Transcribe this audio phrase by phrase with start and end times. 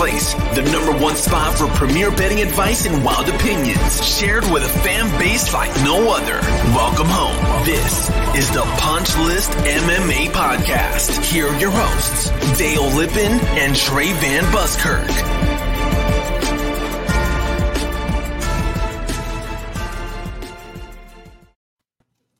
[0.00, 0.32] place.
[0.54, 5.10] The number one spot for premier betting advice and wild opinions, shared with a fan
[5.18, 6.40] base like no other.
[6.74, 7.36] Welcome home.
[7.66, 11.22] This is the Punch List MMA Podcast.
[11.22, 15.06] Here are your hosts, Dale Lippin and Trey Van Buskirk.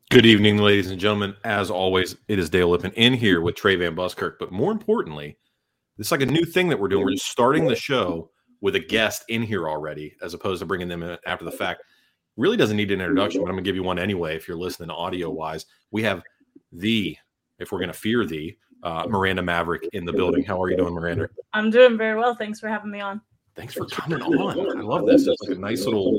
[0.08, 1.36] Good evening, ladies and gentlemen.
[1.44, 4.38] As always, it is Dale Lippin in here with Trey Van Buskirk.
[4.38, 5.36] But more importantly,
[6.00, 7.04] it's like a new thing that we're doing.
[7.04, 8.30] We're just starting the show
[8.60, 11.82] with a guest in here already, as opposed to bringing them in after the fact.
[12.36, 14.56] Really doesn't need an introduction, but I'm going to give you one anyway if you're
[14.56, 15.66] listening audio wise.
[15.90, 16.22] We have
[16.72, 17.16] the,
[17.58, 20.42] if we're going to fear the, uh, Miranda Maverick in the building.
[20.42, 21.28] How are you doing, Miranda?
[21.52, 22.34] I'm doing very well.
[22.34, 23.20] Thanks for having me on.
[23.54, 24.78] Thanks for coming on.
[24.78, 25.26] I love this.
[25.26, 26.18] It's like a nice little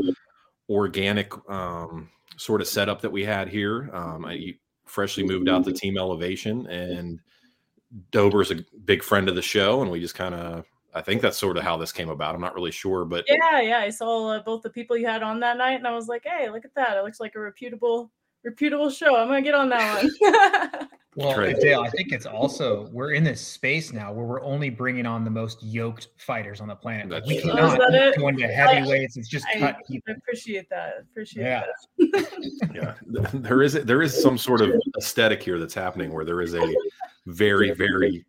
[0.70, 3.90] organic um, sort of setup that we had here.
[3.94, 4.54] Um, I
[4.86, 7.20] freshly moved out to Team Elevation, and
[8.12, 10.66] Dober's a big friend of the show, and we just kind of.
[10.94, 12.36] I think that's sort of how this came about.
[12.36, 13.80] I'm not really sure, but yeah, yeah.
[13.80, 16.24] I saw uh, both the people you had on that night, and I was like,
[16.26, 16.98] "Hey, look at that!
[16.98, 18.12] It looks like a reputable,
[18.44, 19.16] reputable show.
[19.16, 23.46] I'm gonna get on that one." Well, Dale, I think it's also we're in this
[23.46, 27.10] space now where we're only bringing on the most yoked fighters on the planet.
[27.10, 29.18] Like, we cannot oh, go into heavyweights.
[29.18, 30.14] It's just I, cut people.
[30.14, 31.00] I appreciate that.
[31.12, 31.64] Appreciate yeah.
[31.98, 32.62] that.
[32.74, 32.94] yeah,
[33.34, 36.74] there is there is some sort of aesthetic here that's happening where there is a
[37.26, 38.26] very very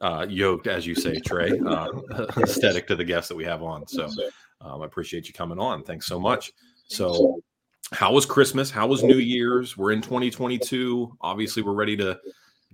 [0.00, 1.88] uh, yoked, as you say, Trey, uh,
[2.38, 3.86] aesthetic to the guests that we have on.
[3.86, 4.10] So
[4.60, 5.82] um, I appreciate you coming on.
[5.82, 6.52] Thanks so much.
[6.88, 7.40] So
[7.92, 8.70] how was Christmas?
[8.70, 9.76] How was New Year's?
[9.76, 11.16] We're in 2022.
[11.20, 12.18] Obviously, we're ready to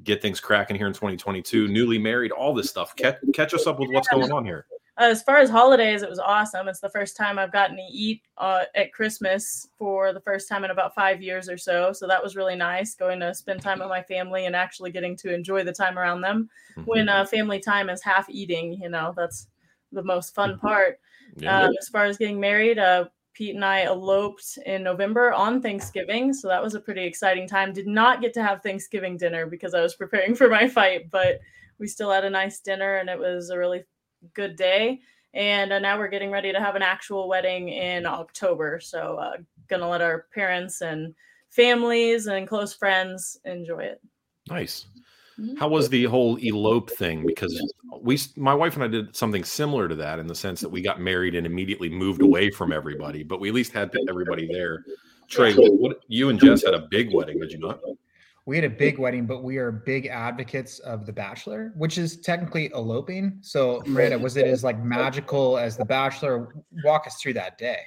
[0.02, 1.68] get things cracking here in 2022.
[1.68, 2.96] Newly married, all this stuff.
[2.96, 4.66] Catch, catch us up with what's going on here.
[5.00, 6.68] As far as holidays, it was awesome.
[6.68, 10.62] It's the first time I've gotten to eat uh, at Christmas for the first time
[10.62, 11.90] in about five years or so.
[11.94, 15.16] So that was really nice going to spend time with my family and actually getting
[15.16, 16.50] to enjoy the time around them.
[16.76, 16.82] Mm-hmm.
[16.82, 19.46] When uh, family time is half eating, you know, that's
[19.90, 20.66] the most fun mm-hmm.
[20.66, 21.00] part.
[21.36, 21.62] Yeah.
[21.62, 26.34] Um, as far as getting married, uh, Pete and I eloped in November on Thanksgiving.
[26.34, 27.72] So that was a pretty exciting time.
[27.72, 31.40] Did not get to have Thanksgiving dinner because I was preparing for my fight, but
[31.78, 33.84] we still had a nice dinner and it was a really
[34.34, 35.00] good day.
[35.34, 38.80] And uh, now we're getting ready to have an actual wedding in October.
[38.80, 39.36] So, uh,
[39.68, 41.14] gonna let our parents and
[41.50, 44.00] families and close friends enjoy it.
[44.48, 44.86] Nice.
[45.38, 45.56] Mm-hmm.
[45.56, 47.24] How was the whole elope thing?
[47.24, 50.68] Because we, my wife and I did something similar to that in the sense that
[50.68, 54.46] we got married and immediately moved away from everybody, but we at least had everybody
[54.46, 54.84] there.
[55.28, 57.80] Trey, what, you and Jess had a big wedding, did you not?
[58.46, 62.20] We had a big wedding, but we are big advocates of The Bachelor, which is
[62.20, 63.38] technically eloping.
[63.42, 66.54] So, Miranda, was it as like magical as The Bachelor?
[66.84, 67.80] Walk us through that day.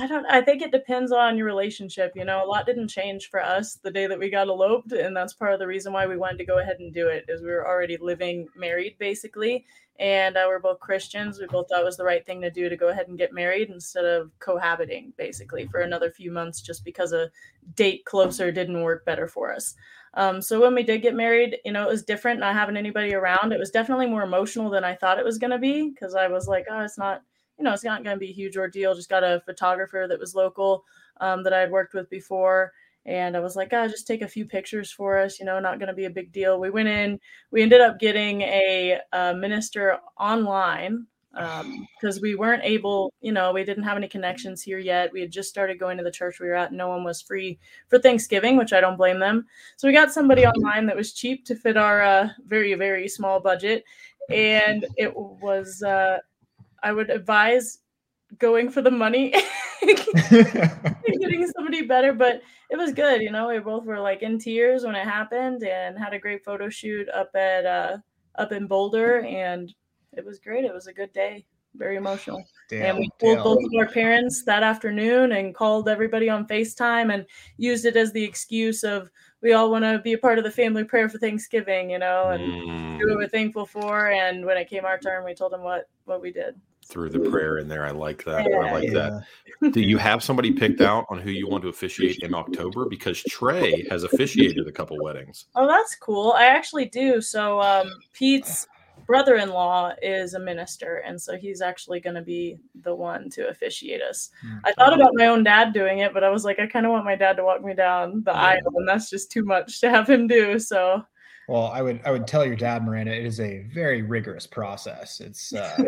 [0.00, 2.12] I don't I think it depends on your relationship.
[2.14, 4.92] You know, a lot didn't change for us the day that we got eloped.
[4.92, 7.24] And that's part of the reason why we wanted to go ahead and do it
[7.28, 9.64] is we were already living married basically.
[9.98, 11.40] And uh, we're both Christians.
[11.40, 13.32] We both thought it was the right thing to do to go ahead and get
[13.32, 17.30] married instead of cohabiting basically for another few months just because a
[17.74, 19.74] date closer didn't work better for us.
[20.14, 23.14] Um, so when we did get married, you know, it was different not having anybody
[23.14, 23.52] around.
[23.52, 26.28] It was definitely more emotional than I thought it was going to be because I
[26.28, 27.22] was like, oh, it's not
[27.58, 28.94] you know, it's not going to be a huge ordeal.
[28.94, 30.84] Just got a photographer that was local
[31.20, 32.72] um, that I had worked with before.
[33.08, 35.78] And I was like, oh, just take a few pictures for us, you know, not
[35.78, 36.60] going to be a big deal.
[36.60, 37.18] We went in,
[37.50, 43.50] we ended up getting a, a minister online because um, we weren't able, you know,
[43.50, 45.10] we didn't have any connections here yet.
[45.10, 46.74] We had just started going to the church we were at.
[46.74, 47.58] No one was free
[47.88, 49.46] for Thanksgiving, which I don't blame them.
[49.78, 53.40] So we got somebody online that was cheap to fit our uh, very, very small
[53.40, 53.84] budget.
[54.28, 56.18] And it was, uh,
[56.82, 57.78] I would advise
[58.38, 59.32] going for the money.
[60.30, 64.84] Getting somebody better but it was good you know we both were like in tears
[64.84, 67.96] when it happened and had a great photo shoot up at uh
[68.38, 69.72] up in boulder and
[70.12, 70.64] it was great.
[70.64, 71.44] It was a good day.
[71.74, 72.44] Very emotional.
[72.68, 77.12] Damn, and we told both of our parents that afternoon and called everybody on facetime
[77.12, 77.24] and
[77.56, 79.10] used it as the excuse of
[79.42, 82.30] we all want to be a part of the family prayer for thanksgiving you know
[82.30, 82.98] and mm.
[82.98, 86.20] we were thankful for and when it came our turn we told them what what
[86.20, 86.58] we did
[86.88, 87.84] through the prayer in there.
[87.84, 88.46] I like that.
[88.48, 89.20] Yeah, I like yeah.
[89.60, 89.72] that.
[89.72, 92.86] Do you have somebody picked out on who you want to officiate in October?
[92.86, 95.46] Because Trey has officiated a couple weddings.
[95.54, 96.32] Oh, that's cool.
[96.32, 97.20] I actually do.
[97.20, 98.66] So um, Pete's
[99.06, 104.02] brother-in-law is a minister, and so he's actually going to be the one to officiate
[104.02, 104.30] us.
[104.46, 104.58] Mm-hmm.
[104.64, 106.92] I thought about my own dad doing it, but I was like, I kind of
[106.92, 108.42] want my dad to walk me down the yeah.
[108.42, 110.58] aisle, and that's just too much to have him do.
[110.58, 111.02] So.
[111.48, 115.20] Well, I would I would tell your dad, Miranda, it is a very rigorous process.
[115.20, 115.82] It's uh,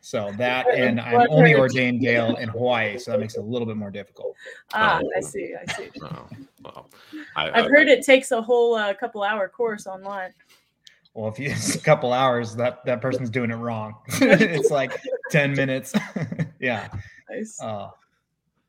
[0.00, 3.66] so that and I'm only ordained Dale in Hawaii, so that makes it a little
[3.66, 4.34] bit more difficult.
[4.72, 5.10] Ah, oh.
[5.16, 5.54] I see.
[5.54, 5.90] I see.
[6.02, 6.26] Oh,
[6.64, 6.90] well,
[7.36, 10.32] I, have heard it takes a whole uh, couple hour course online.
[11.14, 13.94] well, if you it's a couple hours, that that person's doing it wrong.
[14.08, 15.92] it's like ten minutes.
[16.60, 16.88] yeah.
[17.30, 17.60] Nice.
[17.60, 17.90] Uh,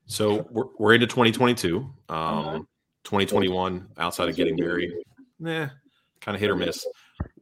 [0.06, 1.78] So we're, we're into 2022.
[1.78, 2.60] Um, Uh-huh.
[3.04, 4.92] 2021, outside of getting married,
[5.40, 5.68] nah,
[6.20, 6.86] kind of hit or miss.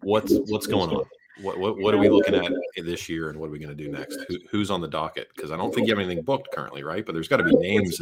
[0.01, 1.03] What's what's going on?
[1.41, 3.83] What, what what are we looking at this year, and what are we going to
[3.83, 4.19] do next?
[4.27, 5.29] Who, who's on the docket?
[5.35, 7.05] Because I don't think you have anything booked currently, right?
[7.05, 8.01] But there's got to be names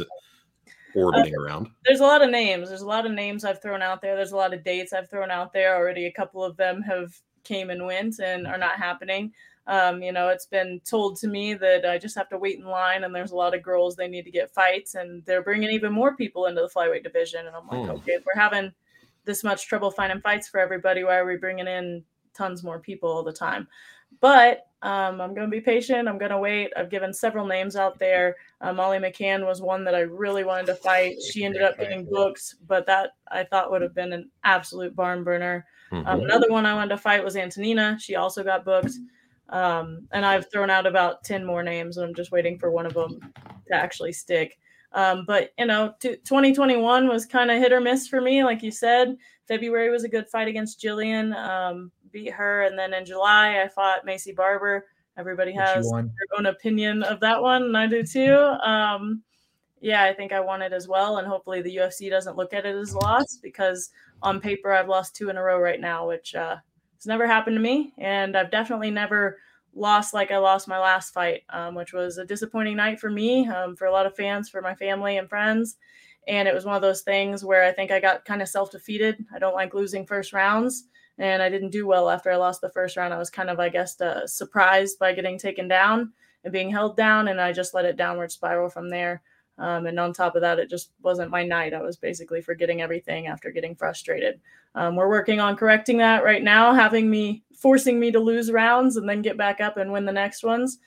[0.94, 1.68] orbiting around.
[1.84, 2.68] There's a lot of names.
[2.68, 4.16] There's a lot of names I've thrown out there.
[4.16, 6.06] There's a lot of dates I've thrown out there already.
[6.06, 9.32] A couple of them have came and went and are not happening.
[9.66, 12.64] Um, you know, it's been told to me that I just have to wait in
[12.64, 15.70] line, and there's a lot of girls they need to get fights, and they're bringing
[15.70, 17.46] even more people into the flyweight division.
[17.46, 17.96] And I'm like, Hmm.
[17.98, 18.72] okay, if we're having
[19.26, 22.02] this much trouble finding fights for everybody, why are we bringing in
[22.38, 23.66] tons more people all the time?
[24.20, 26.08] But um, I'm going to be patient.
[26.08, 26.72] I'm going to wait.
[26.76, 28.36] I've given several names out there.
[28.60, 31.16] Uh, Molly McCann was one that I really wanted to fight.
[31.20, 35.24] She ended up getting booked, but that I thought would have been an absolute barn
[35.24, 35.66] burner.
[35.92, 36.24] Um, Mhm.
[36.24, 37.98] another one I wanted to fight was Antonina.
[38.00, 38.92] She also got booked.
[39.50, 42.86] Um, and I've thrown out about 10 more names, and I'm just waiting for one
[42.86, 43.18] of them
[43.68, 44.58] to actually stick.
[44.92, 48.44] Um, but, you know, t- 2021 was kind of hit or miss for me.
[48.44, 52.62] Like you said, February was a good fight against Gillian, um, beat her.
[52.62, 54.86] And then in July, I fought Maycee Barber.
[55.18, 58.34] Everybody has their own opinion of that one, and I do too.
[58.36, 59.22] Um,
[59.80, 62.64] yeah, I think I won it as well, and hopefully the UFC doesn't look at
[62.64, 63.90] it as a loss because
[64.22, 66.56] on paper I've lost two in a row right now, which uh,
[66.96, 69.38] has never happened to me, and I've definitely never
[69.74, 73.48] lost like I lost my last fight, um, which was a disappointing night for me,
[73.48, 75.76] um, for a lot of fans, for my family and friends.
[76.28, 78.70] And it was one of those things where I think I got kind of self
[78.70, 79.24] defeated.
[79.34, 80.84] I don't like losing first rounds
[81.18, 83.12] and I didn't do well after I lost the first round.
[83.12, 86.12] I was kind of, I guess, uh, surprised by getting taken down
[86.44, 89.22] and being held down, and I just let it downward spiral from there.
[89.58, 91.74] Um, and on top of that, it just wasn't my night.
[91.74, 94.40] I was basically forgetting everything after getting frustrated.
[94.76, 98.96] Um, we're working on correcting that right now, having me forcing me to lose rounds
[98.96, 100.78] and then get back up and win the next ones.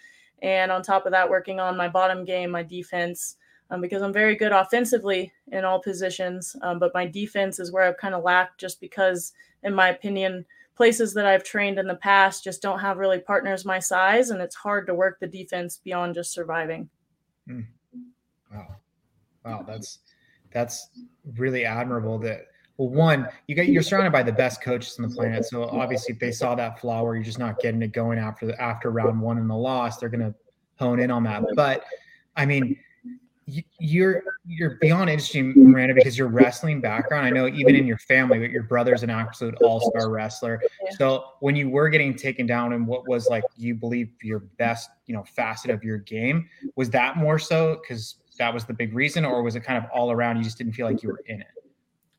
[0.41, 3.35] And on top of that, working on my bottom game, my defense,
[3.69, 7.83] um, because I'm very good offensively in all positions, um, but my defense is where
[7.83, 11.95] I've kind of lacked just because, in my opinion, places that I've trained in the
[11.95, 15.79] past just don't have really partners my size, and it's hard to work the defense
[15.83, 16.89] beyond just surviving.
[17.47, 17.61] Hmm.
[18.53, 18.75] Wow.
[19.45, 19.99] Wow, that's
[20.51, 20.89] that's
[21.37, 22.47] really admirable that
[22.77, 25.45] well one, you got you're surrounded by the best coaches on the planet.
[25.45, 28.45] So obviously if they saw that flaw where you're just not getting it going after
[28.45, 30.33] the after round one and the loss, they're gonna
[30.77, 31.43] hone in on that.
[31.55, 31.83] But
[32.35, 32.77] I mean
[33.79, 37.25] you're you're beyond interesting, Miranda, because your wrestling background.
[37.25, 40.61] I know even in your family, but your brother's an absolute all-star wrestler.
[40.83, 40.91] Yeah.
[40.97, 44.89] So when you were getting taken down and what was like you believe your best,
[45.05, 48.93] you know, facet of your game, was that more so because that was the big
[48.93, 50.37] reason, or was it kind of all around?
[50.37, 51.47] You just didn't feel like you were in it.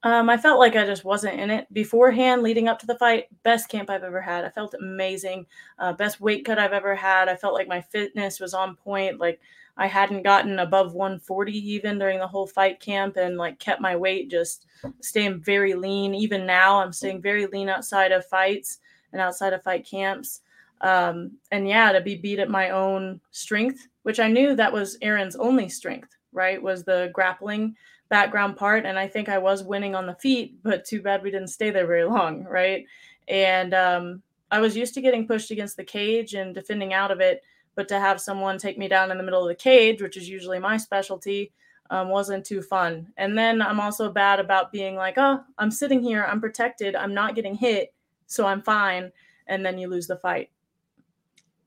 [0.05, 3.27] Um, I felt like I just wasn't in it beforehand, leading up to the fight.
[3.45, 4.45] Best camp I've ever had.
[4.45, 5.47] I felt amazing.
[5.79, 7.29] Uh, best weight cut I've ever had.
[7.29, 9.21] I felt like my fitness was on point.
[9.21, 9.41] Like
[9.77, 13.97] I hadn't gotten above 140 even during the whole fight camp, and like kept my
[13.97, 14.67] weight just
[15.01, 16.15] staying very lean.
[16.15, 18.79] Even now, I'm staying very lean outside of fights
[19.13, 20.41] and outside of fight camps.
[20.81, 24.99] Um, and yeah, to be beat at my own strength, which I knew that was
[25.01, 26.61] Erin's only strength, right?
[26.61, 27.77] Was the grappling
[28.13, 31.31] background part and i think i was winning on the feet but too bad we
[31.31, 32.85] didn't stay there very long right
[33.29, 37.21] and um, i was used to getting pushed against the cage and defending out of
[37.21, 37.43] it
[37.75, 40.29] but to have someone take me down in the middle of the cage which is
[40.29, 41.53] usually my specialty
[41.91, 46.03] um, wasn't too fun and then i'm also bad about being like oh i'm sitting
[46.03, 47.93] here i'm protected i'm not getting hit
[48.27, 49.11] so i'm fine
[49.49, 50.51] and then you lose the fight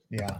[0.09, 0.39] Yeah.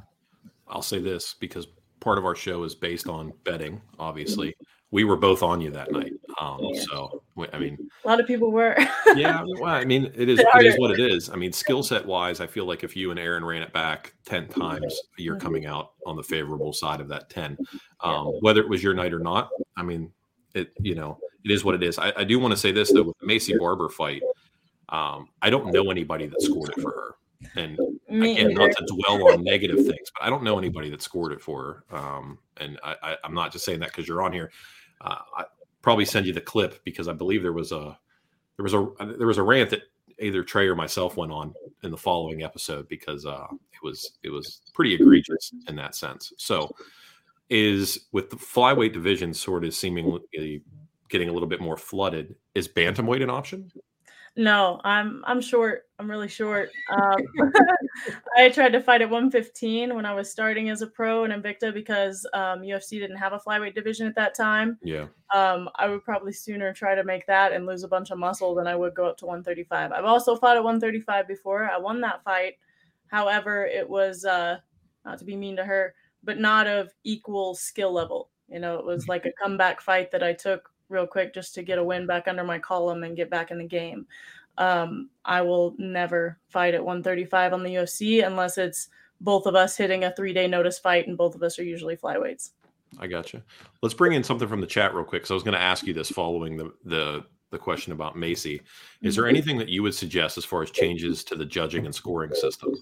[0.67, 1.67] I'll say this because
[1.99, 3.81] part of our show is based on betting.
[3.99, 4.55] Obviously,
[4.91, 6.13] we were both on you that night.
[6.39, 7.23] Um, so
[7.53, 8.75] I mean, a lot of people were
[9.15, 11.29] yeah, well, I mean, it is it is what it is.
[11.29, 14.13] I mean, skill set wise, I feel like if you and Erin ran it back
[14.25, 15.41] ten times, you're Mhm.
[15.41, 17.57] coming out on the favorable side of that ten.
[18.01, 20.11] Um, whether it was your night or not, I mean,
[20.53, 21.97] it you know, it is what it is.
[21.97, 24.21] I, I do want to say this though, with the Maycee Barber fight,
[24.89, 27.15] um, I don't know anybody that scored it for her.
[27.55, 27.77] And
[28.09, 28.59] me again, either.
[28.59, 31.83] not to dwell on negative things, but I don't know anybody that scored it for
[31.89, 31.97] her.
[31.97, 34.51] Um, and I, I'm not just saying that because you're on here.
[35.01, 35.45] Uh, I
[35.85, 37.95] probably send you the clip because I believe there was a
[38.57, 38.87] there was a
[39.19, 39.83] there was a rant that
[40.19, 44.31] either Trey or myself went on in the following episode because uh, it was it
[44.31, 46.33] was pretty egregious in that sense.
[46.39, 46.75] So,
[47.51, 50.63] is with the flyweight division sort of seemingly
[51.07, 52.33] getting a little bit more flooded.
[52.55, 53.71] Is bantamweight an option?
[54.37, 55.83] No, I'm I'm short.
[55.97, 56.69] I'm really short.
[56.91, 57.15] Um,
[58.37, 61.73] I tried to fight at 115 when I was starting as a pro in Invicta
[61.73, 64.77] because um, UFC didn't have a flyweight division at that time.
[64.83, 65.07] Yeah.
[65.33, 68.53] Um, I would probably sooner try to make that and lose a bunch of muscle
[68.53, 69.93] than I would go up to 135.
[69.93, 71.69] I've also fought at 135 before.
[71.69, 72.55] I won that fight.
[73.07, 74.57] However, it was uh,
[75.05, 75.93] not to be mean to her,
[76.25, 78.29] but not of equal skill level.
[78.49, 81.63] You know, it was like a comeback fight that I took real quick just to
[81.63, 84.05] get a win back under my column and get back in the game.
[84.57, 88.89] Um, I will never fight at 135 on the UFC unless it's
[89.21, 91.97] both of us hitting a three day notice fight, and both of us are usually
[91.97, 92.51] flyweights.
[92.99, 93.41] I got you.
[93.81, 95.25] Let's bring in something from the chat real quick.
[95.25, 98.61] So I was going to ask you this following the the the question about Maycee.
[99.01, 101.93] Is there anything that you would suggest as far as changes to the judging and
[101.93, 102.73] scoring system?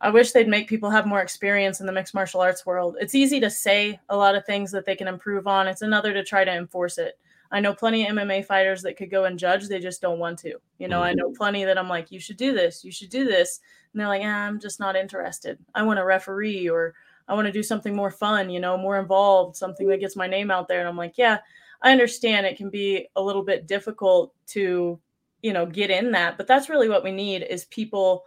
[0.00, 2.96] I wish they'd make people have more experience in the mixed martial arts world.
[3.00, 5.68] It's easy to say a lot of things that they can improve on.
[5.68, 7.18] It's another to try to enforce it.
[7.50, 10.38] I know plenty of MMA fighters that could go and judge, they just don't want
[10.40, 10.54] to.
[10.78, 13.24] You know, I know plenty that I'm like, you should do this, you should do
[13.24, 13.60] this.
[13.92, 15.58] And they're like, eh, I'm just not interested.
[15.74, 16.94] I want a referee or
[17.28, 20.26] I want to do something more fun, you know, more involved, something that gets my
[20.26, 20.80] name out there.
[20.80, 21.38] And I'm like, yeah,
[21.82, 24.98] I understand it can be a little bit difficult to,
[25.42, 28.24] you know, get in that, but that's really what we need is people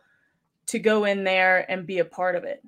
[0.70, 2.64] to go in there and be a part of it.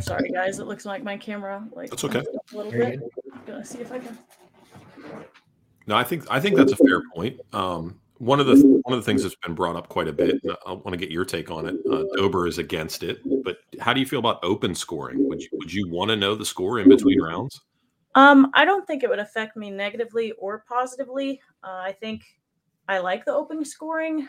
[0.00, 2.20] Sorry guys, it looks like my camera like That's okay.
[2.20, 3.46] a little Very bit.
[3.46, 4.18] Gonna see if I can
[5.86, 7.40] No, I think I think that's a fair point.
[7.52, 10.40] Um, one of the one of the things that's been brought up quite a bit.
[10.42, 11.76] and I want to get your take on it.
[11.90, 15.28] Uh, Dober is against it, but how do you feel about open scoring?
[15.28, 17.60] Would you would you want to know the score in between rounds?
[18.14, 21.40] Um, I don't think it would affect me negatively or positively.
[21.64, 22.22] Uh, I think
[22.88, 24.28] I like the open scoring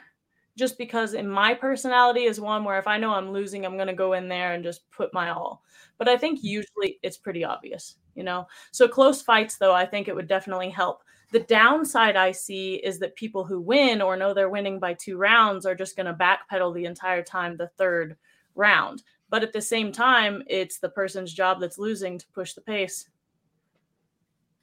[0.58, 3.88] just because in my personality is one where if I know I'm losing, I'm going
[3.88, 5.64] to go in there and just put my all.
[5.98, 6.48] But I think mm-hmm.
[6.48, 8.48] usually it's pretty obvious, you know?
[8.72, 11.04] So close fights, though, I think it would definitely help.
[11.32, 15.18] The downside I see is that people who win or know they're winning by two
[15.18, 18.16] rounds are just going to backpedal the entire time, the third
[18.54, 19.02] round.
[19.30, 23.10] But at the same time, it's the person's job that's losing to push the pace.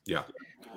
[0.07, 0.23] Yeah,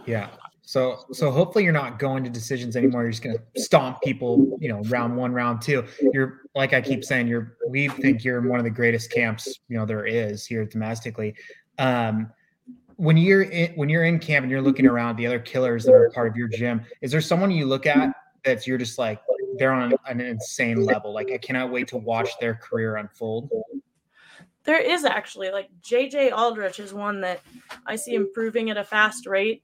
[0.06, 0.30] Yeah.
[0.66, 3.04] So so hopefully you're not going to decisions anymore.
[3.04, 5.84] You're just gonna stomp people, you know, round one, round two.
[6.14, 9.60] You're like I keep saying, you're we think you're in one of the greatest camps,
[9.68, 11.36] you know, there is here domestically.
[11.80, 12.32] Um
[12.96, 15.94] when you're in when you're in camp and you're looking around the other killers that
[15.94, 18.14] are part of your gym, is there someone you look at
[18.46, 19.22] that's you're just like
[19.58, 21.14] they're on an insane level?
[21.14, 23.50] Like I cannot wait to watch their career unfold.
[24.64, 27.42] There is actually like JJ Aldrich is one that
[27.86, 29.62] I see improving at a fast rate.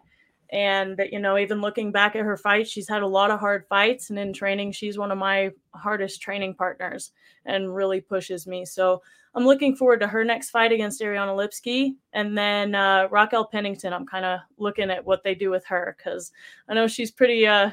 [0.51, 3.65] And you know, even looking back at her fight she's had a lot of hard
[3.67, 4.09] fights.
[4.09, 7.11] And in training, she's one of my hardest training partners
[7.45, 8.65] and really pushes me.
[8.65, 9.01] So
[9.35, 11.95] I'm looking forward to her next fight against Ariane Lipski.
[12.13, 15.95] And then uh, Raquel Pennington, I'm kind of looking at what they do with her
[15.97, 16.31] because
[16.67, 17.71] I know she's pretty uh,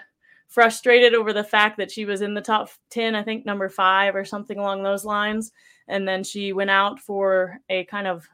[0.48, 4.14] frustrated over the fact that she was in the top 10, I think number five
[4.14, 5.52] or something along those lines.
[5.88, 8.28] And then she went out for a kind of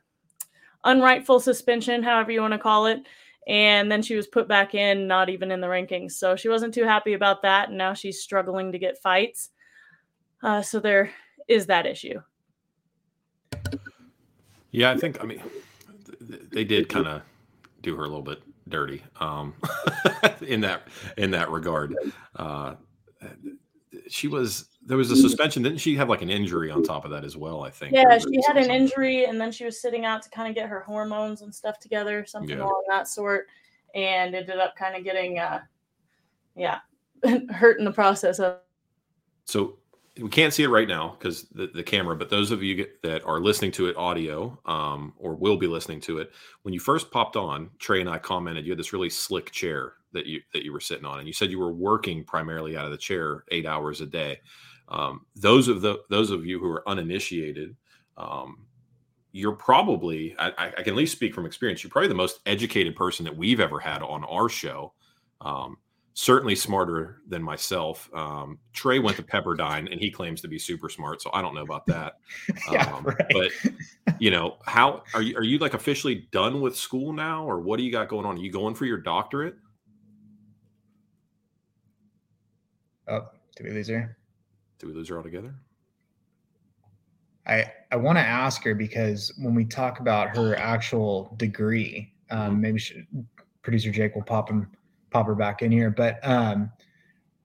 [0.85, 3.07] unrightful suspension, however you want to call it.
[3.49, 6.13] And then she was put back in, not even in the rankings.
[6.13, 7.69] So she wasn't too happy about that.
[7.71, 9.51] And now she's struggling to get fights.
[10.43, 11.11] Uh, so there
[11.49, 12.21] is that issue.
[14.71, 14.91] yeah.
[14.91, 15.43] I think I mean
[16.53, 17.23] they did kind of
[17.81, 19.55] do her a little bit dirty um,
[20.43, 21.97] in that in that regard.
[22.37, 22.75] Uh,
[24.09, 25.62] she was there was a suspension.
[25.62, 27.62] Didn't she have like an injury on top of that as well?
[27.62, 27.93] I think.
[27.93, 30.69] Yeah, she had an injury and then she was sitting out to kind of get
[30.69, 32.65] her hormones and stuff together, something Yeah.
[32.65, 33.47] along that sort.
[33.95, 35.61] And ended up kind of getting, uh,
[36.57, 36.79] yeah,
[37.51, 38.61] hurt in the process of
[39.45, 39.79] So
[40.21, 43.25] we can't see it right now because the, the camera, but those of you that
[43.25, 47.11] are listening to it audio um, or will be listening to it, when you first
[47.11, 50.65] popped on, Trey and I commented you had this really slick chair that you that
[50.65, 53.45] you were sitting on, and you said you were working primarily out of the chair
[53.51, 54.41] eight hours a day.
[54.93, 57.75] Um, those of the those of you who are uninitiated,
[58.19, 58.67] um,
[59.33, 61.83] you're probably I, I can at least speak from experience.
[61.83, 64.93] You're probably the most educated person that we've ever had on our show.
[65.41, 65.79] Um,
[66.13, 68.11] certainly smarter than myself.
[68.13, 71.55] Um, Trey went to Pepperdine and he claims to be super smart, so I don't
[71.55, 72.19] know about that.
[72.71, 73.33] Yeah, Um, right.
[73.33, 73.51] But
[74.21, 75.37] you know, how are you?
[75.39, 78.37] Are you like officially done with school now, or what do you got going on?
[78.37, 79.57] Are you going for your doctorate?
[83.09, 84.17] Oh, did we lose her?
[84.83, 85.55] Did we lose her altogether?
[87.47, 92.61] I I want to ask her because when we talk about her actual degree, um,
[92.61, 93.05] maybe she,
[93.62, 94.69] producer Jake will pop him
[95.11, 95.91] pop her back in here.
[95.91, 96.73] But um,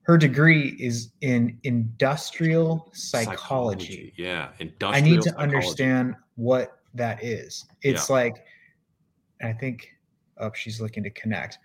[0.02, 4.14] her degree is in industrial psychology.
[4.18, 4.96] Yeah, industrial.
[4.96, 5.56] I need to psychology.
[5.56, 7.66] understand what that is.
[7.84, 8.46] It's like,
[9.44, 9.90] I think,
[10.40, 11.60] oh, she's looking to connect.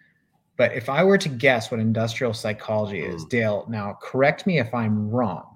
[0.59, 3.29] But if I were to guess what industrial psychology is, Mm.
[3.31, 5.52] Dale, now correct me if I'm wrong.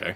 [0.00, 0.14] Okay.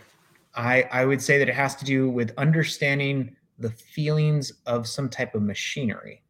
[0.54, 5.08] I, I would say that it has to do with understanding the feelings of some
[5.08, 6.22] type of machinery.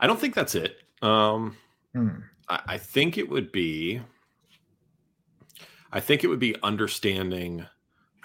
[0.00, 0.78] I don't think that's it.
[1.02, 1.56] Um,
[1.96, 2.08] Hmm.
[2.50, 4.02] I, I think it would be.
[5.92, 7.64] I think it would be understanding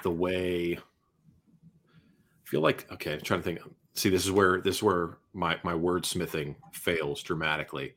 [0.04, 0.78] the way.
[0.78, 0.80] I
[2.44, 3.14] feel like okay.
[3.14, 3.60] I'm trying to think.
[3.94, 7.94] See, this is where this is where my my wordsmithing fails dramatically.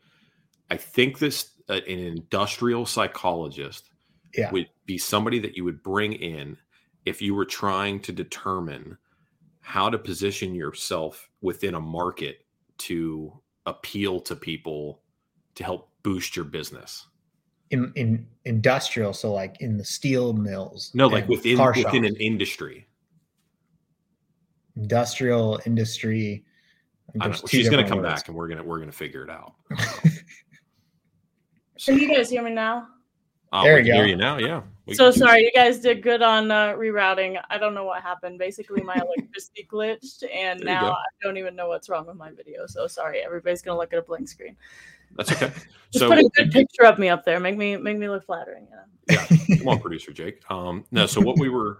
[0.70, 3.90] I think this uh, an industrial psychologist
[4.36, 4.50] Yeah.
[4.50, 6.56] would be somebody that you would bring in
[7.04, 8.98] if you were trying to determine
[9.60, 12.44] how to position yourself within a market
[12.78, 13.32] to
[13.66, 15.00] appeal to people
[15.54, 17.06] to help boost your business.
[17.70, 20.90] In, in industrial, so like in the steel mills.
[20.94, 21.96] No, like within within shops.
[21.96, 22.86] an industry.
[24.76, 26.44] industrial industry.
[27.20, 27.34] I know.
[27.48, 28.20] She's going to come words.
[28.20, 29.54] back and we're going to we're going to figure it out.
[31.84, 32.86] Can you guys hear me now?
[33.54, 34.08] Uh, There we you can hear go.
[34.08, 34.38] you now.
[34.38, 34.62] Yeah.
[34.86, 37.40] We So sorry, you guys did good on uh, rerouting.
[37.48, 38.36] I don't know what happened.
[38.36, 40.90] Basically, my electricity glitched, and There now.
[40.90, 42.66] I don't even know what's wrong with my video.
[42.66, 44.56] So sorry, everybody's gonna look at a blank screen.
[45.16, 45.52] That's okay.
[45.92, 47.38] Just so put a good picture of me up there.
[47.38, 48.66] Make me make me look flattering.
[48.68, 49.22] You know?
[49.48, 50.42] yeah, come on, producer Jake.
[50.50, 51.78] Um, no, so what we were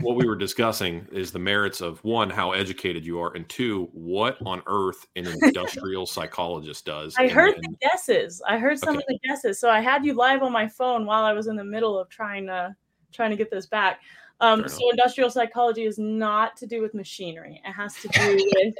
[0.00, 3.88] what we were discussing is the merits of one, how educated you are, and two,
[3.92, 7.14] what on earth an industrial psychologist does.
[7.18, 8.42] I heard then- the guesses.
[8.46, 9.58] I heard some of the guesses.
[9.58, 12.08] So I had you live on my phone while I was in the middle of
[12.08, 12.74] trying to
[13.12, 14.00] trying to get this back.
[14.40, 17.62] Um, so industrial psychology is not to do with machinery.
[17.64, 18.74] It has to do with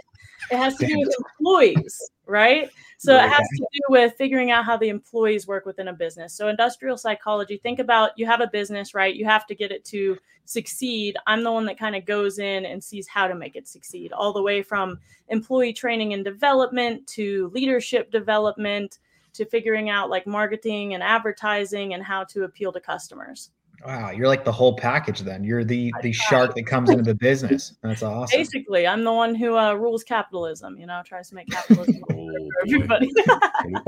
[0.51, 2.71] it has to do with employees, right?
[2.99, 6.35] So it has to do with figuring out how the employees work within a business.
[6.35, 9.15] So industrial psychology, think about you have a business, right?
[9.15, 11.17] You have to get it to succeed.
[11.27, 14.13] I'm the one that kind of goes in and sees how to make it succeed,
[14.13, 14.99] all the way from
[15.29, 18.99] employee training and development to leadership development
[19.35, 23.51] to figuring out like marketing and advertising and how to appeal to customers.
[23.85, 25.21] Wow, you're like the whole package.
[25.21, 27.75] Then you're the the shark that comes into the business.
[27.83, 28.39] That's awesome.
[28.39, 32.27] Basically, I'm the one who uh, rules capitalism, you know, tries to make capitalism Oh,
[32.27, 33.13] for everybody.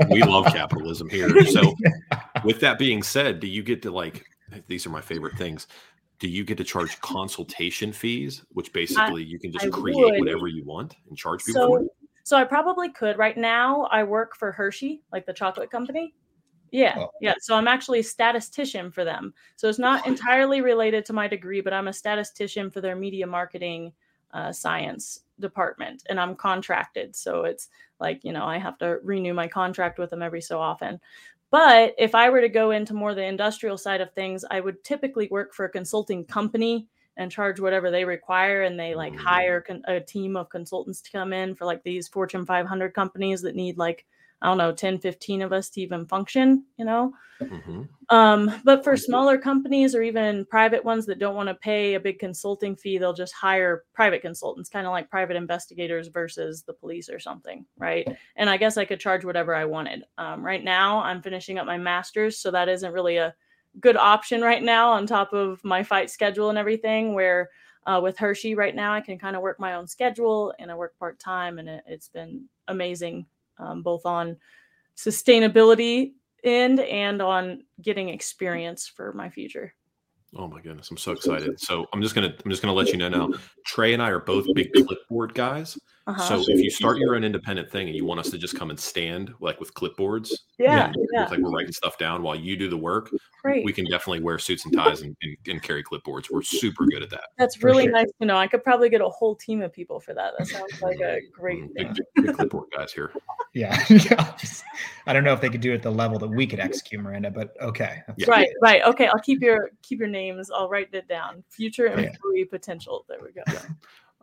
[0.09, 1.29] We love capitalism here.
[1.55, 1.75] So,
[2.43, 4.25] with that being said, do you get to like
[4.67, 5.67] these are my favorite things?
[6.19, 10.19] Do you get to charge consultation fees, which basically you can just I create would.
[10.19, 11.91] whatever you want and charge people for so, it?
[12.23, 13.17] so I probably could.
[13.17, 16.13] Right now, I work for Hershey, like the chocolate company.
[16.71, 17.11] Yeah, Oh.
[17.21, 17.35] yeah.
[17.39, 19.33] So I'm actually a statistician for them.
[19.55, 23.27] So it's not entirely related to my degree, but I'm a statistician for their media
[23.27, 23.93] marketing
[24.33, 27.15] uh, science department, and I'm contracted.
[27.15, 30.59] So it's like you know I have to renew my contract with them every so
[30.59, 30.99] often.
[31.51, 34.83] But if I were to go into more the industrial side of things, I would
[34.83, 39.17] typically work for a consulting company and charge whatever they require and they like Mm.
[39.19, 43.41] hire con- a team of consultants to come in for like these fortune 500 companies
[43.43, 44.05] that need like
[44.45, 47.11] i don't know 10 15 of us to even function you know?
[47.41, 47.89] Mhm.
[48.09, 51.99] um, but for smaller companies or even private ones that don't want to pay a
[51.99, 56.73] big consulting fee they'll just hire private consultants kind of like private investigators versus the
[56.73, 58.07] police or something right?
[58.37, 60.03] And i guess i could charge whatever i wanted.
[60.17, 63.33] Um, right now i'm finishing up my master's so that isn't really a
[63.81, 67.49] good option right now on top of my fight schedule and everything where
[67.87, 70.75] uh, with hershey right now i can kind of work my own schedule and i
[70.75, 73.25] work part-time and it, it's been amazing
[73.59, 74.37] um, both on
[74.97, 76.13] sustainability
[76.43, 79.73] end and on getting experience for my future
[80.37, 81.59] Oh my goodness, I'm so excited.
[81.59, 83.29] So I'm just gonna I'm just gonna let you know now.
[83.65, 85.77] Trey and I are both big clipboard guys.
[86.07, 86.43] Uh-huh.
[86.43, 88.69] So if you start your own independent thing and you want us to just come
[88.69, 92.55] and stand like with clipboards, yeah yeah look like we're writing stuff down while you
[92.55, 93.09] do the work,
[93.41, 96.29] great we can definitely wear suits and ties and, and, and carry clipboards.
[96.31, 97.25] We're super good at that.
[97.37, 97.91] that's really sure.
[97.93, 100.47] nice to know i could probably get a whole team of people for that that
[100.47, 103.11] sounds like a great Mm, thing Big, big, big clipboard guys here.
[103.53, 103.83] Yeah.
[103.89, 104.35] yeah.
[104.37, 104.63] Just-
[105.07, 107.01] I don't know if they could do it at the level that we could execute,
[107.01, 108.01] Miranda, but okay.
[108.17, 108.25] Yeah.
[108.29, 112.07] right right okay i'll keep your keep your names i'll write it down future Yeah.
[112.09, 113.41] employee potential there we go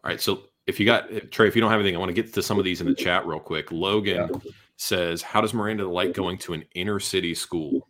[0.05, 0.21] All right.
[0.21, 2.43] So if you got Trey, if you don't have anything, I want to get to
[2.43, 3.71] some of these in the chat real quick.
[3.73, 4.31] Logan
[4.77, 7.89] says, "How does Miranda like going to an inner city school?"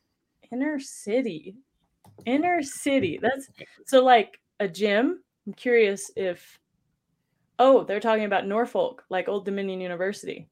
[0.53, 1.57] inner city
[2.27, 3.49] inner city that's
[3.87, 6.59] so like a gym i'm curious if
[7.59, 10.49] oh they're talking about norfolk like old dominion university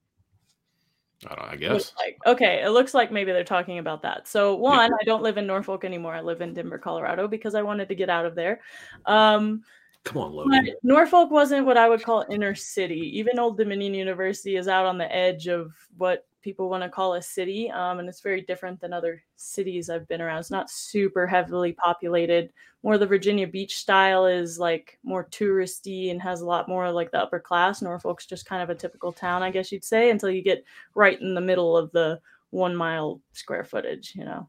[1.26, 1.92] I, don't, I looks guess.
[1.98, 5.36] like okay it looks like maybe they're talking about that so one i don't live
[5.36, 8.34] in norfolk anymore i live in denver colorado because i wanted to get out of
[8.34, 8.60] there
[9.04, 9.62] um
[10.04, 13.12] Come on, but norfolk wasn't what i would call inner city.
[13.18, 17.14] Even old dominion university is out on the edge of what people want to call
[17.14, 20.38] a city um, and it's very different than other cities i've been around.
[20.38, 22.50] It's not super heavily populated.
[22.82, 27.10] More the virginia beach style is like more touristy and has a lot more like
[27.10, 27.82] the upper class.
[27.82, 31.20] Norfolk's just kind of a typical town i guess you'd say until you get right
[31.20, 32.18] in the middle of the
[32.50, 34.48] one mile square footage, you know.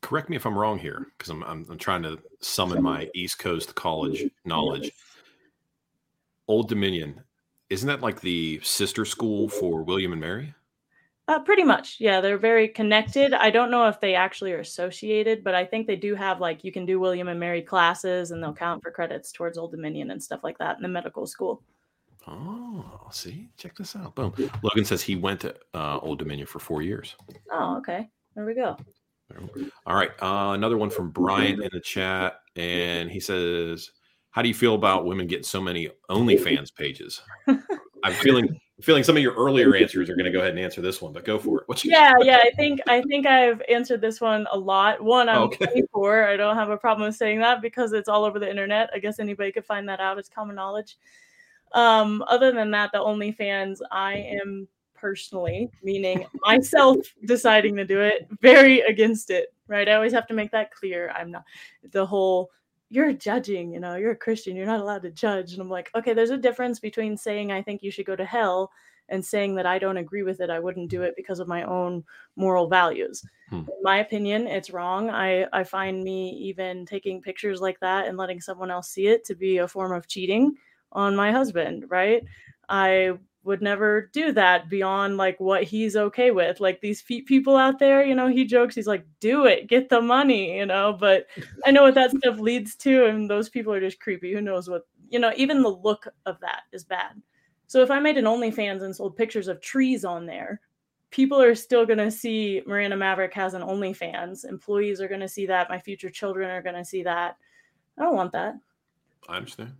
[0.00, 3.38] Correct me if I'm wrong here, because I'm, I'm I'm trying to summon my East
[3.38, 4.92] Coast college knowledge.
[6.46, 7.20] Old Dominion,
[7.68, 10.54] isn't that like the sister school for William and Mary?
[11.26, 12.22] Uh, pretty much, yeah.
[12.22, 13.34] They're very connected.
[13.34, 16.64] I don't know if they actually are associated, but I think they do have like
[16.64, 20.10] you can do William and Mary classes, and they'll count for credits towards Old Dominion
[20.10, 21.62] and stuff like that in the medical school.
[22.26, 24.14] Oh, see, check this out.
[24.14, 24.32] Boom.
[24.62, 27.16] Logan says he went to uh, Old Dominion for four years.
[27.50, 28.08] Oh, okay.
[28.34, 28.76] There we go.
[29.86, 30.10] All right.
[30.20, 33.90] Uh, another one from Brian in the chat, and he says,
[34.30, 37.20] "How do you feel about women getting so many OnlyFans pages?"
[38.04, 40.80] I'm feeling feeling some of your earlier answers are going to go ahead and answer
[40.80, 41.64] this one, but go for it.
[41.66, 42.38] What's your- yeah, yeah.
[42.42, 45.02] I think I think I've answered this one a lot.
[45.02, 45.82] One, I'm okay.
[45.92, 46.24] for.
[46.24, 48.90] I don't have a problem saying that because it's all over the internet.
[48.94, 50.18] I guess anybody could find that out.
[50.18, 50.96] It's common knowledge.
[51.72, 54.68] Um, other than that, the OnlyFans, I am
[55.00, 59.52] personally, meaning myself deciding to do it, very against it.
[59.66, 59.88] Right?
[59.88, 61.12] I always have to make that clear.
[61.14, 61.44] I'm not
[61.90, 62.50] the whole
[62.90, 65.52] you're judging, you know, you're a Christian, you're not allowed to judge.
[65.52, 68.24] And I'm like, okay, there's a difference between saying I think you should go to
[68.24, 68.70] hell
[69.10, 70.50] and saying that I don't agree with it.
[70.50, 72.04] I wouldn't do it because of my own
[72.36, 73.24] moral values.
[73.50, 73.56] Hmm.
[73.56, 75.10] In my opinion, it's wrong.
[75.10, 79.24] I, I find me even taking pictures like that and letting someone else see it
[79.26, 80.56] to be a form of cheating
[80.92, 82.22] on my husband, right?
[82.68, 83.12] I
[83.48, 86.60] would never do that beyond like what he's okay with.
[86.60, 89.88] Like these feet people out there, you know, he jokes, he's like, do it, get
[89.88, 90.92] the money, you know.
[90.92, 91.26] But
[91.66, 94.34] I know what that stuff leads to, and those people are just creepy.
[94.34, 97.20] Who knows what, you know, even the look of that is bad.
[97.66, 100.60] So if I made an OnlyFans and sold pictures of trees on there,
[101.10, 104.44] people are still going to see Miranda Maverick has an OnlyFans.
[104.44, 105.70] Employees are going to see that.
[105.70, 107.36] My future children are going to see that.
[107.98, 108.56] I don't want that.
[109.26, 109.72] I understand.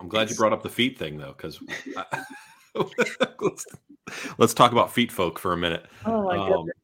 [0.00, 1.60] I'm glad you brought up the feet thing though, because
[3.40, 3.66] let's,
[4.38, 5.86] let's, talk about feet folk for a minute.
[6.04, 6.74] Oh my um, goodness.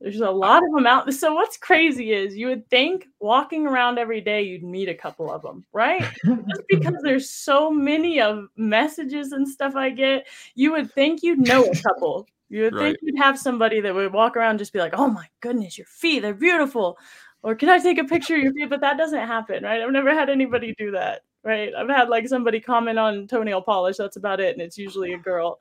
[0.00, 1.12] There's a lot of them out.
[1.12, 5.30] So what's crazy is you would think walking around every day you'd meet a couple
[5.30, 6.00] of them, right?
[6.24, 11.38] Just because there's so many of messages and stuff I get, you would think you'd
[11.38, 12.26] know a couple.
[12.48, 12.84] You would right.
[12.84, 15.86] think you'd have somebody that would walk around just be like, "Oh my goodness, your
[15.86, 16.98] feet, they're beautiful."
[17.42, 18.70] Or can I take a picture of your feet?
[18.70, 19.80] But that doesn't happen, right?
[19.82, 21.72] I've never had anybody do that right?
[21.74, 23.96] I've had like somebody comment on toenail polish.
[23.96, 25.60] That's about it, and it's usually a girl.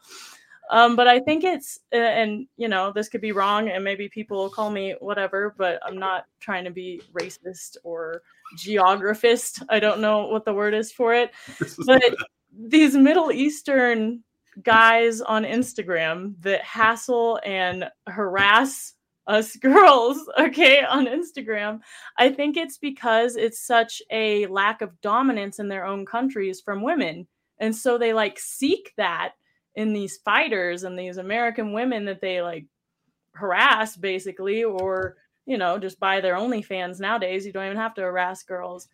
[0.72, 4.38] Um, but I think it's, and you know, this could be wrong, and maybe people
[4.38, 5.56] will call me whatever.
[5.58, 8.22] But I'm not trying to be racist or
[8.58, 9.64] geographist.
[9.70, 11.32] I don't know what the word is for it.
[11.86, 12.04] But
[12.52, 14.24] these Middle Eastern
[14.64, 18.96] guys on Instagram that hassle and harass
[19.30, 21.80] us girls, okay, on Instagram.
[22.18, 26.82] I think it's because it's such a lack of dominance in their own countries from
[26.82, 27.28] women.
[27.60, 29.34] And so they like seek that
[29.76, 32.66] in these fighters and these American women that they like
[33.34, 37.46] harass basically, or, you know, just buy their OnlyFans nowadays.
[37.46, 38.88] You don't even have to harass girls.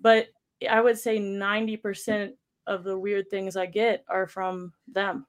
[0.00, 0.28] But
[0.68, 2.32] I would say 90%
[2.66, 5.26] of the weird things I get are from them.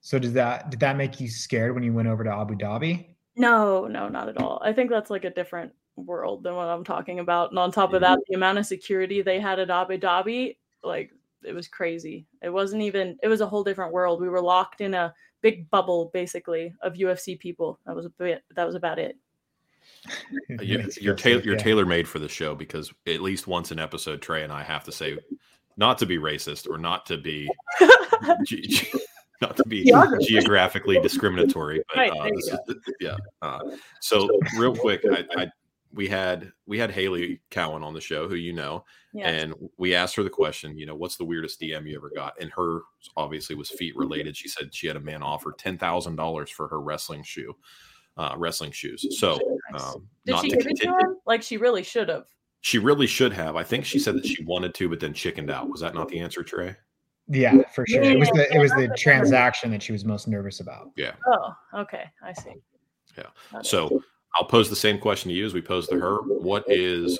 [0.00, 3.15] So does that did that make you scared when you went over to Abu Dhabi?
[3.36, 4.60] No, no, not at all.
[4.64, 7.50] I think that's like a different world than what I'm talking about.
[7.50, 11.12] And on top of that, the amount of security they had at Abu Dhabi, like
[11.42, 12.26] it was crazy.
[12.42, 14.20] It wasn't even it was a whole different world.
[14.20, 17.78] We were locked in a big bubble basically of UFC people.
[17.86, 19.16] That was a bit that was about it.
[20.60, 24.22] you, you're tailor you're tailor made for the show because at least once an episode,
[24.22, 25.18] Trey and I have to say
[25.76, 27.50] not to be racist or not to be
[29.42, 32.54] not to be geographically discriminatory, but right, uh, is,
[33.00, 33.16] yeah.
[33.42, 33.60] Uh,
[34.00, 35.50] so real quick, I, I,
[35.92, 39.42] we had we had Hailey Cowan on the show, who you know, yes.
[39.42, 42.34] and we asked her the question, you know, what's the weirdest DM you ever got?
[42.40, 42.80] And her
[43.16, 44.36] obviously was feet related.
[44.36, 47.56] She said she had a man offer ten thousand dollars for her wrestling shoe,
[48.16, 49.18] uh, wrestling shoes.
[49.18, 49.38] So,
[49.74, 51.16] um, did she give it to him?
[51.26, 52.26] Like she really should have.
[52.60, 53.56] She really should have.
[53.56, 55.68] I think she said that she wanted to, but then chickened out.
[55.68, 56.76] Was that not the answer, Trey?
[57.28, 58.02] Yeah, for sure.
[58.02, 60.90] Yeah, it was the it was the transaction that she was most nervous about.
[60.96, 61.12] Yeah.
[61.26, 62.04] Oh, okay.
[62.22, 62.54] I see.
[63.18, 63.26] Yeah.
[63.62, 64.02] So
[64.36, 66.18] I'll pose the same question to you as we posed to her.
[66.18, 67.18] What is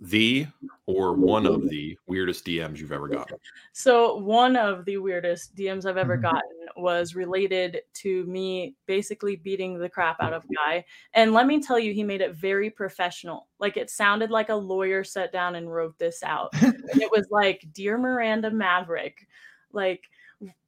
[0.00, 0.46] the
[0.86, 3.38] or one of the weirdest DMs you've ever gotten?
[3.72, 6.22] So one of the weirdest DMs I've ever mm-hmm.
[6.22, 6.42] gotten
[6.76, 10.84] was related to me basically beating the crap out of a guy.
[11.14, 13.48] And let me tell you, he made it very professional.
[13.58, 16.50] Like it sounded like a lawyer sat down and wrote this out.
[16.52, 19.26] it was like, Dear Miranda Maverick,
[19.72, 20.04] like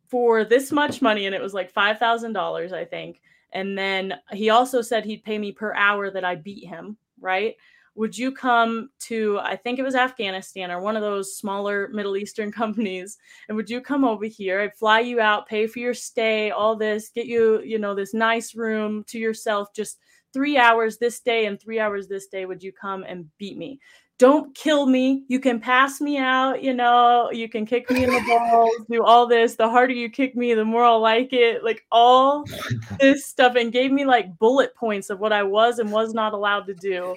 [0.09, 3.21] for this much money, and it was like five thousand dollars, I think.
[3.53, 7.57] And then he also said he'd pay me per hour that I beat him, right?
[7.95, 12.17] Would you come to i think it was afghanistan or one of those smaller middle
[12.17, 15.95] eastern companies and would you come over here i'd fly you out pay for your
[15.95, 19.99] stay all this get you you know this nice room to yourself just
[20.33, 23.81] three hours this day and three hours this day would you come and beat me
[24.21, 25.25] don't kill me.
[25.29, 29.03] You can pass me out, you know, you can kick me in the balls, do
[29.03, 29.57] all this.
[29.57, 31.65] The harder you kick me, the more I'll like it.
[31.65, 32.45] Like all
[33.01, 36.35] this stuff and gave me like bullet points of what I was and was not
[36.35, 37.17] allowed to do.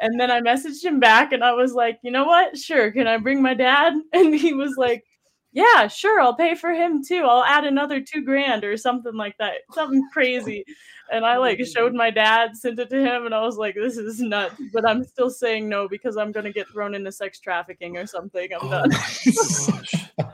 [0.00, 2.56] And then I messaged him back and I was like, you know what?
[2.56, 2.90] Sure.
[2.92, 3.94] Can I bring my dad?
[4.12, 5.04] And he was like,
[5.52, 6.20] yeah, sure.
[6.20, 7.24] I'll pay for him too.
[7.24, 9.54] I'll add another two grand or something like that.
[9.72, 10.64] Something crazy
[11.10, 11.72] and I like mm.
[11.72, 14.88] showed my dad, sent it to him, and I was like, "This is nuts," but
[14.88, 18.52] I'm still saying no because I'm gonna get thrown into sex trafficking or something.
[18.52, 18.90] I'm Oh done.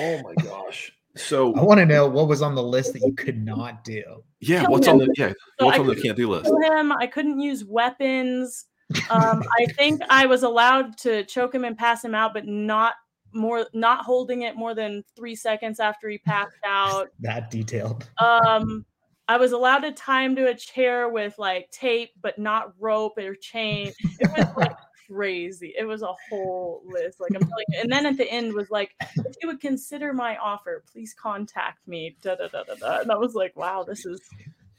[0.00, 0.92] Oh my gosh.
[1.16, 4.02] So I want to know what was on the list that you could not do.
[4.40, 4.94] yeah, Kill what's him.
[4.94, 6.50] on the yeah, So what's I on the can't do list?
[6.64, 6.90] him.
[6.92, 8.66] I couldn't use weapons.
[9.10, 12.94] Um, I think I was allowed to choke him and pass him out, but not
[13.32, 17.08] more, not holding it more than three seconds after he passed out.
[17.20, 18.08] That detailed.
[18.18, 18.84] Um,
[19.26, 23.16] I was allowed to tie him to a chair with like tape, but not rope
[23.16, 23.90] or chain.
[24.20, 25.74] It was like crazy.
[25.78, 27.20] It was a whole list.
[27.20, 27.80] Like I'm telling you.
[27.80, 31.86] And then at the end was like, if you would consider my offer, please contact
[31.86, 32.16] me.
[32.22, 33.00] Da da da da da.
[33.00, 34.20] And I was like, wow, this is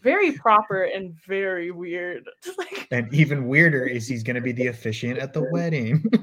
[0.01, 2.29] very proper and very weird.
[2.57, 6.03] like, And even weirder is he's going to be the officiant at the wedding.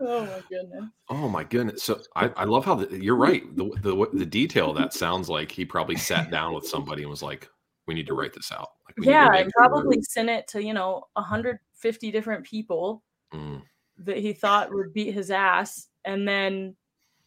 [0.00, 0.84] oh my goodness.
[1.08, 1.82] Oh my goodness.
[1.82, 3.42] So I, I love how the, you're right.
[3.56, 7.22] The, the the detail that sounds like he probably sat down with somebody and was
[7.22, 7.48] like,
[7.86, 9.68] "We need to write this out." Like, we need to Yeah, make and sure we're-
[9.70, 13.02] probably sent it to, you know, 150 different people.
[13.32, 13.62] Mm,
[13.98, 16.74] that he thought would beat his ass and then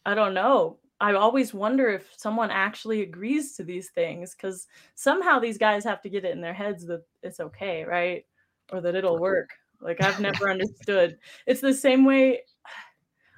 [0.06, 5.38] i don't know i always wonder if someone actually agrees to these things because somehow
[5.38, 8.24] these guys have to get it in their heads that it's okay right?
[8.72, 9.50] Or that it'll work.
[9.82, 11.18] Like i've never understood.
[11.46, 12.40] It's the same way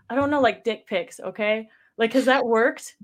[0.08, 1.68] i don't know like dick pics okay?
[1.98, 2.96] Like has that worked?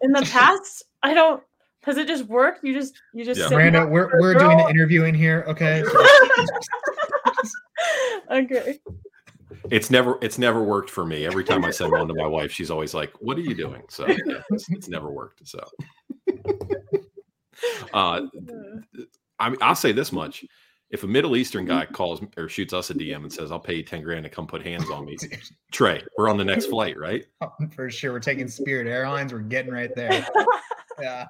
[0.00, 1.42] In the past i don't
[1.86, 3.48] has it just worked you just you just Yeah.
[3.48, 5.44] Miranda, we're, we're doing the interview in here.
[5.48, 5.82] Okay.
[8.30, 8.78] okay
[9.70, 11.26] It's never it's never worked for me.
[11.26, 13.82] Every time I send one to my wife, she's always like, "What are you doing?"
[13.88, 14.16] So yeah,
[14.50, 15.46] it's, it's never worked.
[15.46, 15.60] So,
[17.94, 18.22] uh,
[19.38, 20.44] I mean, I'll say this much:
[20.90, 23.74] if a Middle Eastern guy calls or shoots us a DM and says, "I'll pay
[23.74, 25.16] you ten grand to come put hands on me,"
[25.72, 27.24] Trey, we're on the next flight, right?
[27.74, 28.12] For sure.
[28.12, 29.32] We're taking Spirit Airlines.
[29.32, 30.26] We're getting right there.
[31.00, 31.26] Yeah.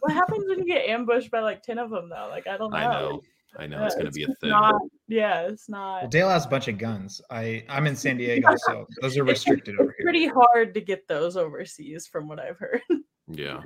[0.00, 2.70] what happens when you get ambushed by like 10 of them though like i don't
[2.70, 3.20] know I know,
[3.58, 4.50] I know, it's going to be a thing.
[4.50, 7.20] not- yeah it's not Well, Dale has a bunch of guns.
[7.30, 10.04] I I'm in San Diego, so those are restricted over here.
[10.04, 12.82] pretty hard to get those overseas from what i've heard
[13.28, 13.60] Yeah.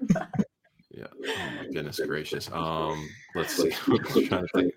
[0.90, 1.06] Yeah.
[1.14, 2.50] Oh my goodness gracious.
[2.50, 3.70] Um, let's see.
[3.86, 4.72] I'm trying to think.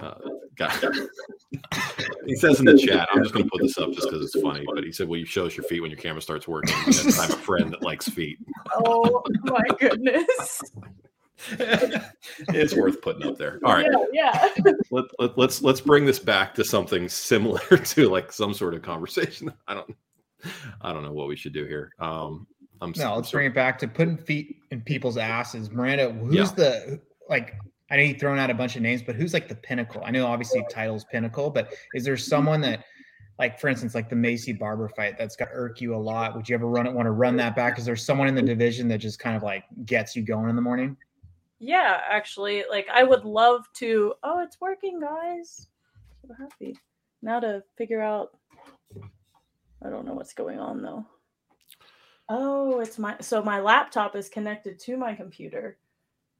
[0.00, 0.14] Uh,
[0.56, 0.72] God.
[2.26, 4.40] he says in the chat, I'm just going to put this up just because it's
[4.42, 6.74] funny, but he said, Will you show us your feet when your camera starts working?
[6.86, 8.38] Because I have a friend that likes feet.
[8.74, 10.60] oh my goodness
[12.48, 13.58] it's worth putting up there.
[13.64, 13.86] All right.
[14.12, 14.72] yeah, yeah.
[14.90, 18.82] Let, let, let's let's bring this back to something similar to like some sort of
[18.82, 19.52] conversation.
[19.66, 19.94] I don't
[20.80, 21.90] I don't know what we should do here.
[21.98, 22.46] Um
[22.80, 25.70] I'm s- No, let's so- bring it back to putting feet in people's asses.
[25.70, 26.52] Miranda, who's Yeah.
[26.54, 27.54] the like?
[27.90, 30.02] I know you've thrown out a bunch of names, but who's like the pinnacle?
[30.04, 32.84] I know obviously title's pinnacle, but is there someone that,
[33.38, 36.34] like for instance, like the Maycee Barber fight that's got irk you a lot?
[36.34, 36.92] Would you ever run it?
[36.92, 37.78] Want to run that back?
[37.78, 40.56] Is there someone in the division that just kind of like gets you going in
[40.56, 40.96] the morning?
[41.64, 45.68] yeah actually like i would love to oh it's working guys
[46.20, 46.78] so happy
[47.22, 48.36] now to figure out
[49.82, 51.04] i don't know what's going on though
[52.28, 55.78] oh it's my so my laptop is connected to my computer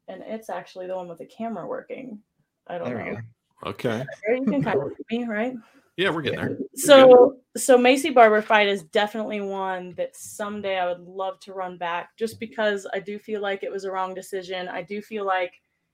[0.09, 2.19] and it's actually the one with the camera working
[2.67, 3.19] i don't There know.
[3.67, 4.05] Okay.
[4.29, 5.55] Or you can kind of see me right
[5.97, 6.59] Yeah, we're getting there.
[6.75, 11.79] so so Maycee Barber fight is definitely one that someday I would love to run
[11.79, 14.67] back just because I do feel like it was a wrong decision.
[14.69, 15.53] I do feel like,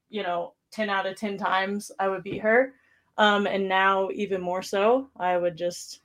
[0.08, 2.72] you know, 10 out of 10 times I would beat her.
[3.18, 6.00] Um and now even more so, I would just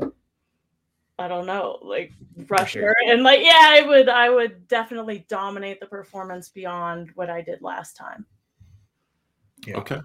[1.17, 2.11] I don't know, like
[2.49, 2.93] rush sure.
[3.07, 7.61] and like yeah, I would I would definitely dominate the performance beyond what I did
[7.61, 8.25] last time.
[9.65, 9.77] Yeah.
[9.77, 10.01] Okay.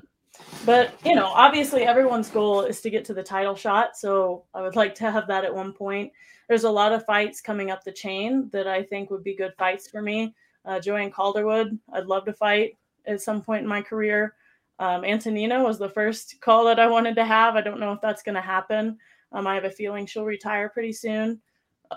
[0.64, 3.96] But you know, obviously everyone's goal is to get to the title shot.
[3.96, 6.12] So I would like to have that at one point.
[6.48, 9.54] There's a lot of fights coming up the chain that I think would be good
[9.58, 10.34] fights for me.
[10.64, 14.34] Uh, Joanne Calderwood, I'd love to fight at some point in my career.
[14.78, 17.54] Um, Antonina was the first call that I wanted to have.
[17.54, 18.98] I don't know if that's going to happen.
[19.32, 21.40] Um, I have a feeling she'll retire pretty soon.
[21.90, 21.96] Uh,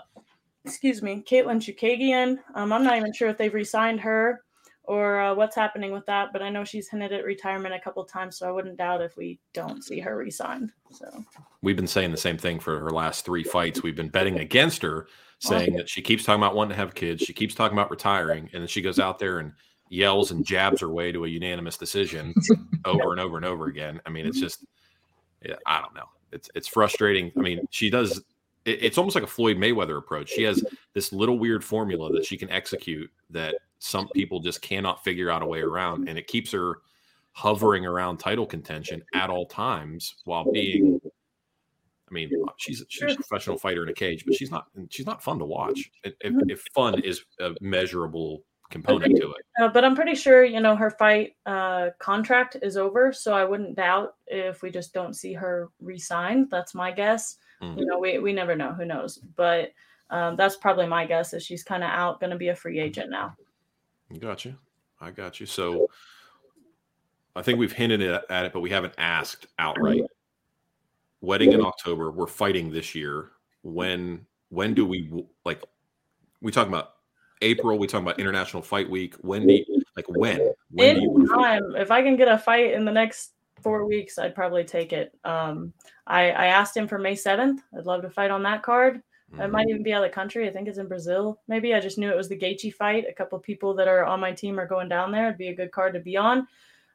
[0.64, 2.38] excuse me, Katlyn Chookagian.
[2.54, 4.42] Um, I'm not even sure if they've re-signed her.
[4.86, 6.32] or uh, what's happening with that.
[6.32, 9.16] But I know she's hinted at retirement a couple times, so I wouldn't doubt if
[9.16, 10.70] we don't see her resign.
[10.90, 11.24] So
[11.62, 13.82] we've been saying the same thing for her last three fights.
[13.82, 17.22] We've been betting against her, saying that she keeps talking about wanting to have kids,
[17.22, 19.52] she keeps talking about retiring, and then she goes out there and
[19.88, 22.34] yells and jabs her way to a unanimous decision
[22.84, 24.00] over and over and over again.
[24.06, 24.64] I mean, it's just,
[25.42, 26.08] yeah, I don't know.
[26.34, 27.32] It's it's frustrating.
[27.36, 28.18] I mean, she does.
[28.64, 30.30] It, it's almost like a Floyd Mayweather approach.
[30.30, 35.02] She has this little weird formula that she can execute that some people just cannot
[35.04, 36.78] figure out a way around, and it keeps her
[37.32, 41.00] hovering around title contention at all times while being
[42.10, 45.22] I mean, she's she's a professional fighter in a cage, but she's not she's not
[45.22, 45.90] fun to watch.
[46.04, 48.44] If, if fun is a measurable
[48.74, 49.46] component to it.
[49.60, 53.44] Uh, but I'm pretty sure you know her fight uh, contract is over, so I
[53.44, 56.48] wouldn't doubt if we just don't see her resign.
[56.50, 57.38] That's my guess.
[57.62, 57.78] Mm-hmm.
[57.78, 58.72] You know, we we never know.
[58.72, 59.18] Who knows?
[59.36, 59.72] But
[60.10, 61.32] um, that's probably my guess.
[61.32, 63.36] Is she's kind of out, going to be a free agent now.
[64.18, 64.56] Got you.
[65.00, 65.46] I got you.
[65.46, 65.88] So
[67.36, 70.02] I think we've hinted at it, but we haven't asked outright.
[71.20, 72.10] Wedding in October.
[72.10, 73.30] We're fighting this year.
[73.62, 75.62] When when do we like?
[76.42, 76.94] We talk about
[77.44, 77.78] April.
[77.78, 79.14] We talk about International Fight Week.
[79.20, 80.52] When do you, like when?
[80.70, 81.76] when time.
[81.76, 85.16] If I can get a fight in the next four weeks, I'd probably take it.
[85.24, 85.72] Um,
[86.06, 87.62] I, I asked him for May seventh.
[87.76, 89.02] I'd love to fight on that card.
[89.32, 89.42] Mm-hmm.
[89.42, 90.48] It might even be out of the country.
[90.48, 91.40] I think it's in Brazil.
[91.48, 93.06] Maybe I just knew it was the Gaethje fight.
[93.08, 95.26] A couple people that are on my team are going down there.
[95.26, 96.46] It'd be a good card to be on.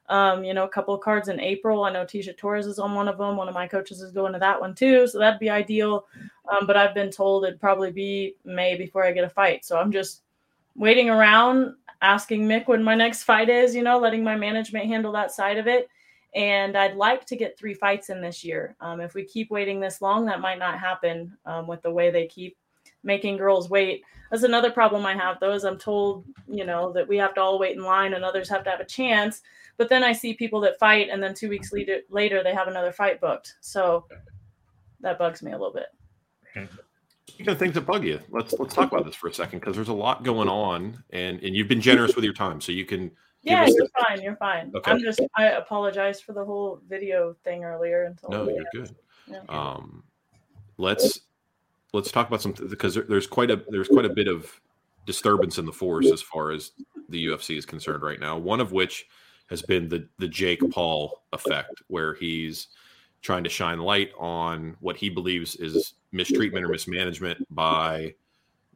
[0.08, 1.84] Um, you know, a couple of cards in April.
[1.84, 3.36] I know Tecia Torres is on one of them.
[3.36, 6.06] One of my coaches is going to that one too, so that'd be ideal.
[6.48, 9.64] Um, but I've been told it'd probably be May before I get a fight.
[9.64, 10.22] So I'm just
[10.76, 15.12] waiting around, asking Mick when my next fight is, you know, letting my management handle
[15.12, 15.88] that side of it.
[16.34, 18.76] And I'd like to get three fights in this year.
[18.80, 22.10] Um, if we keep waiting this long, that might not happen um, with the way
[22.10, 22.56] they keep
[23.02, 24.02] making girls wait.
[24.30, 27.40] That's another problem I have, though, is I'm told, you know, that we have to
[27.40, 29.42] all wait in line and others have to have a chance.
[29.76, 32.68] But then I see people that fight, and then two weeks later, later they have
[32.68, 33.56] another fight booked.
[33.60, 34.06] So
[35.00, 35.86] that bugs me a little bit.
[37.40, 39.74] Speaking of things that bug you, let's let's talk about this for a second because
[39.74, 42.84] there's a lot going on, and and you've been generous with your time, so you
[42.84, 43.10] can.
[43.42, 43.88] Yeah, you're the...
[44.06, 44.20] fine.
[44.20, 44.70] You're fine.
[44.74, 44.90] Okay.
[44.90, 45.22] I'm just.
[45.38, 48.04] I apologize for the whole video thing earlier.
[48.04, 48.94] Until no, you're good.
[49.26, 49.40] Yeah.
[49.48, 50.02] Um,
[50.76, 51.20] let's
[51.94, 54.60] let's talk about some because there's quite a there's quite a bit of
[55.06, 56.72] disturbance in the force as far as
[57.08, 58.36] the UFC is concerned right now.
[58.36, 59.06] One of which
[59.48, 62.66] has been the the Jake Paul effect, where he's
[63.22, 68.14] trying to shine light on what he believes is mistreatment or mismanagement by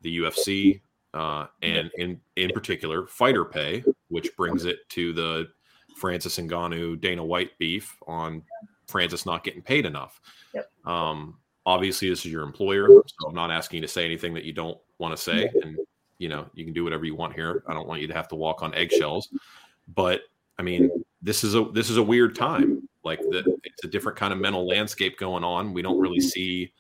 [0.03, 0.81] the UFC,
[1.15, 5.49] uh, and in in particular fighter pay, which brings it to the
[5.97, 8.43] Francis Ngannou Dana White beef on
[8.87, 10.21] Francis not getting paid enough.
[10.55, 10.71] Yep.
[10.85, 14.45] Um, obviously, this is your employer, so I'm not asking you to say anything that
[14.45, 15.79] you don't want to say, and
[16.19, 17.63] you know you can do whatever you want here.
[17.67, 19.31] I don't want you to have to walk on eggshells,
[19.95, 20.23] but
[20.59, 20.91] I mean,
[21.23, 22.89] this is a this is a weird time.
[23.05, 25.73] Like the, it's a different kind of mental landscape going on.
[25.73, 26.73] We don't really see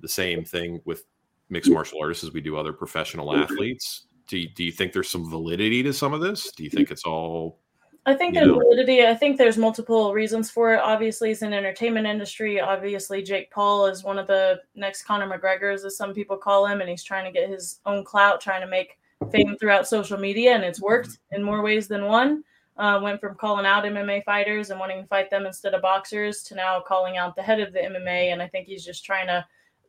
[0.00, 1.04] the same thing with
[1.48, 4.06] mixed martial artists as we do other professional athletes.
[4.26, 6.52] Do you, do you think there's some validity to some of this?
[6.52, 7.58] Do you think it's all?
[8.04, 9.06] I think there's validity.
[9.06, 10.80] I think there's multiple reasons for it.
[10.80, 12.60] Obviously, it's an entertainment industry.
[12.60, 16.80] Obviously, Jake Paul is one of the next Conor McGregor's, as some people call him,
[16.80, 18.98] and he's trying to get his own clout, trying to make
[19.30, 21.36] fame throughout social media, and it's worked mm-hmm.
[21.36, 22.44] in more ways than one.
[22.78, 26.44] Uh, went from calling out MMA fighters and wanting to fight them instead of boxers
[26.44, 28.32] to now calling out the head of the MMA.
[28.32, 29.44] And I think he's just trying to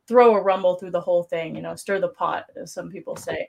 [0.07, 3.15] throw a rumble through the whole thing, you know, stir the pot, as some people
[3.15, 3.47] say.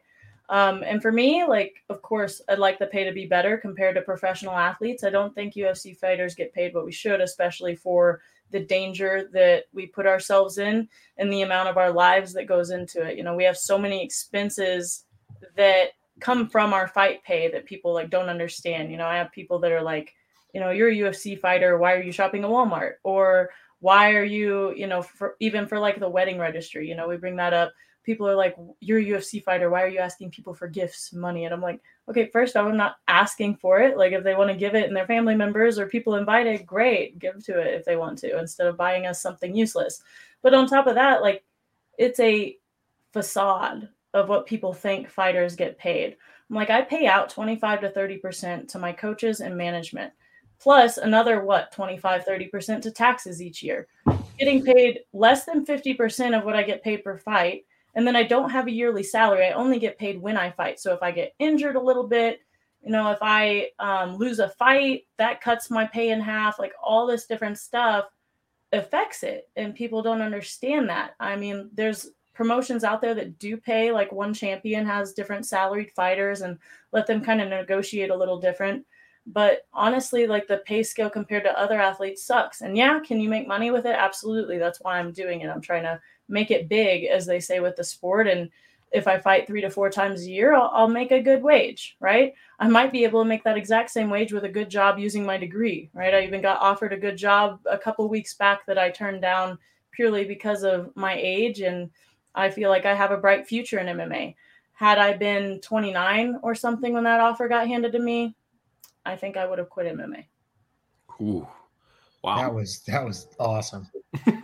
[0.50, 3.94] Um, and for me, like, of course, I'd like the pay to be better compared
[3.94, 5.04] to professional athletes.
[5.04, 9.66] I don't think UFC fighters get paid what we should, especially for the danger that
[9.72, 13.16] we put ourselves in and the amount of our lives that goes into it.
[13.16, 15.04] You know, we have so many expenses
[15.56, 15.90] that
[16.20, 18.90] come from our fight pay that people like don't understand.
[18.90, 20.14] You know, I have people that are like,
[20.54, 21.78] you know, you're a UFC fighter.
[21.78, 22.94] Why are you shopping at Walmart?
[23.02, 27.08] Or why are you, you know, for even for like the wedding registry, you know,
[27.08, 27.72] we bring that up.
[28.02, 29.70] People are like, you're a UFC fighter.
[29.70, 31.44] Why are you asking people for gifts, money?
[31.44, 33.96] And I'm like, okay, first I'm not asking for it.
[33.96, 37.18] Like if they want to give it and their family members or people invited, great,
[37.18, 40.02] give to it if they want to, instead of buying us something useless.
[40.42, 41.44] But on top of that, like
[41.98, 42.56] it's a
[43.12, 46.16] facade of what people think fighters get paid.
[46.48, 50.12] I'm like, I pay out 25 to 30% to my coaches and management,
[50.58, 53.86] plus another what, 25, 30% to taxes each year.
[54.38, 57.64] Getting paid less than 50% of what I get paid per fight.
[57.94, 59.46] And then I don't have a yearly salary.
[59.46, 60.80] I only get paid when I fight.
[60.80, 62.40] So if I get injured a little bit,
[62.82, 66.58] you know, if I um, lose a fight, that cuts my pay in half.
[66.58, 68.06] Like all this different stuff
[68.72, 69.48] affects it.
[69.56, 71.14] And people don't understand that.
[71.20, 72.10] I mean, there's
[72.40, 76.56] promotions out there that do pay like one champion has different salaried fighters and
[76.90, 78.86] let them kind of negotiate a little different.
[79.26, 82.62] But honestly like the pay scale compared to other athletes sucks.
[82.62, 83.94] And yeah can you make money with it?
[83.94, 84.56] Absolutely.
[84.56, 85.50] That's why i'm doing it.
[85.50, 88.26] I'm trying to make it big as they say with the sport.
[88.26, 88.48] And
[88.90, 91.98] if i fight three to four times a year I'll, I'll make a good wage
[92.00, 92.32] right?
[92.58, 95.26] I might be able to make that exact same wage with a good job using
[95.26, 96.14] my degree right?
[96.14, 99.58] I even got offered a good job a couple weeks back that i turned down
[100.00, 101.60] purely because of my age.
[101.60, 101.90] And
[102.40, 104.34] i feel like i have a bright future in mma
[104.72, 108.34] had i been 29 or something when that offer got handed to me
[109.06, 110.26] I think I would have quit MMA.
[111.22, 111.48] Ooh,
[112.22, 112.36] wow.
[112.36, 113.88] That was that was awesome.
[114.26, 114.34] have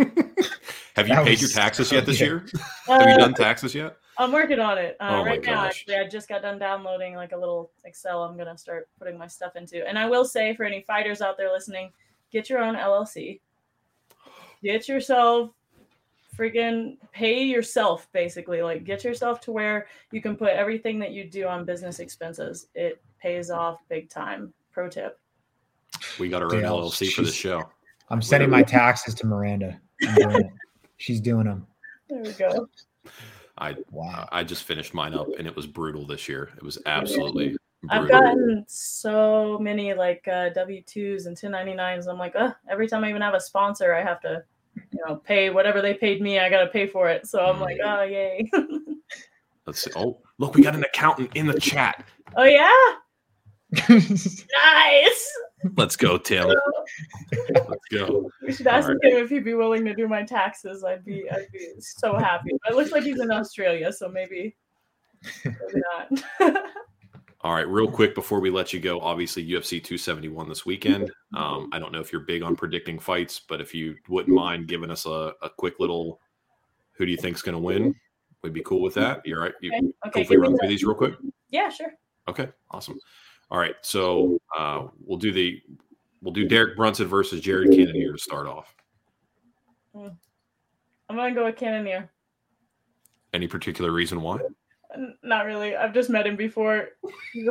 [1.09, 2.25] you That paid was your taxes so yet this good.
[2.25, 2.47] year?
[2.87, 3.99] Have you Uh, done taxes yet?
[4.17, 4.97] I'm working on it.
[4.99, 5.67] Uh, Oh my right now, gosh.
[5.81, 9.19] actually, I just got done downloading like a little Excel I'm going to start putting
[9.19, 9.87] my stuff into.
[9.87, 11.93] And I will say for any fighters out there listening,
[12.33, 13.41] get your own LLC.
[14.63, 15.51] Get yourself
[16.37, 18.63] freaking pay yourself basically.
[18.63, 22.69] Like get yourself to where you can put everything that you do on business expenses.
[22.75, 24.53] It pays off big time.
[24.73, 25.19] Pro tip.
[26.19, 27.63] We got our own Dale, LLC for this she's- show.
[28.09, 29.81] I'm sending my taxes to Miranda.
[30.17, 30.53] Doing.
[30.99, 31.67] She's doing them.
[32.09, 32.69] There we go.
[33.59, 34.29] I Wow.
[34.31, 36.51] I just finished mine up and it was brutal this year.
[36.57, 37.57] It was absolutely
[37.91, 42.09] I've gotten so many like uh, W twos and 1099s.
[42.09, 44.43] I'm like, uh, every time I even have a sponsor, I have to,
[44.77, 46.39] you know, pay whatever they paid me.
[46.39, 47.27] I got to pay for it.
[47.27, 48.49] So I'm like, oh yay.
[49.67, 49.91] Let's see.
[49.97, 52.05] Oh, look, we got an accountant in the chat.
[52.37, 52.71] oh yeah,
[53.89, 55.33] nice.
[55.77, 56.61] Let's go, Taylor.
[57.49, 58.31] Let's go.
[58.43, 60.85] We should ask All him if he'd be willing to do my taxes.
[60.85, 62.51] I'd be, I'd be so happy.
[62.63, 64.55] But it looks like he's in Australia, so maybe,
[65.45, 65.83] maybe
[66.41, 66.63] not.
[67.47, 71.13] All right, real quick before we let you go, obviously UFC 271 this weekend.
[71.37, 74.67] Um, I don't know if you're big on predicting fights, but if you wouldn't mind
[74.67, 76.19] giving us a, a quick little
[76.95, 77.95] who do you think's going to win,
[78.43, 79.25] we'd be cool with that.
[79.25, 79.53] You're right.
[79.61, 80.27] You okay, okay.
[80.29, 81.15] we run through these real quick?
[81.51, 81.93] yeah, sure.
[82.27, 82.99] Okay, awesome.
[83.53, 85.63] All right, so uh, we'll do the
[86.23, 88.75] we'll do Derek Brunson versus Jared Cannonier to start off.
[89.95, 90.11] I'm
[91.09, 92.11] gonna go with Cannonier.
[93.33, 94.41] Any particular reason why?
[95.23, 95.77] Not really.
[95.77, 96.89] I've just met him before.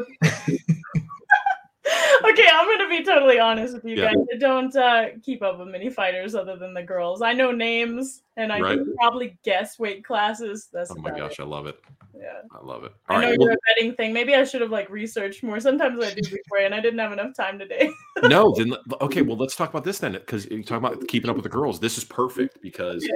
[2.28, 4.06] Okay, I'm gonna be totally honest with you Yeah.
[4.14, 4.26] guys.
[4.34, 7.22] I don't uh, keep up with many fighters other than the girls.
[7.22, 8.78] I know names and I Right.
[8.80, 10.68] can probably guess weight classes.
[10.74, 11.76] That's Oh my gosh, I love it.
[12.16, 12.22] it.
[12.22, 12.42] Yeah.
[12.60, 12.94] I love it.
[13.08, 13.38] All I know right.
[13.40, 14.14] you're a betting thing.
[14.14, 15.60] Maybe I should have like researched more.
[15.60, 17.92] Sometimes I do before, and I didn't have enough time today.
[18.24, 19.22] no, then okay.
[19.22, 21.80] Well, let's talk about this then, because you talk about keeping up with the girls.
[21.80, 23.08] This is perfect because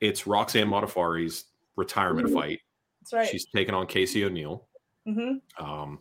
[0.00, 2.34] it's Roxanne Modafferi's retirement Mhm.
[2.34, 2.60] fight.
[3.00, 3.28] That's right.
[3.28, 4.66] She's taking on Casey O'Neill.
[5.06, 6.00] hmm Um,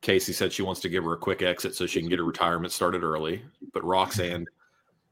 [0.00, 2.24] Casey said she wants to give her a quick exit so she can get her
[2.24, 3.42] retirement started early.
[3.72, 4.46] But Roxanne,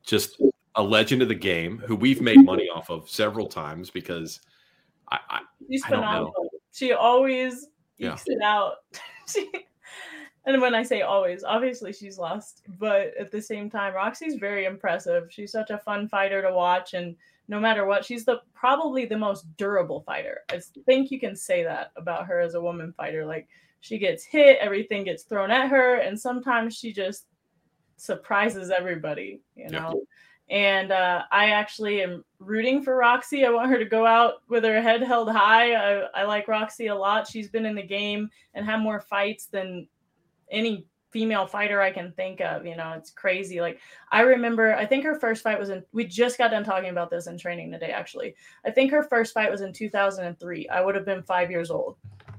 [0.04, 0.40] just
[0.74, 4.40] a legend of the game, who we've made money off of several times because
[5.10, 5.40] I, I
[5.70, 6.06] She's I don't know.
[6.06, 6.50] phenomenal.
[6.72, 8.14] She always Yeah.
[8.14, 8.74] ekes it out.
[9.32, 9.48] she,
[10.46, 14.64] and when I say always, obviously she's lost, but at the same time, Roxy's very
[14.64, 15.30] impressive.
[15.30, 17.14] She's such a fun fighter to watch, and
[17.50, 20.42] no matter what, she's the probably the most durable fighter.
[20.50, 23.26] I think you can say that about her as a woman fighter.
[23.26, 23.48] Like
[23.80, 27.26] she gets hit, everything gets thrown at her, and sometimes she just
[27.96, 29.40] surprises everybody.
[29.56, 29.80] You Yeah.
[29.80, 30.02] know.
[30.48, 33.44] And uh, I actually am rooting for Roxy.
[33.44, 35.74] I want her to go out with her head held high.
[35.74, 37.26] I, I like Roxy a lot.
[37.28, 39.88] She's been in the game and had more fights than
[40.50, 42.64] any female fighter I can think of.
[42.64, 43.60] You know, it's crazy.
[43.60, 43.80] Like
[44.10, 45.84] I remember, I think her first fight was in.
[45.92, 47.90] We just got done talking about this in training today.
[47.90, 48.34] Actually,
[48.64, 50.68] I think her first fight was in 2003.
[50.68, 51.96] I would have been five years old,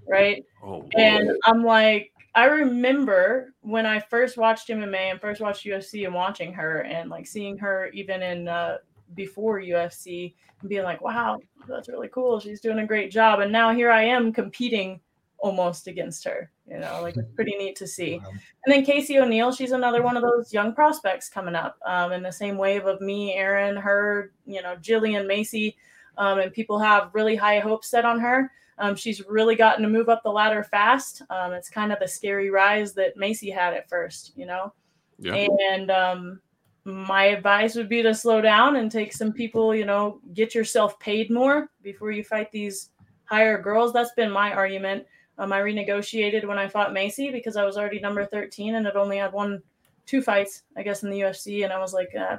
[0.08, 0.44] right?
[0.64, 6.06] oh And I'm like, I remember when I first watched MMA and first watched UFC
[6.06, 8.78] and watching her and like seeing her even in uh,
[9.16, 12.40] before UFC and being like, wow, that's really cool.
[12.40, 13.42] She's doing a great job.
[13.42, 15.02] And now here I am competing
[15.42, 16.52] almost against her.
[16.68, 18.20] You know, like it's pretty neat to see.
[18.20, 18.30] Wow.
[18.66, 22.24] And then Casey O'Neill, she's another one of those young prospects coming up um, in
[22.24, 25.76] the same wave of me, Erin, her, you know, Gillian Maycee.
[26.18, 28.52] Um, and people have really high hopes set on her.
[28.78, 31.22] Um, she's really gotten to move up the ladder fast.
[31.30, 34.74] Um, it's kind of the scary rise that Maycee had at first, you know.
[35.20, 35.48] yeah.
[35.74, 36.42] And um,
[36.84, 41.00] my advice would be to slow down and take some people, you know, get yourself
[41.00, 42.90] paid more before you fight these
[43.26, 43.94] higher girls.
[43.94, 45.06] That's been my argument.
[45.42, 48.96] Um, I renegotiated when I fought Maycee because I was already number 13 and had
[48.96, 49.64] only had one,
[50.06, 51.64] two fights, I guess, in the UFC.
[51.64, 52.38] And I was like, uh,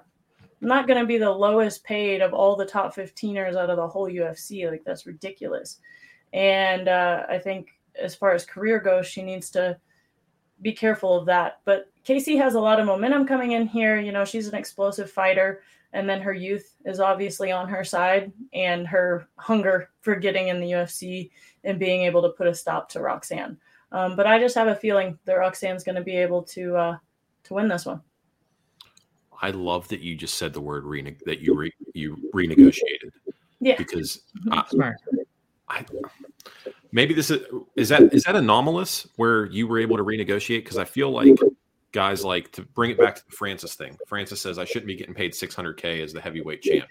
[0.63, 3.77] I'm not going to be the lowest paid of all the top 15ers out of
[3.77, 4.71] the whole UFC.
[4.71, 5.81] Like, that's ridiculous.
[6.33, 9.77] And uh, I think as far as career goes, she needs to
[10.61, 11.59] be careful of that.
[11.65, 13.99] But Casey has a lot of momentum coming in here.
[13.99, 15.63] You know, she's an explosive fighter.
[15.93, 20.61] And then her youth is obviously on her side and her hunger for getting in
[20.61, 21.31] the UFC
[21.65, 23.59] and being able to put a stop to Roxanne.
[23.93, 26.97] Um, but I just have a feeling that Roxanne's going to be able to uh,
[27.45, 28.01] to win this one.
[29.41, 33.11] I love that you just said the word rene- that you re- you renegotiated.
[33.61, 34.97] Yeah, because I, Smart.
[35.69, 35.85] I,
[36.93, 37.45] maybe this is
[37.77, 40.61] is that is that anomalous where you were able to renegotiate?
[40.61, 41.37] Because I feel like
[41.93, 43.97] guys like to bring it back to the Francis thing.
[44.07, 46.89] Francis says I shouldn't be getting paid 600k as the heavyweight champ.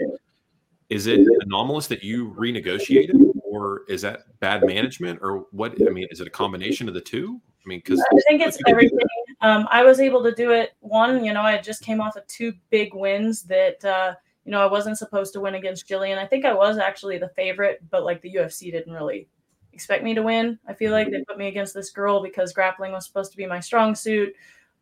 [0.89, 5.75] Is it anomalous that you renegotiated, or is that bad management, or what?
[5.87, 7.39] I mean, is it a combination of the two?
[7.65, 8.99] I mean, because I think it's everything.
[9.41, 10.71] Um, I was able to do it.
[10.81, 14.61] One, you know, I just came off of two big wins that, uh, you know,
[14.61, 16.19] I wasn't supposed to win against Gillian.
[16.19, 19.27] I think I was actually the favorite, but like the UFC didn't really
[19.73, 20.59] expect me to win.
[20.67, 23.45] I feel like they put me against this girl because grappling was supposed to be
[23.45, 24.33] my strong suit.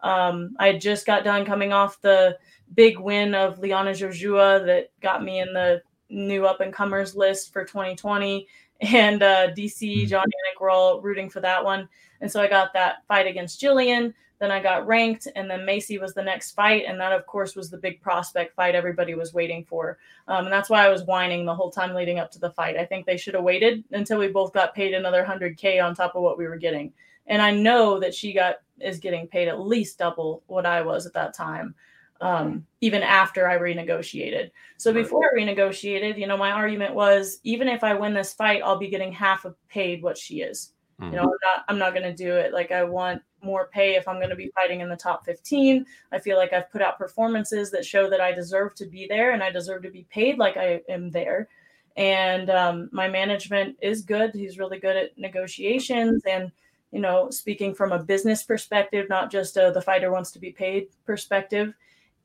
[0.01, 2.37] Um, I just got done coming off the
[2.73, 7.53] big win of Liana Jojua that got me in the new up and comers list
[7.53, 8.47] for 2020.
[8.81, 11.89] And uh, DC, Jon Anik were all rooting for that one.
[12.21, 14.13] And so I got that fight against Gillian.
[14.39, 16.85] Then I got ranked, and then Maycee was the next fight.
[16.87, 19.97] And that, of course, was the big prospect fight everybody was waiting for.
[20.29, 22.77] Um, and that's why I was whining the whole time leading up to the fight.
[22.77, 26.15] I think they should have waited until we both got paid another 100K on top
[26.15, 26.93] of what we were getting.
[27.29, 31.05] And I know that she got is getting paid at least double what I was
[31.05, 31.75] at that time,
[32.21, 34.51] um, even after I renegotiated.
[34.77, 38.61] So before I renegotiated, you know, my argument was even if I win this fight,
[38.63, 40.73] I'll be getting half of paid what she is.
[41.01, 41.11] Mhm.
[41.11, 42.51] You know, I'm not I'm not gonna do it.
[42.53, 45.85] Like I want more pay if I'm gonna be fighting in the top 15.
[46.11, 49.31] I feel like I've put out performances that show that I deserve to be there
[49.31, 51.47] and I deserve to be paid like I am there.
[51.95, 54.31] And um, my management is good.
[54.33, 56.51] He's really good at negotiations and
[56.91, 60.51] you know, speaking from a business perspective, not just a, the fighter wants to be
[60.51, 61.73] paid perspective,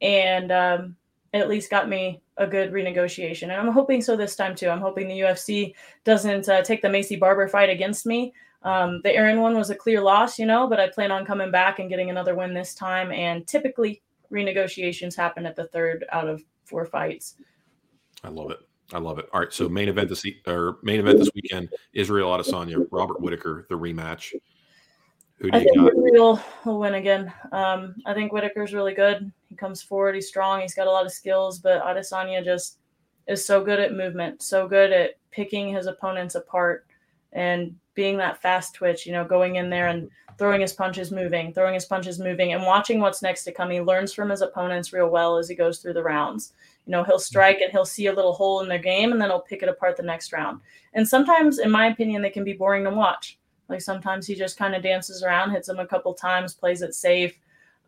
[0.00, 0.96] and um,
[1.32, 3.44] at least got me a good renegotiation.
[3.44, 4.68] And I'm hoping so this time too.
[4.68, 8.32] I'm hoping the UFC doesn't uh, take the Maycee Barber fight against me.
[8.62, 11.50] Um, the Erin one was a clear loss, you know, but I plan on coming
[11.50, 13.12] back and getting another win this time.
[13.12, 14.02] And typically,
[14.32, 17.36] renegotiations happen at the third out of four fights.
[18.22, 18.58] I love it.
[18.92, 19.28] I love it.
[19.32, 23.66] All right, so main event this or main event this weekend: Israel Adesanya, Robert Whittaker,
[23.68, 24.32] the rematch.
[25.44, 26.06] Who do I you think got?
[26.06, 27.30] Israel will win again.
[27.52, 29.30] Um, I think Whittaker's really good.
[29.50, 30.14] He comes forward.
[30.14, 30.62] He's strong.
[30.62, 32.78] He's got a lot of skills, but Adesanya just
[33.28, 36.86] is so good at movement, so good at picking his opponents apart
[37.34, 41.52] and being that fast twitch, you know, going in there and throwing his punches moving,
[41.52, 43.68] throwing his punches moving, and watching what's next to come.
[43.68, 46.54] He learns from his opponents real well as he goes through the rounds.
[46.86, 49.28] You know, he'll strike and he'll see a little hole in their game and then
[49.28, 50.62] he'll pick it apart the next round.
[50.94, 53.38] And sometimes, in my opinion, they can be boring to watch.
[53.68, 56.94] Like sometimes he just kind of dances around, hits him a couple times, plays it
[56.94, 57.38] safe.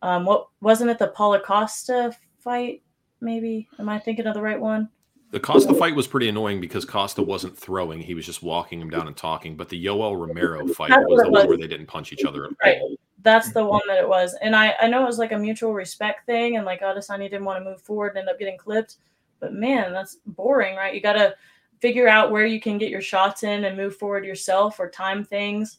[0.03, 2.83] Um, what wasn't it the Paulo Costa fight?
[3.21, 4.89] Maybe am I thinking of the right one?
[5.33, 8.89] The Costa fight was pretty annoying because Costa wasn't throwing; he was just walking him
[8.89, 9.57] down and talking.
[9.57, 12.53] But the Yoel Romero fight was the one where they didn't punch each other at
[12.63, 12.79] Right.
[12.81, 12.97] all.
[13.23, 14.37] That's the one that it was.
[14.41, 17.45] And I, I know it was like a mutual respect thing, and like Adesanya didn't
[17.45, 18.97] want to move forward and end up getting clipped.
[19.41, 20.95] But man, that's boring, right?
[20.95, 21.35] You got to
[21.81, 25.25] figure out where you can get your shots in and move forward yourself or time
[25.25, 25.79] things.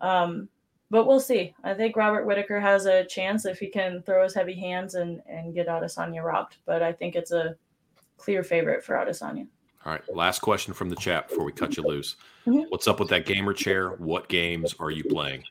[0.00, 0.48] Um,
[0.90, 1.54] but we'll see.
[1.64, 5.20] I think Robert Whittaker has a chance if he can throw his heavy hands and,
[5.28, 6.56] and get Adesanya robbed.
[6.64, 7.56] But I think it's a
[8.16, 9.46] clear favorite for Adesanya.
[9.84, 12.16] All right, last question from the chat before we cut you loose.
[12.46, 12.66] Mhm.
[12.68, 13.90] What's up with that gamer chair?
[13.90, 15.44] What games are you playing?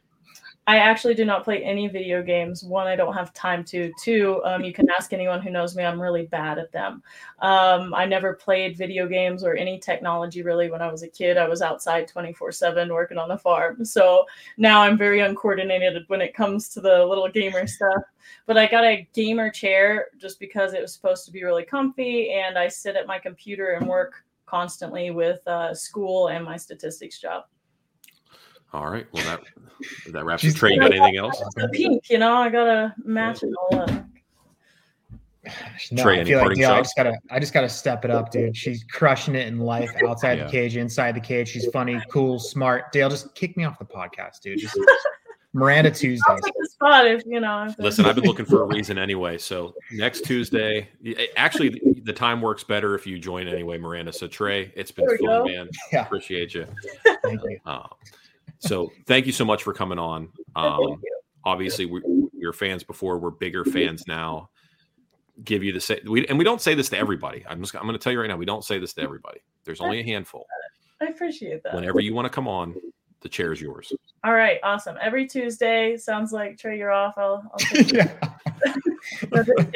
[0.68, 2.62] I actually do not play any video games.
[2.62, 3.90] One, I don't have time to.
[4.02, 5.86] Two, um, you can ask anyone who knows me.
[5.86, 7.02] I'm really bad at them.
[7.40, 11.38] Um, I never played video games or any technology really when I was a kid.
[11.38, 13.86] I was outside 24 7 working on the farm.
[13.86, 14.26] So
[14.58, 18.04] now I'm very uncoordinated when it comes to the little gamer stuff.
[18.46, 22.34] But I got a gamer chair just because it was supposed to be really comfy.
[22.34, 27.22] And I sit at my computer and work constantly with uh, school and my statistics
[27.22, 27.46] job.
[28.74, 29.42] All right, well that
[30.12, 30.58] that wraps She's- it.
[30.58, 31.42] Trey, you got anything else?
[31.56, 33.90] The pink, you know, I gotta match it all up.
[35.92, 36.90] No, Trey, I any feel like parting Dale, I shots?
[36.90, 38.58] just gotta, I just gotta step it up, dude.
[38.58, 40.44] She's crushing it in life, outside Yeah.
[40.46, 41.48] the cage, inside the cage.
[41.48, 42.92] She's funny, cool, smart.
[42.92, 44.60] Dale, just kick me off the podcast, dude.
[44.60, 44.78] Just
[45.54, 47.64] Miranda I'll take the spot if you know.
[47.66, 49.38] if Listen, I've been looking for a reason anyway.
[49.38, 50.90] So next Tuesday,
[51.38, 54.12] actually, the- the time works better if you join anyway, Miranda.
[54.12, 55.46] So Trey, it's been There fun, go.
[55.46, 55.70] man.
[55.94, 56.02] Yeah.
[56.02, 56.68] Appreciate you.
[57.24, 57.58] Thank you.
[57.66, 57.88] Um,
[58.60, 60.30] so thank you so much for coming on.
[60.56, 61.02] Um,
[61.46, 63.20] obviously, we, we were fans before.
[63.20, 64.50] We're bigger fans now.
[65.44, 67.46] Give you the say, we, and we don't say this to everybody.
[67.48, 68.38] I'm just I'm going to tell you right now.
[68.38, 69.40] We don't say this to everybody.
[69.66, 70.48] There's only a handful.
[71.00, 71.76] I appreciate that.
[71.76, 72.76] Whenever you want to come on,
[73.22, 73.94] the chair is yours.
[74.24, 74.98] All right, awesome.
[75.02, 77.16] Every Tuesday sounds like Trey, you're off.
[77.18, 78.14] I'll, I'll take yeah.
[79.22, 79.76] it.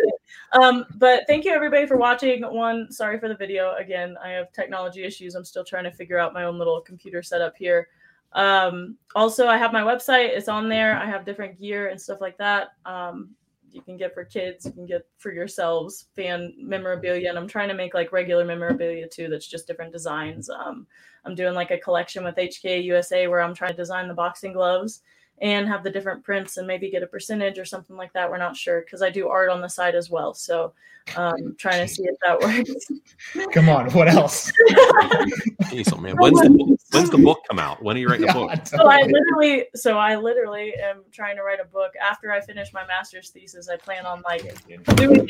[0.53, 2.41] Um, but thank you everybody for watching.
[2.41, 3.75] One, sorry for the video.
[3.75, 5.35] Again, I have technology issues.
[5.35, 7.87] I'm still trying to figure out my own little computer setup here.
[8.33, 10.29] Um, also, I have my website.
[10.29, 10.97] It's on there.
[10.97, 12.69] I have different gear and stuff like that.
[12.85, 13.31] Um,
[13.73, 17.69] you can get for kids, you can get for yourselves fan memorabilia, and I'm trying
[17.69, 19.29] to make like regular memorabilia too.
[19.29, 20.49] That's just different designs.
[20.49, 20.85] Um,
[21.25, 24.53] I'm doing like a collection with HK USA where I'm trying to design the boxing
[24.53, 25.01] gloves
[25.41, 28.29] and have the different prints and maybe get a percentage or something like that.
[28.29, 30.33] We're not sure because I do art on the side as well.
[30.33, 30.73] So
[31.15, 33.51] um trying to see if that works.
[33.53, 34.51] Come on, what else?
[35.63, 37.81] Jeez, oh man, when's the, when's the book come out?
[37.81, 38.51] When are you writing a book?
[38.65, 42.73] so I literally so I literally am trying to write a book after I finish
[42.73, 43.69] my master's thesis.
[43.69, 44.43] I plan on like
[44.95, 45.27] doing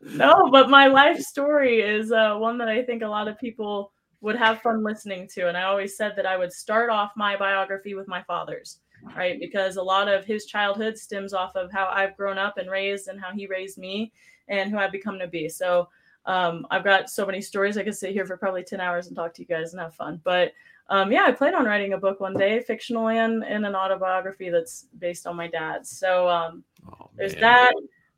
[0.00, 3.92] no, but my life story is uh, one that I think a lot of people
[4.20, 5.48] would have fun listening to.
[5.48, 8.80] And I always said that I would start off my biography with my father's,
[9.16, 9.38] right?
[9.38, 13.08] Because a lot of his childhood stems off of how I've grown up and raised
[13.08, 14.12] and how he raised me
[14.48, 15.48] and who I've become to be.
[15.48, 15.88] So
[16.26, 17.78] um, I've got so many stories.
[17.78, 19.94] I could sit here for probably 10 hours and talk to you guys and have
[19.94, 20.20] fun.
[20.24, 20.52] But
[20.90, 24.48] um, yeah, I plan on writing a book one day, fictional and, and an autobiography
[24.50, 25.90] that's based on my dad's.
[25.90, 27.74] So um, oh, there's that.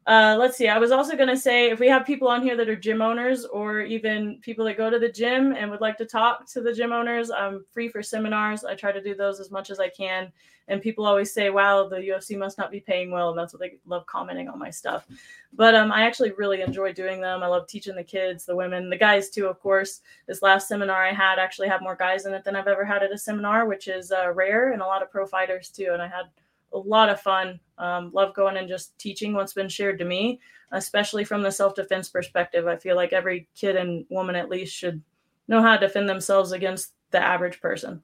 [0.06, 0.66] Uh, let's see.
[0.66, 3.02] I was also going to say if we have people on here that are gym
[3.02, 6.60] owners or even people that go to the gym and would like to talk to
[6.62, 8.64] the gym owners, I'm free for seminars.
[8.64, 10.32] I try to do those as much as I can.
[10.68, 13.30] And people always say, wow, the UFC must not be paying well.
[13.30, 15.06] And that's what they love commenting on my stuff.
[15.52, 17.42] But um, I actually really enjoy doing them.
[17.42, 20.00] I love teaching the kids, the women, the guys too, of course.
[20.26, 23.02] This last seminar I had actually had more guys in it than I've ever had
[23.02, 25.90] at a seminar, which is uh, rare and a lot of pro fighters too.
[25.92, 26.26] And I had
[26.72, 27.60] a lot of fun.
[27.78, 30.40] Um, love going and just teaching what's been shared to me,
[30.72, 32.66] especially from the self defense perspective.
[32.66, 35.02] I feel like every kid and woman at least should
[35.48, 38.02] know how to defend themselves against the average person.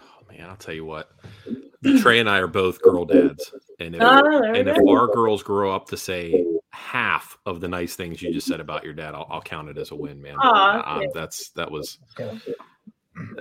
[0.00, 1.10] Oh man, I'll tell you what.
[2.00, 5.74] Trey and I are both girl dads, and if, oh, and if our girls grow
[5.74, 9.26] up to say half of the nice things you just said about your dad, I'll,
[9.28, 10.36] I'll count it as a win, man.
[10.40, 11.98] uh, that's that was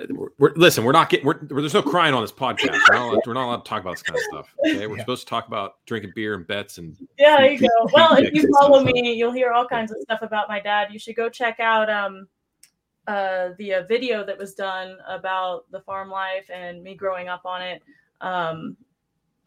[0.09, 1.25] we're, we're, listen, we're not getting.
[1.25, 2.79] We're, there's no crying on this podcast.
[2.89, 4.55] We're not, allowed, we're not allowed to talk about this kind of stuff.
[4.65, 5.03] Okay, we're yeah.
[5.03, 6.95] supposed to talk about drinking beer and bets and.
[7.17, 7.89] Yeah, there you go.
[7.93, 10.89] Well, if you follow me, you'll hear all kinds of stuff about my dad.
[10.91, 12.27] You should go check out um,
[13.07, 17.45] uh, the uh, video that was done about the farm life and me growing up
[17.45, 17.81] on it.
[18.19, 18.75] Um,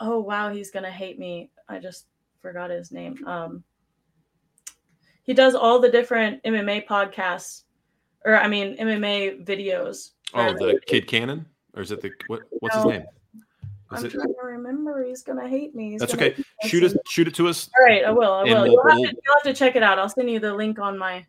[0.00, 1.50] oh wow, he's gonna hate me.
[1.68, 2.06] I just
[2.40, 3.24] forgot his name.
[3.26, 3.62] Um,
[5.22, 7.64] he does all the different MMA podcasts
[8.24, 10.10] or I mean MMA videos.
[10.32, 12.42] Oh, the Kid Cannon, or is it the what?
[12.60, 12.82] What's no.
[12.82, 13.06] his name?
[13.92, 14.12] Is I'm it...
[14.12, 15.04] trying to remember.
[15.04, 15.92] He's gonna hate me.
[15.92, 16.34] He's That's okay.
[16.64, 16.96] Shoot us.
[17.08, 17.70] Shoot it to us.
[17.78, 18.32] All right, I will.
[18.32, 18.62] I will.
[18.62, 19.98] We'll, you'll, have to, you'll, have to, check it out.
[19.98, 21.24] I'll send you the link on my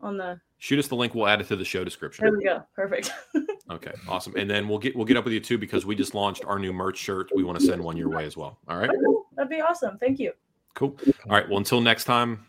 [0.00, 0.40] on the.
[0.58, 1.14] Shoot us the link.
[1.14, 2.26] We'll add it to the show description.
[2.26, 2.62] There we go.
[2.76, 3.12] Perfect.
[3.70, 4.36] okay, awesome.
[4.36, 6.58] And then we'll get we'll get up with you too because we just launched our
[6.58, 7.30] new merch shirt.
[7.34, 8.58] We want to send one your way as well.
[8.68, 8.90] All right.
[9.36, 9.96] That'd be awesome.
[9.98, 10.32] Thank you.
[10.74, 10.96] Cool.
[11.28, 11.48] All right.
[11.48, 12.46] Well, until next time,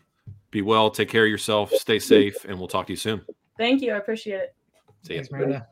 [0.50, 0.90] be well.
[0.90, 1.72] Take care of yourself.
[1.72, 3.22] Stay safe, and we'll talk to you soon.
[3.58, 3.92] Thank you.
[3.92, 4.54] I appreciate it.
[5.02, 5.24] See you.
[5.24, 5.66] Thanks,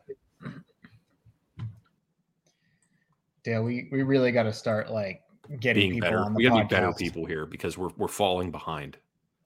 [3.47, 5.23] Yeah, we, we really got to start like
[5.61, 6.19] getting Being people better.
[6.21, 8.99] on the We got to be better people here because we're we're falling behind.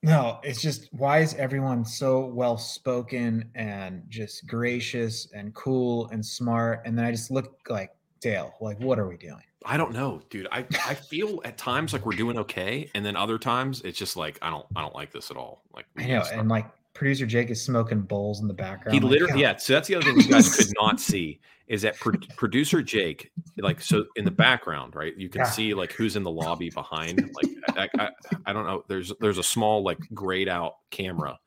[0.03, 6.25] No, it's just why is everyone so well spoken and just gracious and cool and
[6.25, 6.83] smart?
[6.85, 9.43] And then I just look like Dale, like what are we doing?
[9.65, 10.47] I don't know, dude.
[10.53, 14.15] I, I feel at times like we're doing okay, and then other times it's just
[14.15, 15.63] like I don't I don't like this at all.
[15.75, 18.95] Like I know, and like producer Jake is smoking bowls in the background.
[18.95, 19.57] He literally, yeah.
[19.57, 23.31] So that's the other thing you guys could not see is that pro- producer Jake,
[23.59, 25.17] like, so in the background, right?
[25.17, 25.51] You can yeah.
[25.51, 27.31] see like who's in the lobby behind.
[27.35, 28.11] Like, I, I,
[28.47, 28.85] I, don't know.
[28.89, 31.39] There's there's a small like grayed out camera.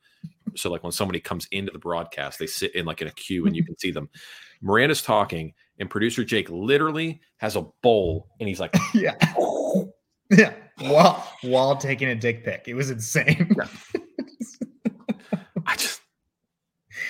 [0.56, 3.46] So like when somebody comes into the broadcast, they sit in like in a queue
[3.46, 4.08] and you can see them.
[4.60, 9.14] Miranda's talking, and producer Jake literally has a bowl, and he's like, yeah,
[10.30, 12.64] yeah, while while taking a dick pic.
[12.66, 13.54] It was insane.
[13.56, 13.97] Yeah.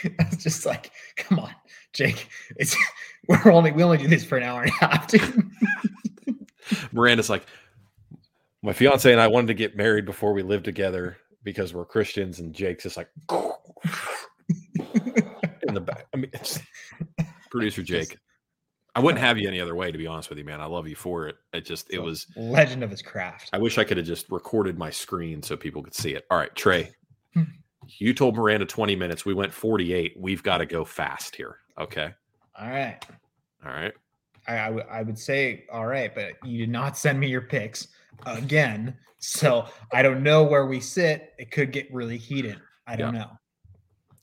[0.19, 1.55] I was just like, come on,
[1.93, 2.29] Jake.
[2.57, 2.77] It's
[3.29, 5.13] we're only we only do this for an hour and a half.
[6.93, 7.47] Miranda's like,
[8.63, 12.41] my fiance and I wanted to get married before we lived together because we're Christians,
[12.41, 13.09] and Jake's just like
[15.69, 16.07] in the back.
[16.13, 16.31] I mean,
[17.51, 18.19] producer Jake.
[18.95, 20.61] I wouldn't have you any other way, to be honest with you, man.
[20.61, 21.37] I love you for it.
[21.53, 23.49] It just, it was legend of his craft.
[23.53, 26.27] I wish I could have just recorded my screen so people could see it.
[26.33, 26.91] All right, Trey,
[27.99, 29.25] you told Miranda 20 minutes.
[29.25, 30.15] We went 48.
[30.19, 31.57] We've got to go fast here.
[31.79, 32.13] Okay.
[32.59, 33.05] All right.
[33.65, 33.93] All right.
[34.47, 37.43] I, I, w- I would say, all right, but you did not send me your
[37.43, 37.89] picks
[38.27, 38.97] again.
[39.19, 41.35] So I don't know where we sit.
[41.39, 42.61] It could get really heated.
[42.87, 43.21] I don't yeah.
[43.21, 43.31] know.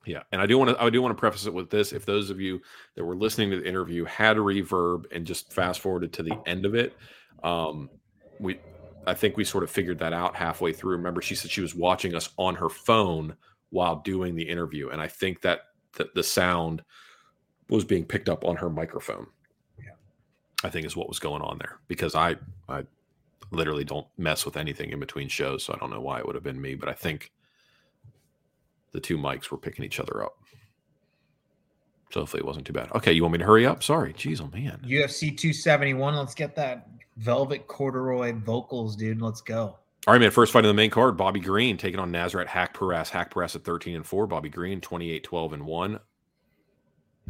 [0.06, 1.92] Yeah, and I do want to I do want to preface it with this.
[1.92, 2.62] If those of you
[2.96, 6.40] that were listening to the interview had a reverb and just fast forwarded to the
[6.46, 6.96] end of it,
[7.44, 7.90] um,
[8.40, 8.60] we
[9.08, 10.98] I think we sort of figured that out halfway through.
[10.98, 13.36] Remember, she said she was watching us on her phone
[13.70, 15.62] while doing the interview, and I think that
[15.94, 16.84] the, the sound
[17.70, 19.28] was being picked up on her microphone.
[19.78, 19.94] Yeah.
[20.64, 22.36] I think is what was going on there because I
[22.70, 22.84] I
[23.52, 26.36] literally don't mess with anything in between shows, so I don't know why it would
[26.36, 27.32] have been me, but I think
[28.92, 30.38] the two mics were picking each other up.
[32.12, 32.92] So hopefully it wasn't too bad.
[32.94, 33.84] Okay, you want me to hurry up?
[33.84, 34.14] Sorry.
[34.14, 34.80] Jeez, oh man.
[34.86, 36.16] UFC 271.
[36.16, 36.88] Let's get that
[37.18, 39.22] velvet corduroy vocals, dude.
[39.22, 39.78] Let's go.
[40.08, 40.30] All right, man.
[40.30, 43.10] First fight in the main card, Bobby Green taking on Nasrat Haqparast.
[43.10, 44.28] Haqparast at 13 and 4.
[44.28, 46.00] Bobby Green, 28, 12 and 1.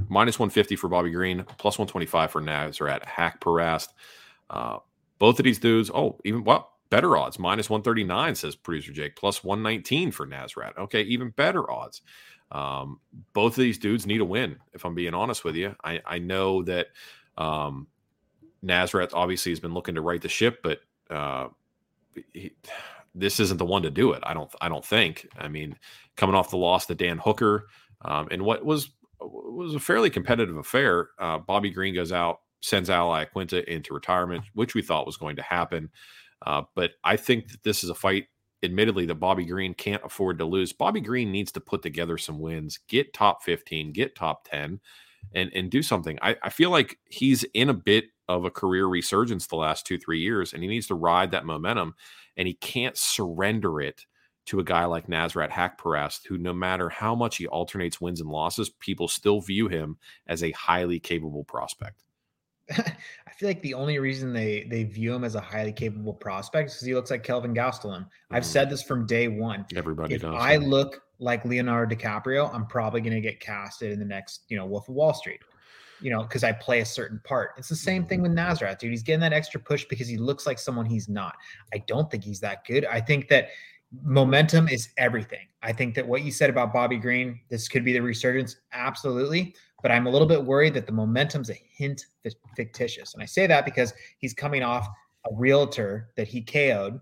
[0.09, 3.87] Minus 150 for Bobby Green, plus 125 for Nasrat Haqparast.
[4.49, 4.79] Uh,
[5.19, 7.39] both of these dudes, oh, even well, better odds.
[7.39, 10.77] Minus 139, says producer Jake, plus 119 for Nasrat.
[10.77, 12.01] Okay, even better odds.
[12.51, 12.99] Um,
[13.31, 15.77] both of these dudes need a win, if I'm being honest with you.
[15.81, 16.87] I, I know that
[17.37, 17.87] um,
[18.65, 21.47] Nasrat obviously has been looking to right the ship, but uh,
[22.33, 22.51] he,
[23.13, 24.21] this isn't the one to do it.
[24.23, 24.51] I don't.
[24.61, 25.27] I don't think.
[25.37, 25.77] I mean,
[26.17, 27.67] coming off the loss to Dan Hooker,
[28.03, 28.89] um, and what was
[29.21, 31.09] was a fairly competitive affair.
[31.19, 35.37] Uh, Bobby Green goes out, sends Ally Iaquinta into retirement, which we thought was going
[35.37, 35.89] to happen.
[36.45, 38.25] Uh, but I think that this is a fight
[38.63, 40.73] admittedly that Bobby Green can't afford to lose.
[40.73, 44.79] Bobby Green needs to put together some wins, get top 15, get top 10,
[45.33, 46.17] and and do something.
[46.21, 49.97] I, I feel like he's in a bit of a career resurgence the last two,
[49.97, 51.95] three years, and he needs to ride that momentum,
[52.37, 54.05] and he can't surrender it
[54.47, 58.29] to a guy like Nasrat Haqparast, who no matter how much he alternates wins and
[58.29, 59.97] losses, people still view him
[60.27, 62.03] as a highly capable prospect.
[62.71, 66.69] I feel like the only reason they they view him as a highly capable prospect
[66.69, 67.99] is because he looks like Kelvin Gastelum.
[67.99, 68.35] Mm-hmm.
[68.35, 69.65] I've said this from day one.
[69.75, 70.33] Everybody if does.
[70.35, 74.57] I look like Leonardo DiCaprio, I'm probably going to get casted in the next, you
[74.57, 75.39] know, Wolf of Wall Street.
[76.01, 77.51] You know, because I play a certain part.
[77.57, 78.35] It's the same thing mm-hmm.
[78.35, 78.91] with Nasrat, dude.
[78.91, 81.35] He's getting that extra push because he looks like someone he's not.
[81.73, 82.85] I don't think he's that good.
[82.85, 83.49] I think that
[84.03, 85.47] momentum is everything.
[85.61, 89.55] I think that what you said about Bobby Green, this could be the resurgence, absolutely.
[89.81, 92.05] But I'm a little bit worried that the momentum's a hint
[92.55, 93.13] fictitious.
[93.13, 94.87] And I say that because he's coming off
[95.29, 96.99] a realtor that he KO'd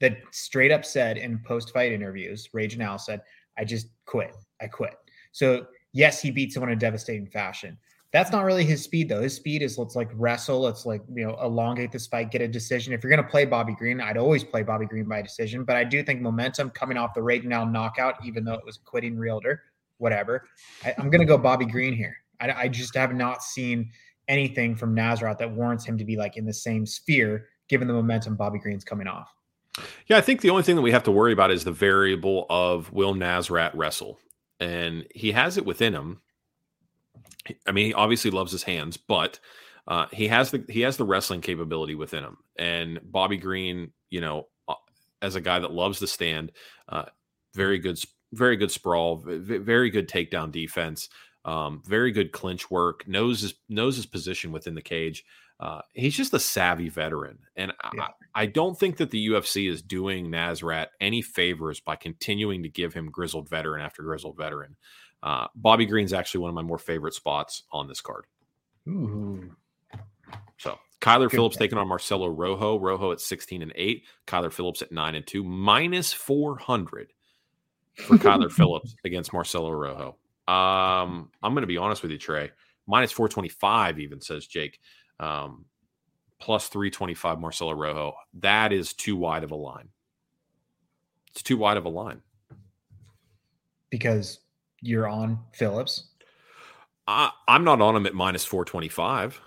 [0.00, 3.22] that straight up said in post fight interviews, Ragin' Al said,
[3.56, 4.34] I just quit.
[4.60, 4.94] I quit.
[5.32, 7.78] So, yes, he beat someone in a devastating fashion.
[8.10, 9.20] That's not really his speed, though.
[9.20, 12.48] His speed is let's like wrestle, let's like, you know, elongate this fight, get a
[12.48, 12.94] decision.
[12.94, 15.64] If you're going to play Bobby Green, I'd always play Bobby Green by decision.
[15.64, 18.80] But I do think momentum coming off the Al knockout, even though it was a
[18.80, 19.62] quitting realtor,
[19.98, 20.48] whatever.
[20.86, 22.16] I, am going to go Bobby Green here.
[22.40, 23.90] I, I, just have not seen
[24.26, 27.94] anything from Nasrat that warrants him to be like in the same sphere, given the
[27.94, 29.34] momentum Bobby Green's coming off.
[30.06, 32.46] Yeah, I think the only thing that we have to worry about is the variable
[32.48, 34.18] of will Nasrat wrestle,
[34.60, 36.20] and he has it within him.
[37.66, 39.40] I mean, he obviously loves his hands, but
[39.86, 42.36] uh, he has the he has the wrestling capability within him.
[42.58, 44.74] And Bobby Green, you know, uh,
[45.22, 46.52] as a guy that loves the stand,
[46.88, 47.04] uh,
[47.54, 47.98] very good
[48.32, 51.08] very good sprawl, very good takedown defense,
[51.44, 55.24] um, very good clinch work, knows his knows his position within the cage.
[55.60, 58.08] Uh, he's just a savvy veteran, and yeah.
[58.34, 62.68] I, I, don't think that the UFC is doing Nasrat any favors by continuing to
[62.68, 64.76] give him grizzled veteran after grizzled veteran.
[65.20, 68.26] Uh, Bobby Green's actually one of my more favorite spots on this card.
[68.88, 69.50] Ooh.
[70.58, 72.78] So Kyler Good Phillips taking on Marcelo Rojo.
[72.78, 74.04] Rojo at 16 and 8.
[74.26, 75.44] Kyler Phillips at 9 and 2.
[75.44, 77.12] Minus 400
[77.96, 80.16] for Kyler Phillips against Marcelo Rojo.
[80.46, 82.50] Um, I'm going to be honest with you, Trey.
[82.86, 84.80] Minus 425, even says Jake.
[85.20, 85.64] Um,
[86.38, 88.14] plus 325 Marcelo Rojo.
[88.34, 89.88] That is too wide of a line.
[91.30, 92.22] It's too wide of a line.
[93.90, 94.40] Because
[94.80, 96.08] you're on Phillips?
[97.06, 99.40] I, I'm not on him at minus 425.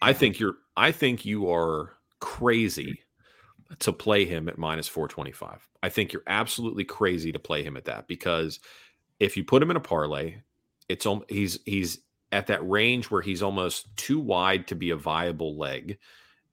[0.00, 3.00] I think you're I think you are crazy
[3.80, 5.66] to play him at minus 425.
[5.82, 8.60] I think you're absolutely crazy to play him at that because
[9.18, 10.36] if you put him in a parlay,
[10.88, 11.98] it's he's he's
[12.32, 15.98] at that range where he's almost too wide to be a viable leg.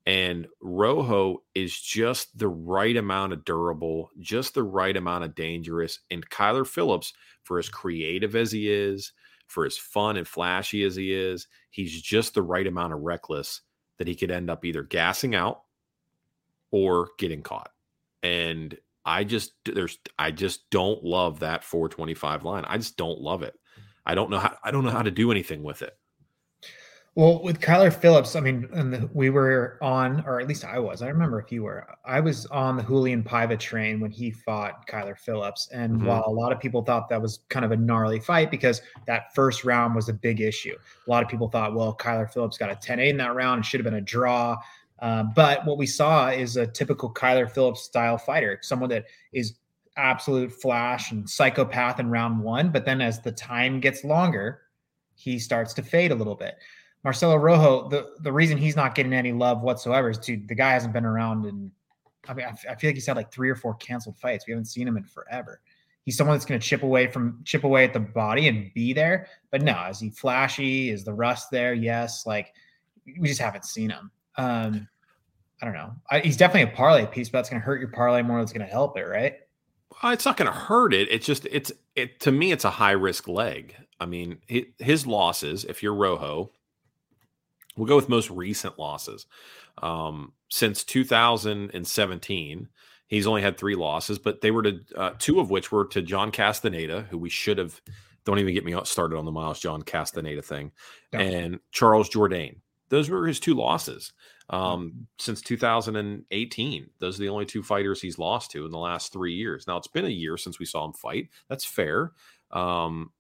[0.06, 6.00] And Rojo is just the right amount of durable, just the right amount of dangerous.
[6.12, 7.14] And Kyler Phillips,
[7.44, 9.14] for as creative as he is,
[9.48, 13.62] for as fun and flashy as he is, he's just the right amount of reckless
[13.98, 15.64] that he could end up either gassing out
[16.72, 17.72] or getting caught.
[18.22, 22.66] And I just there's I just don't love that 425 line.
[22.68, 23.56] I just don't love it.
[24.06, 25.98] I don't know how I don't know how to do anything with it.
[27.18, 31.02] Well, with Kyler Phillips, I mean, the, we were on, or at least I was.
[31.02, 31.88] I remember if you were.
[32.04, 36.08] I was on the Raulian Paiva train when he fought Kyler Phillips, and mm-hmm.
[36.08, 39.34] while a lot of people thought that was kind of a gnarly fight because that
[39.34, 40.76] first round was a big issue,
[41.08, 43.60] a lot of people thought, well, Kyler Phillips got a 10-8 in that round.
[43.64, 44.58] It should have been a draw
[45.00, 49.56] Uh, but what we saw is a typical Kyler Phillips style fighter, someone that is
[49.98, 52.70] absolute flash and psychopath in round one.
[52.70, 54.62] But then as the time gets longer,
[55.16, 56.56] he starts to fade a little bit.
[57.04, 60.72] Marcelo Rojo, the, the reason he's not getting any love whatsoever is dude, the guy
[60.72, 61.72] hasn't been around in,
[62.28, 64.46] I mean, I, I feel like he's had like three or four canceled fights.
[64.48, 65.62] We haven't seen him in forever.
[66.04, 68.94] He's someone that's going to chip away from chip away at the body and be
[68.94, 69.28] there.
[69.52, 70.90] But no, is he flashy?
[70.90, 71.74] Is the rust there?
[71.74, 72.26] Yes.
[72.26, 72.54] Like
[73.20, 74.12] we just haven't seen him.
[74.38, 74.88] Um,
[75.62, 75.94] I don't know.
[76.12, 78.40] I, he's definitely a parlay piece, but that's going to hurt your parlay more.
[78.40, 79.36] That's going to help it, right?
[80.06, 81.08] Well, it's not going to hurt it.
[81.10, 82.52] It's just it's it to me.
[82.52, 83.76] It's a high risk leg.
[84.00, 84.38] I mean,
[84.78, 85.66] his losses.
[85.66, 86.52] If you're Rojo,
[87.76, 89.26] we'll go with most recent losses.
[89.82, 92.70] Um, since 2017,
[93.08, 96.04] he's only had three losses, but they were to uh, two of which were to
[96.04, 97.82] John Castaneda, who we should have.
[98.26, 100.72] Don't even get me started on the Miles John Castaneda thing,
[101.14, 101.22] Don't.
[101.22, 102.58] and Charles Jourdain.
[102.90, 104.14] Those were his two losses
[104.50, 105.04] um, mm-hmm.
[105.20, 106.90] since 2018.
[107.00, 109.66] Those are the only two fighters he's lost to in the last three years.
[109.68, 111.30] Now it's been a year since we saw him fight.
[111.50, 112.12] That's fair.
[112.52, 113.12] Um,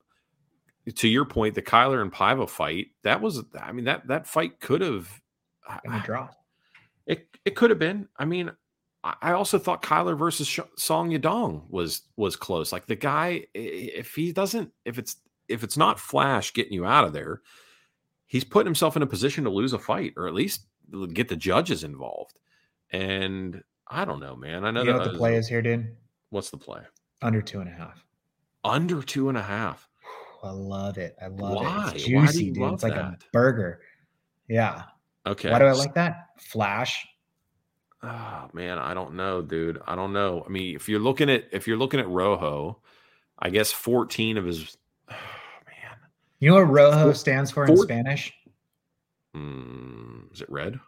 [0.93, 4.59] to your point, the Kyler and Paiva fight, that was, I mean, that that fight
[4.59, 5.09] could have
[5.83, 6.29] been a draw.
[7.07, 8.07] It it could have been.
[8.17, 8.51] I mean,
[9.21, 12.71] I also thought Kyler versus Song Yadong was was close.
[12.71, 17.05] Like the guy, if he doesn't, if it's if it's not Flash getting you out
[17.05, 17.41] of there,
[18.27, 20.65] he's putting himself in a position to lose a fight or at least
[21.13, 22.39] get the judges involved.
[22.91, 24.65] And I don't know, man.
[24.65, 25.95] I know, you know what the play is here, dude.
[26.29, 26.81] What's the play?
[27.21, 28.03] Under two and a half.
[28.63, 29.87] Under two and a half.
[30.43, 31.15] I love it.
[31.21, 31.89] I love Why?
[31.89, 31.95] it.
[31.95, 32.73] It's juicy, dude.
[32.73, 33.05] It's like that?
[33.05, 33.81] a burger.
[34.47, 34.83] Yeah.
[35.25, 35.49] Okay.
[35.49, 36.27] Why do I like that?
[36.37, 37.07] Flash.
[38.03, 39.81] Oh man, I don't know, dude.
[39.87, 40.43] I don't know.
[40.45, 42.79] I mean, if you're looking at if you're looking at Rojo,
[43.39, 44.77] I guess 14 of his.
[46.39, 48.33] You know what Rojo stands for in Spanish?
[49.35, 50.79] Mm, is it red?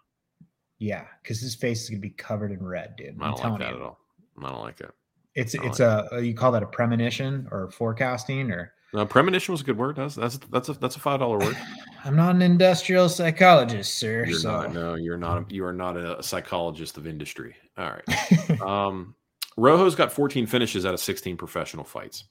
[0.80, 3.18] Yeah, because his face is gonna be covered in red, dude.
[3.22, 3.76] I don't like that you.
[3.76, 4.00] at all.
[4.44, 4.92] I don't like it.
[5.36, 6.26] It's it's like a it.
[6.26, 9.96] you call that a premonition or forecasting or no, premonition was a good word.
[9.96, 11.58] That's that's that's a that's a five dollar word.
[12.04, 14.26] I'm not an industrial psychologist, sir.
[14.26, 14.52] You're so.
[14.52, 14.74] not.
[14.74, 15.52] No, you're not.
[15.52, 17.56] You are not a psychologist of industry.
[17.78, 18.62] All right.
[18.62, 19.16] um,
[19.58, 22.26] Rojo's got 14 finishes out of 16 professional fights.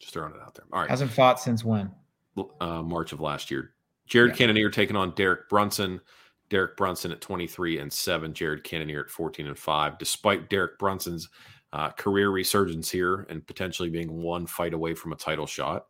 [0.00, 0.64] Just throwing it out there.
[0.72, 0.90] All right.
[0.90, 1.90] Hasn't fought since when?
[2.60, 3.72] Uh, March of last year.
[4.06, 4.36] Jared yeah.
[4.36, 6.00] Cannonier taking on Derek Brunson.
[6.50, 9.98] Derek Brunson at 23 and 7, Jared Cannonier at 14 and 5.
[9.98, 11.28] Despite Derek Brunson's
[11.72, 15.86] uh, career resurgence here and potentially being one fight away from a title shot,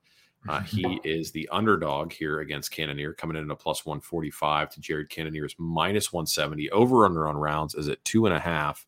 [0.49, 4.81] uh, he is the underdog here against Cannonier, coming in at a plus 145 to
[4.81, 6.71] Jared Cannonier's minus 170.
[6.71, 8.87] Over under on rounds is at two and a half.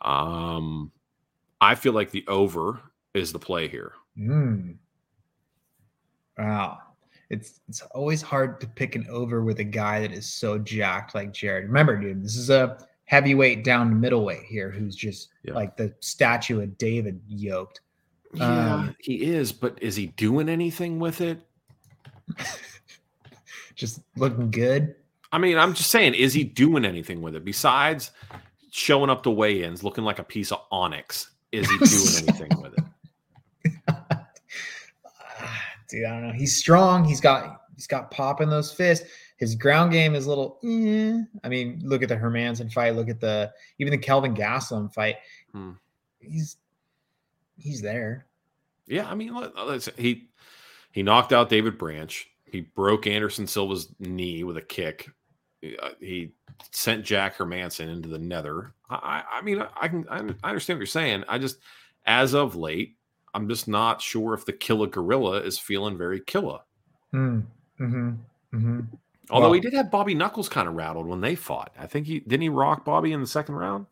[0.00, 0.92] Um,
[1.60, 2.80] I feel like the over
[3.12, 3.92] is the play here.
[4.18, 4.76] Mm.
[6.38, 6.78] Wow
[7.30, 11.14] it's it's always hard to pick an over with a guy that is so jacked
[11.14, 11.64] like Jared.
[11.64, 15.54] Remember, dude, this is a heavyweight down to middleweight here who's just yeah.
[15.54, 17.80] like the statue of David yoked.
[18.34, 21.40] Yeah, um, he is, but is he doing anything with it?
[23.74, 24.94] just looking good.
[25.32, 28.10] I mean, I'm just saying, is he doing anything with it besides
[28.72, 31.30] showing up to weigh-ins looking like a piece of onyx?
[31.52, 32.79] Is he doing anything with it?
[35.90, 36.04] Dude.
[36.04, 36.32] I don't know.
[36.32, 37.04] He's strong.
[37.04, 39.06] He's got he's got pop in those fists.
[39.36, 40.58] His ground game is a little.
[40.62, 41.22] Eh.
[41.42, 42.94] I mean, look at the Hermansson fight.
[42.94, 45.16] Look at the even the Kelvin Gastelum fight.
[45.52, 45.72] Hmm.
[46.18, 46.56] He's
[47.58, 48.26] he's there.
[48.86, 49.34] Yeah, I mean,
[49.96, 50.28] he
[50.92, 52.26] he knocked out David Branch.
[52.44, 55.08] He broke Anderson Silva's knee with a kick.
[55.64, 56.32] Uh, he
[56.72, 58.74] sent Jack Hermansson into the nether.
[58.88, 60.18] I, I mean, I can I
[60.48, 61.24] understand what you're saying.
[61.28, 61.58] I just,
[62.06, 62.96] as of late,
[63.34, 66.62] I'm just not sure if the Killa Gorilla is feeling very Killa.
[67.14, 67.44] Mm,
[67.80, 68.10] mm-hmm,
[68.54, 68.80] mm-hmm.
[69.30, 71.72] Although well, he did have Bobby Knuckles kind of rattled when they fought.
[71.78, 73.86] I think he didn't he rock Bobby in the second round.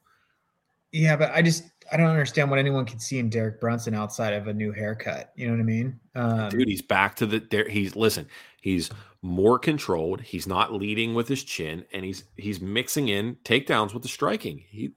[0.93, 4.35] Yeah, but I just I don't understand what anyone can see in Derek Brunson outside
[4.35, 5.33] of a new haircut.
[5.37, 6.01] You know what I mean?
[6.15, 7.67] Um, Dude, he's back to the.
[7.69, 8.27] He's listen.
[8.61, 8.91] He's
[9.23, 10.21] more controlled.
[10.21, 14.65] He's not leading with his chin, and he's he's mixing in takedowns with the striking.
[14.69, 14.93] He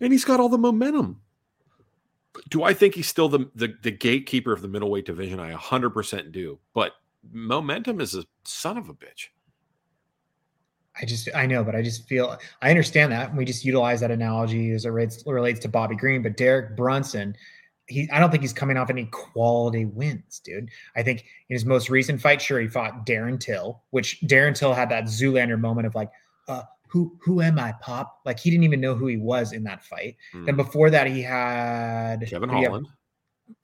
[0.00, 1.20] and he's got all the momentum
[2.48, 5.40] do I think he's still the, the, the gatekeeper of the middleweight division?
[5.40, 6.58] I 100% do.
[6.74, 6.92] But
[7.30, 9.28] momentum is a son of a bitch.
[11.00, 13.34] I just I know, but I just feel I understand that.
[13.34, 17.34] We just utilize that analogy as it relates, relates to Bobby Green, but Derek Brunson,
[17.86, 20.68] he I don't think he's coming off any quality wins, dude.
[20.94, 24.74] I think in his most recent fight, sure, he fought Darren Till, which Darren Till
[24.74, 26.10] had that Zoolander moment of like,
[26.46, 26.62] uh,
[26.92, 28.20] who who am I, Pop?
[28.26, 30.16] Like he didn't even know who he was in that fight.
[30.34, 30.44] Mm.
[30.46, 32.86] Then before that, he had Kevin Holland.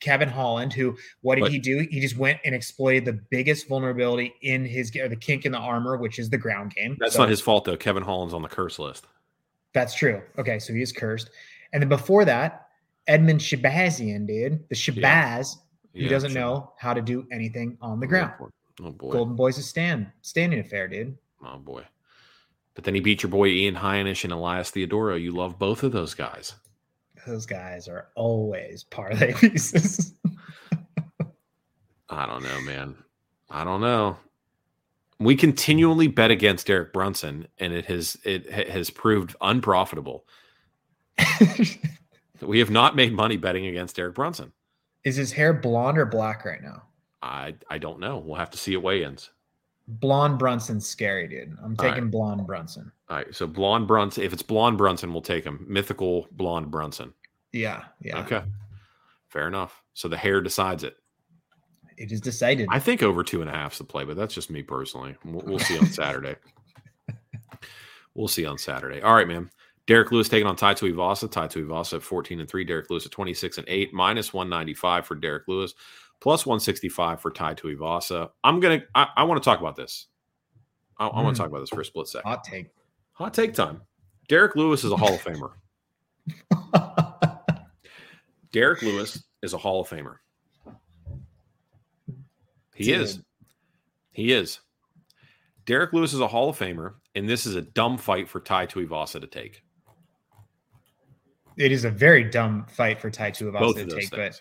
[0.01, 1.87] Kevin Holland, who what did But- he do?
[1.91, 5.59] He just went and exploited the biggest vulnerability in his or the kink in the
[5.59, 6.97] armor, which is the ground game.
[6.99, 7.77] That's So- not his fault though.
[7.77, 9.07] Kevin Holland's on the curse list.
[9.75, 10.23] That's true.
[10.39, 11.29] Okay, so he is cursed.
[11.75, 12.69] And then before that,
[13.09, 15.57] Edmen Shahbazyan, dude, the Shabazz,
[15.93, 16.41] who Yeah, doesn't sure.
[16.41, 18.33] know how to do anything on the Oh, ground.
[18.83, 19.11] Oh boy.
[19.13, 21.17] Golden Boys is stand standing affair, dude.
[21.45, 21.85] Oh boy.
[22.79, 25.21] But then he beat your boy Ian Heinisch and Elias Theodorou.
[25.21, 26.55] You love both of those guys.
[27.27, 30.15] Those guys are always parlay pieces.
[32.09, 32.95] I don't know, man.
[33.51, 34.19] I don't know.
[35.19, 40.25] We continually bet against Derek Brunson, and it has it has proved unprofitable.
[42.41, 44.53] We have not made money betting against Derek Brunson.
[45.03, 46.85] is his hair blonde or black right now?
[47.21, 48.19] I I don't know.
[48.19, 49.31] We'll have to see at weigh-ins.
[49.89, 51.57] Blonde Brunson's scary, dude.
[51.63, 51.95] I'm All right.
[51.95, 52.93] taking blonde Brunson.
[53.09, 53.35] All right.
[53.35, 54.23] So blonde Brunson.
[54.23, 55.65] If it's blonde Brunson, we'll take him.
[55.67, 57.15] Mythical blonde Brunson.
[57.53, 58.21] Yeah, yeah.
[58.21, 58.43] Okay.
[59.29, 59.83] Fair enough.
[59.95, 60.97] So the hair decides it.
[61.97, 62.69] It is decided.
[62.71, 65.17] I think over two and a half is the play, but that's just me personally.
[65.25, 66.37] We'll, we'll see on Saturday.
[68.15, 69.01] we'll see on Saturday.
[69.01, 69.51] All right, man.
[69.87, 71.31] Derek Lewis taking on Tai Tuivasa.
[71.31, 72.63] Tai Tuivasa at 14 and 3.
[72.65, 73.95] Derek Lewis at 26 and 8.
[73.95, 75.75] Minus 195 for Derek Lewis.
[76.21, 78.31] Plus 165 for Taito Tuivasa.
[78.43, 80.07] I'm going to, I want to talk about this.
[80.99, 81.33] I, I want Hmm.
[81.35, 82.29] to talk about this for a split second.
[82.29, 82.67] Hot take.
[83.13, 83.83] Hot take time.
[84.29, 85.53] Derrick Lewis is a Hall of Famer.
[88.53, 90.17] Derrick Lewis is a Hall of Famer.
[92.75, 93.01] He Dude.
[93.03, 93.21] is.
[94.13, 94.61] He is.
[95.67, 98.67] Derrick Lewis is a Hall of Famer, and this is a dumb fight for Tai
[98.67, 99.63] Tuivasa to take.
[101.57, 104.41] it is a very dumb fight for Tai Tuivasa to those take, but things.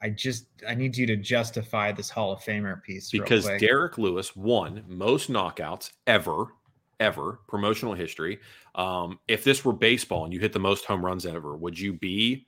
[0.00, 3.46] I just I need you to justify this Hall of Famer piece Because.
[3.58, 6.54] Derrick Lewis won most knockouts ever,
[7.00, 8.38] ever, promotional history.
[8.74, 11.92] Um, if this were baseball and you hit the most home runs ever, would you
[11.92, 12.46] be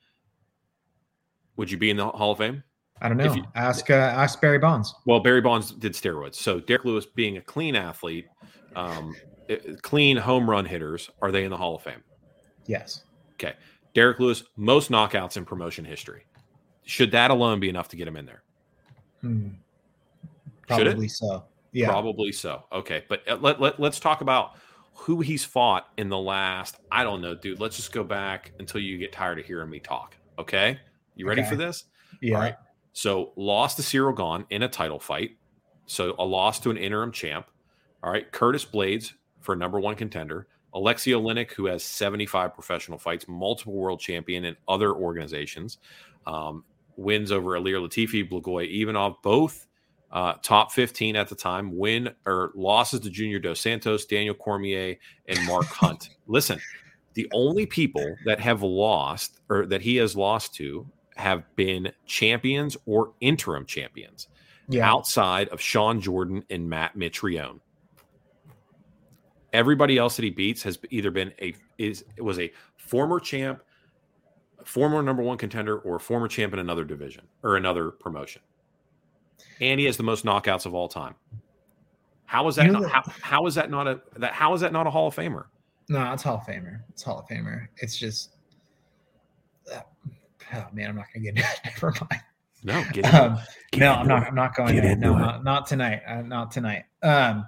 [1.57, 2.63] would you be in the Hall of Fame?
[3.03, 3.35] I don't if know.
[3.37, 4.95] you- ask uh, ask Barry Bonds.
[5.07, 6.37] Well, Barry Bonds did steroids.
[6.37, 8.27] So Derrick Lewis, being a clean athlete,
[8.77, 9.17] um,
[9.49, 12.03] eh, clean home run hitters, are they in the Hall of Fame?
[12.67, 13.05] Yes.
[13.33, 13.55] Okay.
[13.95, 16.25] Derrick Lewis, most knockouts in promotion history.
[16.85, 18.43] Should that alone be enough to get him in there?
[19.21, 19.49] Hmm.
[20.67, 21.45] Probably so.
[21.73, 21.89] Yeah.
[21.89, 22.65] Probably so.
[22.73, 23.05] Okay.
[23.09, 24.57] But uh, let, let, let's talk about
[24.95, 27.61] who he's fought in the last, I don't know, dude.
[27.61, 30.17] Let's just go back until you get tired of hearing me talk.
[30.39, 30.79] Okay.
[31.17, 31.51] You ready Okay.
[31.51, 31.85] for this?
[32.21, 32.35] Yeah.
[32.37, 32.55] All right.
[32.93, 35.37] So lost to Ciryl Gane in a title fight.
[35.87, 37.47] So a loss to an interim champ.
[38.03, 38.31] All right.
[38.33, 40.49] Curtis Blaydes for number one contender.
[40.75, 45.79] Aleksei Oleinik, who has 75 professional fights, multiple world champion in other organizations.
[46.27, 46.65] Um,
[47.01, 49.67] wins over Ilir Latifi, Blagoy Ivanov, both
[50.13, 51.77] uh, top 15 at the time.
[51.77, 54.97] Win or losses to Junior Dos Santos, Daniel Cormier,
[55.27, 56.11] and Mark Hunt.
[56.27, 56.61] Listen,
[57.15, 60.87] the only people that have lost or that he has lost to
[61.17, 64.29] have been champions or interim champions
[64.69, 64.89] Yeah.
[64.91, 67.61] outside of Sean Jordan and Matt Mitrione.
[69.53, 73.61] Everybody else that he beats has either been a is was a former champ,
[74.65, 78.43] former number one contender, or former champ in another division or another promotion.
[79.61, 81.15] And he has the most knockouts of all time.
[82.25, 82.67] How is that?
[82.67, 84.33] You know not, how, how is that not a that?
[84.33, 85.47] How is that not a Hall of Famer?
[85.89, 86.81] No, it's Hall of Famer.
[86.91, 87.67] It's Hall of Famer.
[87.79, 88.37] It's just.
[89.75, 89.81] uh,
[90.55, 91.61] oh man, I'm not gonna get into it.
[91.83, 92.23] Never mind.
[92.63, 93.39] No, get Um.
[93.77, 94.27] No, I'm not.
[94.29, 94.97] I'm not going Get there.
[94.97, 96.03] No, not, not tonight.
[96.07, 96.85] Uh, not tonight.
[97.03, 97.47] Um,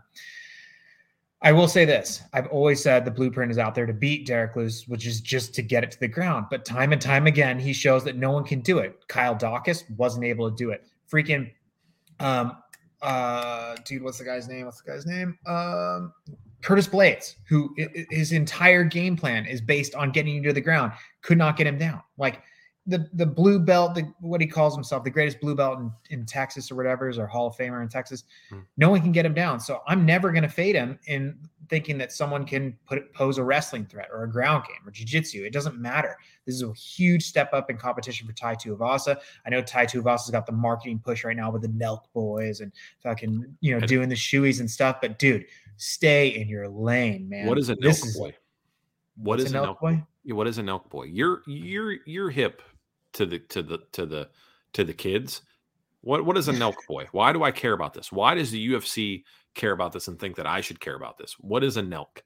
[1.44, 4.54] I will say this: I've always said the blueprint is out there to beat Derrick
[4.54, 6.46] Lewis, which is just to get it to the ground.
[6.50, 8.96] But time and time again, he shows that no one can do it.
[9.08, 10.86] Kyle Dawkins wasn't able to do it.
[11.10, 11.50] Freaking,
[12.20, 12.56] um,
[13.02, 14.66] uh, dude, what's the guy's name?
[14.66, 15.36] What's the guy's name?
[15.46, 16.12] Um,
[16.62, 17.74] Curtis Blaydes, who
[18.10, 21.66] his entire game plan is based on getting you to the ground, could not get
[21.66, 22.00] him down.
[22.18, 22.40] Like
[22.86, 26.26] the the blue belt, the what he calls himself, the greatest blue belt in, in
[26.26, 28.24] Texas or whatever, is our Hall of Famer in Texas.
[28.50, 28.60] Hmm.
[28.76, 29.60] No one can get him down.
[29.60, 33.44] So I'm never going to fade him in thinking that someone can put pose a
[33.44, 35.44] wrestling threat or a ground game or jiu-jitsu.
[35.44, 36.16] It doesn't matter.
[36.44, 39.16] This is a huge step up in competition for Tai Tuivasa.
[39.46, 42.72] I know Tai Tuivasa's got the marketing push right now with the Nelk boys and
[43.02, 45.00] fucking you know And- doing the shoeies and stuff.
[45.00, 47.46] But dude, stay in your lane, man.
[47.46, 48.34] What is a This boy?
[49.14, 50.02] What what's is a Nelk Nelk boy?
[50.24, 51.04] Yeah, what is an elk boy?
[51.04, 52.62] You're you're you're hip
[53.14, 54.28] to the to the to the
[54.74, 55.42] to the kids.
[56.00, 57.06] What what is a elk boy?
[57.12, 58.10] Why do I care about this?
[58.12, 61.34] Why does the UFC care about this and think that I should care about this?
[61.38, 62.22] What is a nelk?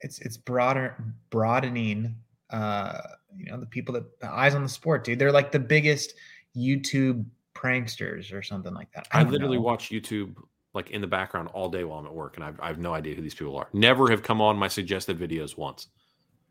[0.00, 0.94] it's it's broader
[1.30, 2.14] broadening
[2.50, 3.00] uh
[3.36, 6.14] you know the people that the eyes on the sport dude they're like the biggest
[6.56, 9.62] youtube pranksters or something like that I, don't literally know.
[9.62, 10.34] watch YouTube
[10.74, 12.92] like in the background all day while I'm at work, and I've, I have no
[12.92, 13.66] idea who these people are.
[13.72, 15.88] Never have come on my suggested videos once.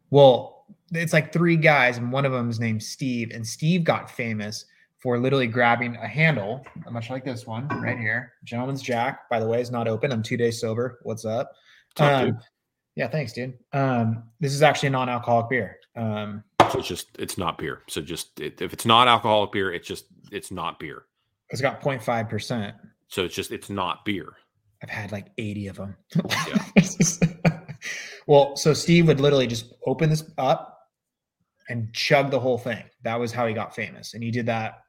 [0.10, 4.10] Well it's like three guys and one of them is named steve and steve got
[4.10, 4.66] famous
[5.06, 8.34] for literally grabbing a handle, much like this one right here.
[8.44, 10.12] Gentleman's Jack, by the way, is not open.
[10.12, 10.98] I'm two days sober.
[11.04, 11.52] What's up?
[11.98, 12.40] Um,
[12.96, 13.54] yeah, thanks, dude.
[13.72, 15.78] Um, this is actually a non-alcoholic beer.
[15.96, 17.84] Um, So it's just it's not beer.
[17.88, 21.04] So just it, if it's not alcoholic beer, it's just it's not beer.
[21.52, 22.76] it's got 0.5 percent.
[23.08, 24.34] So it's just it's not beer.
[24.82, 25.96] I've had like 80 of them.
[26.16, 26.58] Yeah.
[28.28, 30.80] well, so Steve would literally just open this up
[31.70, 32.84] and chug the whole thing.
[33.04, 34.14] That was how he got famous.
[34.14, 34.82] And he did that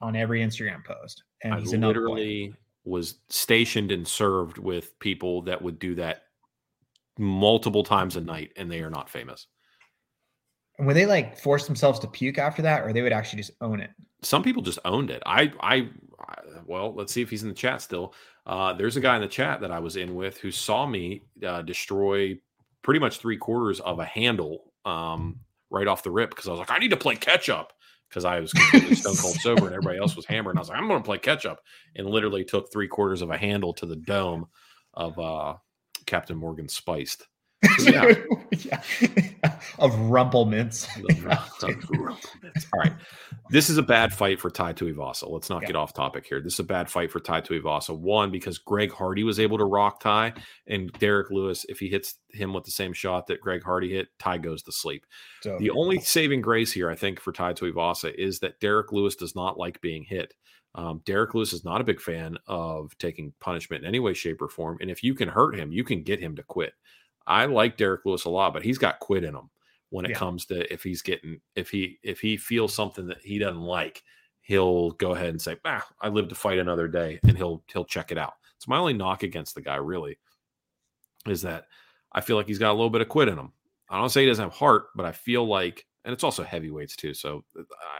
[0.00, 1.22] on every Instagram post.
[1.42, 2.54] And I he's literally
[2.84, 6.22] was stationed and served with people that would do that
[7.18, 9.46] multiple times a night, and they are not famous.
[10.78, 13.52] And would they like force themselves to puke after that, or they would actually just
[13.60, 13.90] own it?
[14.22, 15.22] Some people just owned it.
[15.26, 15.88] I, I,
[16.20, 16.34] I
[16.66, 18.14] well, let's see if he's in the chat still.
[18.44, 21.22] Uh, there's a guy in the chat that I was in with who saw me
[21.44, 22.38] uh, destroy
[22.86, 26.60] pretty much three quarters of a handle um, right off the rip because I was
[26.60, 27.72] like, I need to play catch up
[28.08, 30.52] because I was completely stone cold sober and everybody else was hammered.
[30.52, 31.58] And I was like, I'm going to play catch up,
[31.96, 34.46] and literally took three quarters of a handle to the dome
[34.94, 35.54] of uh,
[36.06, 37.26] Captain Morgan Spiced.
[37.80, 38.14] Yeah.
[38.50, 38.80] yeah.
[39.78, 40.88] of rumplements.
[42.72, 42.92] All right.
[43.50, 45.28] This is a bad fight for Tai Tuivasa.
[45.30, 45.68] Let's not Yeah.
[45.68, 46.40] get off topic here.
[46.40, 47.96] This is a bad fight for Tai Tuivasa.
[47.96, 50.34] One, because Greg Hardy was able to rock Tai,
[50.66, 54.08] and Derrick Lewis, if he hits him with the same shot that Greg Hardy hit,
[54.18, 55.06] Tai goes to sleep.
[55.42, 59.14] So The only saving grace here, I think, for Tai Tuivasa is that Derrick Lewis
[59.16, 60.34] does not like being hit.
[60.74, 64.42] Um, Derrick Lewis is not a big fan of taking punishment in any way, shape,
[64.42, 64.76] or form.
[64.80, 66.74] And if you can hurt him, you can get him to quit.
[67.26, 69.50] I like Derrick Lewis a lot, but he's got quit in him
[69.90, 70.18] when it Yeah.
[70.18, 74.02] comes to if he's getting if he if he feels something that he doesn't like,
[74.42, 77.84] he'll go ahead and say, "Ah, I live to fight another day," and he'll he'll
[77.84, 78.34] check it out.
[78.56, 80.18] It's my only knock against the guy, really,
[81.26, 81.66] is that
[82.12, 83.52] I feel like he's got a little bit of quit in him.
[83.88, 86.96] I don't say he doesn't have heart, but I feel like, and it's also heavyweights
[86.96, 87.14] too.
[87.14, 87.44] So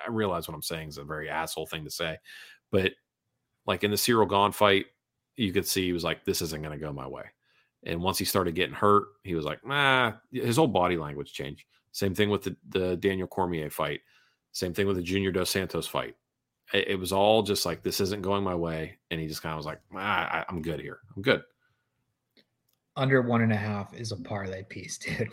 [0.07, 2.19] I realize what I'm saying is a very asshole thing to say,
[2.71, 2.93] but
[3.67, 4.87] like in the Ciryl Gane fight,
[5.37, 7.25] you could see he was like, "This isn't going to go my way."
[7.87, 11.65] And once he started getting hurt, he was like, "Nah." His whole body language changed.
[11.93, 14.01] Same thing with the, the Daniel Cormier fight.
[14.53, 16.15] Same thing with the Junior Dos Santos fight.
[16.75, 19.53] It, it was all just like, "This isn't going my way," and he just kind
[19.53, 21.01] of was like, I, "I'm good here.
[21.15, 21.43] I'm good."
[22.97, 25.29] under one and a half is a parlay piece, dude.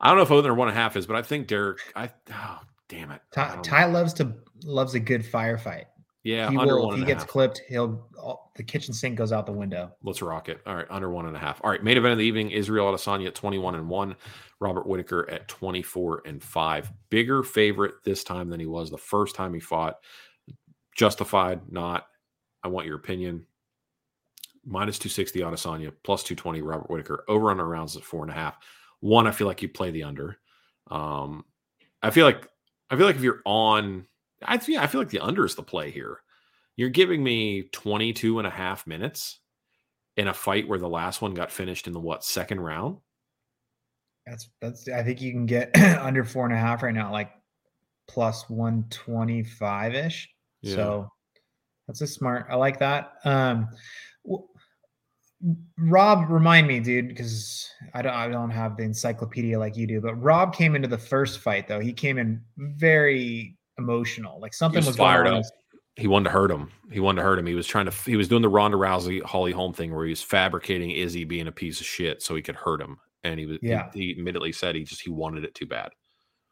[0.00, 1.80] I don't know if over one and a half is, but I think Derrick.
[1.94, 3.20] I oh damn it.
[3.32, 4.34] Tai, Tai loves to
[4.64, 5.86] loves a good firefight.
[6.28, 7.30] Yeah, he under will one if he gets half.
[7.30, 9.90] clipped, he'll all, the kitchen sink goes out the window.
[10.02, 10.60] Let's rock it.
[10.66, 11.58] All right, under one and a half.
[11.64, 14.14] All right, main event of the evening: Israel Adesanya at twenty-one and one,
[14.60, 16.92] Robert Whittaker at twenty-four and five.
[17.08, 20.00] Bigger favorite this time than he was the first time he fought.
[20.94, 22.08] Justified, not.
[22.62, 23.46] I want your opinion.
[24.66, 27.24] Minus two sixty Adesanya, plus two twenty Robert Whittaker.
[27.26, 28.58] Over under rounds at four and a half.
[29.00, 30.36] One, I feel like you play the under.
[30.90, 31.46] Um,
[32.02, 32.46] I feel like
[32.90, 34.06] I feel like if you're on,
[34.42, 36.20] I feel I feel like the under is the play here.
[36.76, 39.40] You're giving me 22 and a half minutes
[40.16, 42.98] in a fight where the last one got finished in the what second round?
[44.26, 47.30] That's that's I think you can get under four and a half right now, like
[48.08, 50.28] plus one twenty five ish.
[50.62, 50.74] Yeah.
[50.74, 51.12] So
[51.86, 52.46] that's a smart.
[52.50, 53.12] I like that.
[53.24, 53.68] Um,
[54.24, 54.46] w-
[55.78, 60.00] Rob, remind me, dude, because I don't I don't have the encyclopedia like you do.
[60.00, 61.80] But Rob came into the first fight though.
[61.80, 65.44] He came in very emotional, like He something was was, fired up.
[65.96, 66.70] He wanted to hurt him.
[66.92, 67.46] He wanted to hurt him.
[67.46, 67.92] He was trying to.
[68.04, 71.48] He was doing the Ronda Rousey, Holly Holm thing, where he was fabricating Izzy being
[71.48, 72.98] a piece of shit so he could hurt him.
[73.24, 73.58] And he was.
[73.62, 73.90] Yeah.
[73.92, 75.90] He, immediately said he just he wanted it too bad.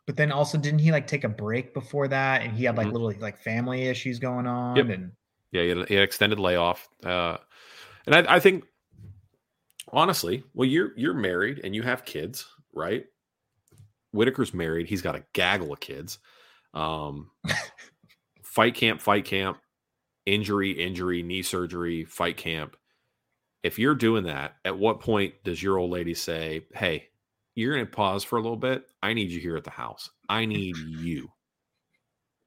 [0.07, 2.43] But then also, didn't he like take a break before that?
[2.43, 2.93] And he had like Mhm.
[2.93, 4.77] little like family issues going on.
[4.77, 4.89] Yep.
[4.89, 5.13] And
[5.53, 7.37] Yeah, he had, he had extended layoff, uh,
[8.07, 8.65] and I, I think
[9.93, 13.05] honestly, well, you're you're married and you have kids, right?
[14.13, 16.19] Whittaker's married; he's got a gaggle of kids.
[16.77, 17.33] Um,
[18.43, 19.61] fight camp, fight camp,
[20.27, 22.77] injury, injury, knee surgery, fight camp.
[23.63, 27.11] If you're doing that, at what point does your old lady say, "Hey,
[27.57, 28.87] you're going to pause for a little bit.
[29.03, 30.11] I need you here at the house.
[30.29, 31.31] I need you."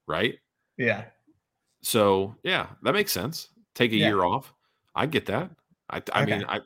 [0.08, 0.40] Right?
[0.78, 1.10] yeah,
[1.82, 3.50] So yeah, that makes sense.
[3.74, 4.08] Take a Yeah.
[4.08, 4.54] year off.
[4.96, 5.52] I get that.
[5.90, 6.60] I, I mean, I,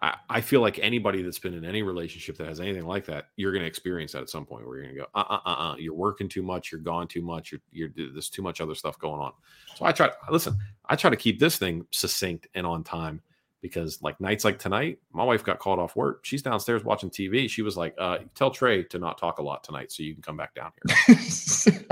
[0.00, 3.28] I, I feel like anybody that's been in any relationship that has anything like that,
[3.36, 5.38] you're going to experience that at some point where you're going to go, uh, uh,
[5.46, 8.60] uh, uh, you're working too much, you're gone too much, you're, you're, there's too much
[8.60, 9.32] other stuff going on.
[9.74, 13.22] So I try, listen, I try to keep this thing succinct and on time
[13.62, 16.24] because like nights like tonight, my wife got called off work.
[16.24, 17.48] She's downstairs watching TV.
[17.48, 20.22] She was like, uh, tell Trey to not talk a lot tonight so you can
[20.22, 21.16] come back down here.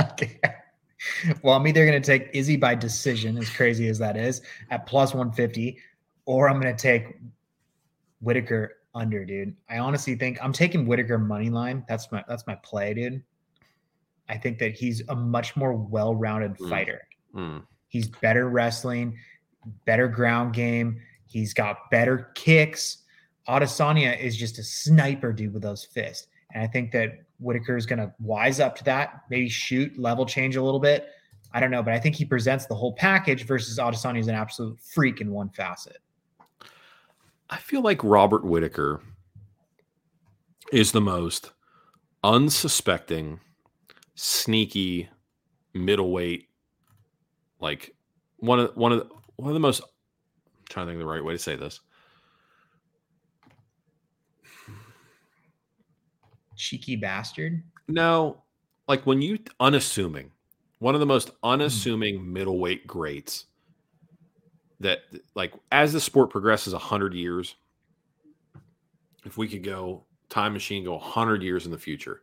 [0.12, 0.40] okay.
[1.42, 4.86] Well, I'm either going to take Izzy by decision, as crazy as that is, at
[4.86, 5.78] plus 150,
[6.26, 7.16] or I'm going to take
[8.24, 9.54] Whittaker under, dude.
[9.68, 11.84] I honestly think I'm taking Whittaker money line.
[11.88, 13.22] That's my that's my play, dude.
[14.28, 16.70] I think that he's a much more well-rounded Mm.
[16.70, 17.02] fighter.
[17.34, 17.62] Mm.
[17.88, 19.18] He's better wrestling,
[19.84, 21.00] better ground game.
[21.26, 22.98] He's got better kicks.
[23.48, 26.28] Adesanya is just a sniper dude with those fists.
[26.54, 30.24] And I think that Whittaker is going to wise up to that, maybe shoot, level
[30.24, 31.08] change a little bit.
[31.52, 34.34] I don't know, but I think he presents the whole package versus Adesanya is an
[34.34, 35.98] absolute freak in one facet.
[37.50, 39.00] I feel like Robert Whittaker
[40.72, 41.52] is the most
[42.22, 43.40] unsuspecting,
[44.14, 45.08] sneaky
[45.74, 46.48] middleweight,
[47.60, 47.94] like
[48.38, 49.82] one of one of the, one of the most.
[49.82, 49.88] I'm
[50.68, 51.80] trying to think of the right way to say this.
[56.56, 57.62] Cheeky bastard.
[57.88, 58.42] No,
[58.88, 60.30] like when you unassuming,
[60.78, 61.34] one of the most hmm.
[61.44, 63.46] unassuming middleweight greats.
[64.84, 65.00] That
[65.34, 67.56] like as the sport progresses a hundred years,
[69.24, 72.22] if we could go time machine, go a hundred years in the future,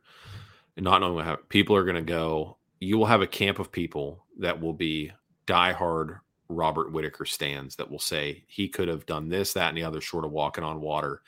[0.77, 2.57] and not knowing what happened, people are going to go.
[2.79, 5.11] You will have a camp of people that will be
[5.45, 6.19] diehard
[6.49, 10.01] Robert Whittaker stands that will say he could have done this, that, and the other,
[10.01, 11.21] short of walking on water.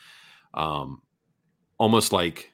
[0.53, 1.01] Um,
[1.77, 2.51] almost like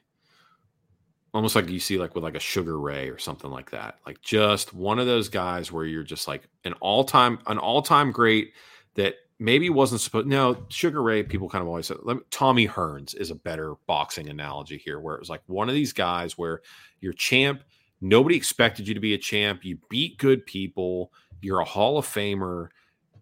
[1.32, 4.20] almost like you see like with like a sugar ray or something like that like
[4.20, 8.52] just one of those guys where you're just like an all-time an all-time great
[8.94, 13.14] that maybe wasn't supposed no sugar ray people kind of always said me, tommy hearns
[13.14, 16.60] is a better boxing analogy here where it was like one of these guys where
[17.00, 17.62] you're champ
[18.00, 22.06] nobody expected you to be a champ you beat good people you're a hall of
[22.06, 22.68] famer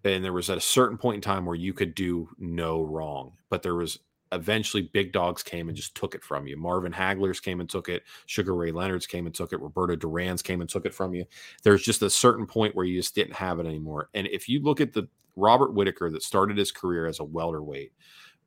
[0.05, 3.33] and there was at a certain point in time where you could do no wrong
[3.51, 3.99] but there was
[4.33, 6.57] eventually big dogs came and just took it from you.
[6.57, 8.03] Marvin Hagler's came and took it.
[8.27, 9.61] Sugar Ray Leonard's came and took it.
[9.61, 11.25] Roberto Duran's came and took it from you.
[11.63, 14.11] There's just a certain point where you just didn't have it anymore.
[14.15, 15.09] And if you look at the
[15.39, 17.93] Robert Whittaker that started his career as a welterweight,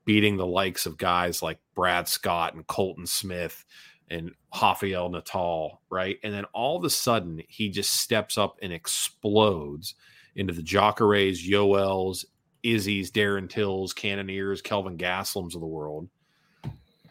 [0.05, 3.65] beating the likes of guys like Brad Scott and Colton Smith
[4.09, 4.31] and
[4.61, 6.17] Rafael Natal, right?
[6.23, 9.95] And then all of a sudden he just steps up and explodes
[10.35, 12.25] into the Jacares, Yoels,
[12.63, 16.09] Izzy's, Darren Tills, Cannoniers, Kelvin Gastelums of the world.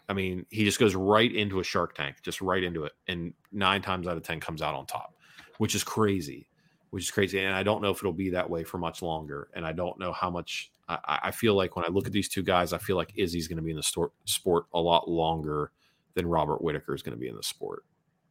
[0.09, 2.93] I mean, he just goes right into a shark tank, just right into it.
[3.09, 5.15] And nine times out of 10 comes out on top,
[5.59, 6.50] which is crazy,
[6.91, 7.41] which is crazy.
[7.41, 9.49] And I don't know if it'll be that way for much longer.
[9.55, 12.29] And I don't know how much I, I feel like when I look at these
[12.29, 15.09] two guys, I feel like Izzy's going to be in the sport, sport a lot
[15.09, 15.73] longer
[16.15, 17.85] than Robert Whittaker is going to be in the sport.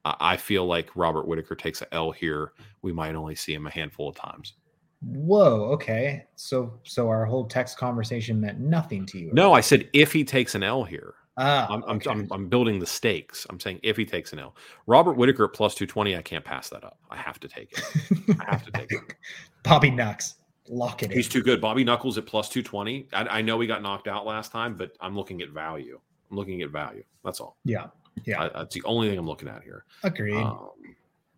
[0.05, 2.53] I, I feel like Robert Whittaker takes a L here.
[2.81, 4.53] We might only see him a handful of times.
[5.01, 5.69] Whoa.
[5.71, 6.25] Okay.
[6.35, 9.31] So so our whole text conversation meant nothing to you.
[9.33, 11.13] No, I said if he takes an L here.
[11.41, 12.09] Ah, I'm, I'm, okay.
[12.09, 13.47] I'm, I'm building the stakes.
[13.49, 14.55] I'm saying if he takes an L.
[14.87, 16.99] Robert Whittaker at plus 220, I can't pass that up.
[17.09, 18.37] I have to take it.
[18.41, 19.01] I have to take it.
[19.63, 20.35] Bobby Nux.
[20.67, 21.31] Lock it He's in.
[21.31, 21.61] too good.
[21.61, 23.07] Bobby Knuckles at plus 220.
[23.13, 25.99] I, I know he got knocked out last time, but I'm looking at value.
[26.29, 27.03] I'm looking at value.
[27.23, 27.57] That's all.
[27.63, 27.87] Yeah.
[28.25, 28.43] Yeah.
[28.43, 29.85] I, that's the only thing I'm looking at here.
[30.03, 30.35] Agreed.
[30.35, 30.69] Um,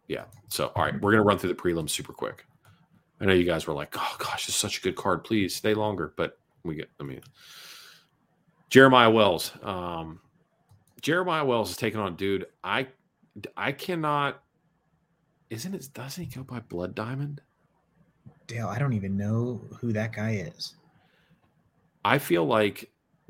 [0.07, 0.25] yeah.
[0.49, 2.45] So, all right, we're going to run through the prelims super quick.
[3.21, 5.23] I know you guys were like, oh gosh, it's such a good card.
[5.23, 6.11] Please stay longer.
[6.17, 7.21] But we get, I mean,
[8.71, 9.51] Jeremiah Wells.
[9.61, 10.19] Um,
[11.01, 12.47] Jeremiah Wells is taking on dude.
[12.63, 12.87] I,
[13.55, 14.41] I cannot,
[15.49, 17.41] isn't it, doesn't he go by Blood Diamond?
[18.47, 20.75] Dale, I don't even know who that guy is.
[22.03, 22.89] I feel like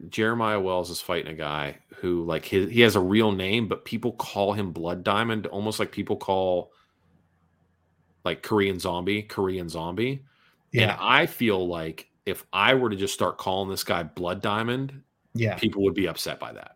[0.09, 3.84] Jeremiah Wells is fighting a guy who, like, his, he has a real name, but
[3.84, 6.72] people call him Blood Diamond, almost like people call,
[8.23, 10.23] like, Korean Zombie, Korean Zombie.
[10.73, 10.97] And Yeah.
[10.99, 15.01] I feel like if I were to just start calling this guy Blood Diamond,
[15.33, 15.55] Yeah.
[15.55, 16.75] people would be upset by that.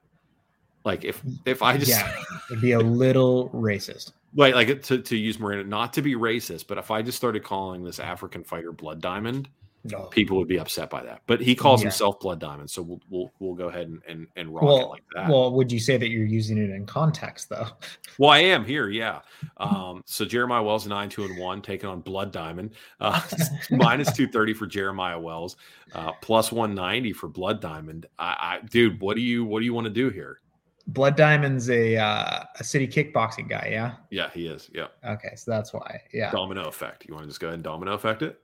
[0.84, 2.16] Like if if I just yeah.
[2.50, 4.12] It'd be a little racist.
[4.36, 7.44] like like to, to use Miranda, not to be racist, but if I just started
[7.44, 9.50] calling this African fighter Blood Diamond,
[9.88, 10.06] No.
[10.06, 11.22] people would be upset by that.
[11.28, 11.86] But he calls Yeah.
[11.90, 15.04] himself Blood Diamond, so we'll we'll, we'll go ahead and and, and rock it like
[15.16, 15.30] that.
[15.30, 17.68] well, would you say that you're using it in context though?
[18.18, 19.20] Well, I am here, yeah.
[19.58, 22.72] Um, so Jeremiah Wells nine two and one taking on Blood Diamond,
[23.02, 23.22] uh,
[23.72, 25.58] minus two thirty for Jeremiah Wells,
[25.94, 28.06] uh, plus one ninety for Blood Diamond.
[28.18, 30.40] I, I, dude, what do you what do you want to do here?
[30.88, 33.96] Blood Diamond's a uh, a city kickboxing guy, yeah.
[34.12, 34.70] Yeah, he is.
[34.74, 36.00] Yeah, Okay, so that's why.
[36.14, 36.32] Yeah.
[36.32, 37.06] domino effect.
[37.08, 38.40] You want to just go ahead and domino effect it?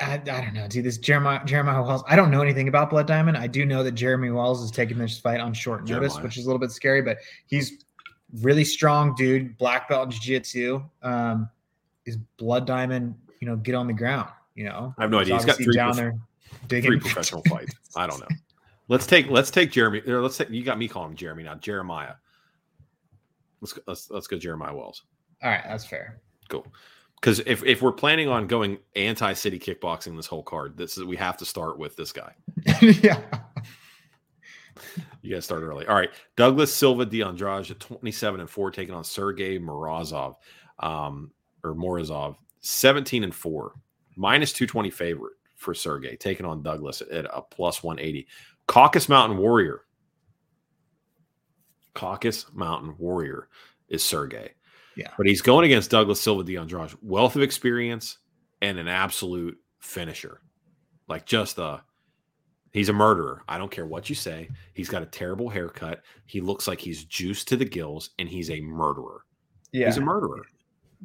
[0.00, 0.84] I, I don't know, dude.
[0.84, 2.02] This Jeremiah Jeremiah Wells.
[2.08, 3.36] I don't know anything about Blood Diamond.
[3.36, 6.24] I do know that Jeremy Wells is taking this fight on short notice, Jeremiah.
[6.24, 7.84] which is a little bit scary, but he's
[8.42, 9.56] really strong, dude.
[9.56, 10.82] Black belt jiu-jitsu.
[11.02, 11.48] Um,
[12.06, 14.94] is Blood Diamond, you know, get on the ground, you know.
[14.98, 15.34] I have no idea.
[15.34, 16.14] He's got three down prof- there
[16.68, 16.90] digging.
[16.90, 17.74] Three professional fights.
[17.96, 18.28] I don't know.
[18.88, 20.02] Let's take let's take Jeremy.
[20.04, 21.54] Let's take you got me calling him Jeremy now.
[21.54, 22.14] Jeremiah.
[23.60, 25.04] Let's go, let's let's go Jeremiah Wells.
[25.42, 26.20] All right, that's fair.
[26.48, 26.66] Cool.
[27.24, 31.04] Because if, if we're planning on going anti city kickboxing this whole card, this is
[31.04, 32.34] we have to start with this guy.
[32.82, 33.18] yeah.
[35.22, 35.86] You guys start early.
[35.86, 36.10] All right.
[36.36, 40.34] Douglas Silva de Andrade 27 and 4, taking on Sergey Morozov.
[40.80, 41.30] Um,
[41.62, 42.36] or Morozov.
[42.60, 43.72] 17 and 4,
[44.16, 48.26] minus 220 favorite for Sergey, taking on Douglas at a plus 180.
[48.66, 49.86] caucus Mountain Warrior.
[51.94, 53.48] caucus Mountain Warrior
[53.88, 54.50] is Sergey.
[54.96, 55.10] Yeah.
[55.16, 58.18] But he's going against Douglas Silva de Andrade, wealth of experience
[58.62, 60.40] and an absolute finisher.
[61.08, 61.82] Like just a
[62.72, 63.42] he's a murderer.
[63.48, 64.48] I don't care what you say.
[64.74, 66.02] He's got a terrible haircut.
[66.26, 69.24] He looks like he's juiced to the gills and he's a murderer.
[69.72, 69.86] Yeah.
[69.86, 70.42] He's a murderer.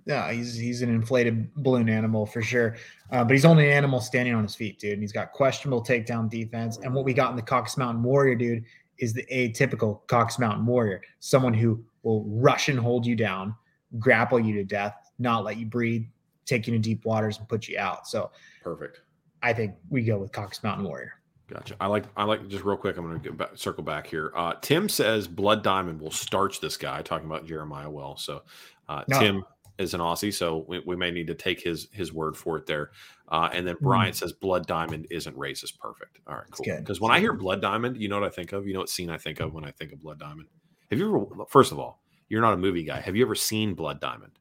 [0.05, 2.77] Yeah, he's he's an inflated balloon animal for sure.
[3.11, 4.93] Uh, but he's only an animal standing on his feet, dude.
[4.93, 6.77] And he's got questionable takedown defense.
[6.77, 8.63] And what we got in the Caucasus Mountain Warrior, dude,
[8.99, 13.55] is the atypical Cox Mountain Warrior, someone who will rush and hold you down,
[13.97, 16.05] grapple you to death, not let you breathe,
[16.45, 18.07] take you to deep waters, and put you out.
[18.07, 18.31] So
[18.63, 19.01] Perfect.
[19.41, 21.13] I think we go with Caucasus Mountain Warrior.
[21.47, 21.75] Gotcha.
[21.79, 22.03] I like.
[22.15, 22.47] I like.
[22.47, 24.31] Just real quick, I'm going to back, circle back here.
[24.35, 27.01] Uh, Tim says Blood Diamond will starch this guy.
[27.01, 28.17] Talking about Jeremiah Well.
[28.17, 28.43] So
[28.87, 29.19] uh, No.
[29.19, 29.43] Tim
[29.79, 32.67] is an Aussie, so we, we may need to take his his word for it
[32.67, 32.91] there.
[33.29, 33.85] Uh, and then Hmm.
[33.85, 35.79] Brian says Blood Diamond isn't racist.
[35.79, 36.19] Perfect.
[36.27, 36.65] All right, cool.
[36.77, 38.67] Because when I hear Blood Diamond, you know what I think of.
[38.67, 40.49] You know what scene I think of when I think of Blood Diamond.
[40.91, 41.45] Have you ever?
[41.47, 41.98] First of all,
[42.29, 42.99] you're not a movie guy.
[43.01, 44.31] Have you ever seen Blood Diamond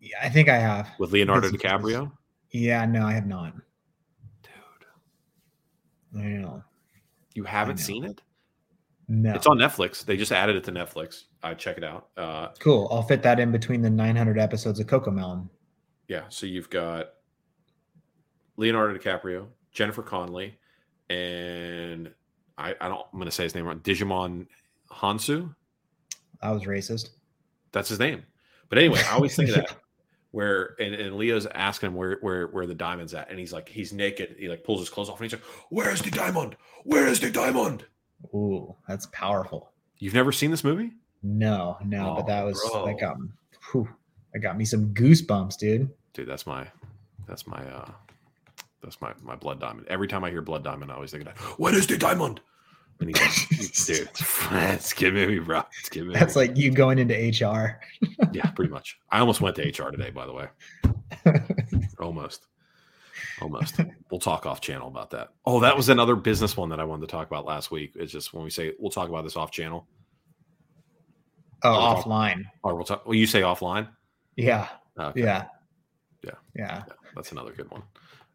[0.00, 0.88] Yeah, I think I have.
[0.98, 2.10] with Leonardo DiCaprio?
[2.50, 3.54] Yeah, no, I have not.
[4.42, 6.62] Dude, I know.
[7.34, 7.82] you haven't know.
[7.84, 8.20] seen it?
[9.08, 9.32] No.
[9.34, 10.04] It's on Netflix.
[10.04, 11.24] They just added it to Netflix.
[11.42, 12.08] I check it out.
[12.16, 12.88] Uh, cool.
[12.90, 15.48] I'll fit that in between the 900 episodes of Cocomelon.
[16.08, 17.10] Yeah, so you've got
[18.56, 20.58] Leonardo DiCaprio, Jennifer Connelly,
[21.10, 22.10] and
[22.58, 23.80] I, I don't I'm gonna say his name wrong.
[23.80, 24.46] Djimon
[24.90, 25.54] Hounsou.
[26.42, 27.10] I was racist.
[27.72, 28.22] That's his name.
[28.68, 29.76] But anyway, I always think of that.
[30.30, 33.68] Where and, and Leo's asking him where where where the diamond's at, and he's like
[33.68, 34.36] he's naked.
[34.38, 36.56] He like pulls his clothes off, and he's like, "Where's the diamond?
[36.84, 37.84] Where is the diamond?"
[38.34, 39.72] Ooh, that's powerful.
[39.98, 40.92] You've never seen this movie?
[41.22, 42.86] No, no, but that Oh, was bro.
[42.86, 43.16] that got
[43.72, 43.88] whew,
[44.32, 45.90] that got me some goosebumps, dude.
[46.14, 46.66] Dude, that's my
[47.28, 47.90] that's my uh
[48.82, 49.86] that's my my blood diamond.
[49.88, 51.38] Every time I hear blood diamond, I always think of that.
[51.58, 52.40] What is the diamond?
[53.00, 54.08] And he's like, dude,
[54.74, 55.40] it's giving me.
[55.80, 56.42] It's giving That's me.
[56.42, 57.80] like you going into HR.
[58.32, 58.98] yeah, pretty much.
[59.10, 60.46] I almost went to HR today, by the way.
[61.98, 62.46] Almost.
[63.40, 63.80] Almost.
[64.10, 65.30] We'll talk off channel about that.
[65.44, 67.92] Oh, that was another business one that I wanted to talk about last week.
[67.96, 69.86] It's just when we say we'll talk about this off channel,
[71.64, 72.44] Oh, offline.
[72.62, 73.06] or we'll talk.
[73.06, 73.88] Well, you say offline.
[74.36, 75.20] Yeah, Okay.
[75.22, 75.46] yeah,
[76.24, 76.30] Yeah.
[76.54, 76.82] yeah.
[76.86, 77.82] Yeah, that's another good one.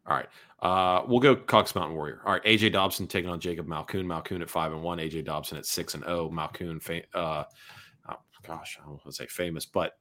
[0.06, 0.28] All right.
[0.62, 2.22] Uh, we'll go Cox Mountain Warrior.
[2.26, 2.44] All right.
[2.44, 4.06] AJ Dobson taking on Jacob Malkoun.
[4.06, 4.98] Malkoun at five and one.
[4.98, 6.30] AJ Dobson at six and oh.
[6.30, 6.82] Malkoun,
[7.14, 7.44] uh,
[8.10, 9.94] oh, gosh, I don't want to say famous, but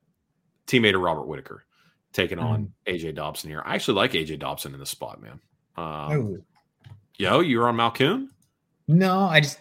[0.67, 1.65] teammate of Robert Whittaker
[2.13, 3.63] taking on AJ Dobson here.
[3.67, 5.41] I actually like AJ Dobson in this spot, man.
[5.77, 6.39] Um, Oh
[7.19, 8.29] Yo, you're on Malkoun?
[8.89, 9.59] no, I just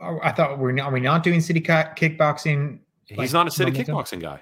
[0.00, 2.80] uh, I thought we're not, are we not doing city kickboxing?
[3.06, 4.40] He's Like, not a city kickboxing guy.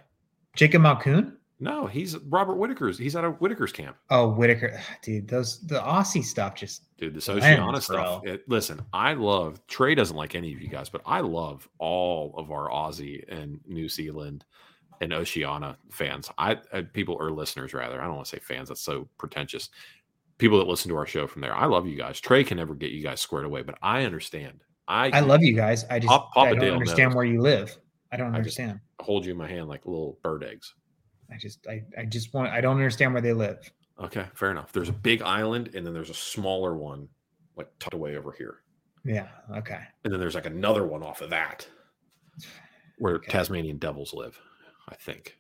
[0.57, 1.37] Jacob Malkoun?
[1.63, 2.99] No, he's Robert Whittaker's.
[2.99, 3.97] He's at a Whittaker's camp.
[4.11, 5.29] Oh, Whittaker, dude.
[5.29, 8.27] Those the Aussie stuff just Dude, the Lens, Oceana stuff.
[8.27, 12.35] It, listen, I love Trey doesn't like any of you guys, but I love all
[12.37, 14.45] of our Aussie and New Zealand
[15.01, 16.29] and Oceana fans.
[16.37, 18.01] I uh, people or listeners rather.
[18.03, 18.69] I don't want to say fans.
[18.69, 19.69] That's so pretentious.
[20.39, 21.55] People that listen to our show from there.
[21.55, 22.19] I love you guys.
[22.19, 24.65] Trey can never get you guys squared away, but I understand.
[24.89, 25.85] I I love you guys.
[25.89, 27.15] I just Pop- Papa I don't Dale understand knows.
[27.17, 27.79] where you live.
[28.11, 28.81] I don't I understand.
[29.01, 30.75] hold you in my hand like little bird eggs.
[31.33, 33.71] I just I, I just want I don't understand where they live.
[34.01, 34.73] Okay, fair enough.
[34.73, 37.09] There's a big island, and then there's a smaller one,
[37.57, 38.63] like tucked away over here.
[39.05, 39.29] Yeah.
[39.57, 39.81] Okay.
[40.05, 41.67] And then there's like another one off of that
[42.99, 43.31] where Okay.
[43.31, 44.39] Tasmanian devils live,
[44.89, 45.37] I think.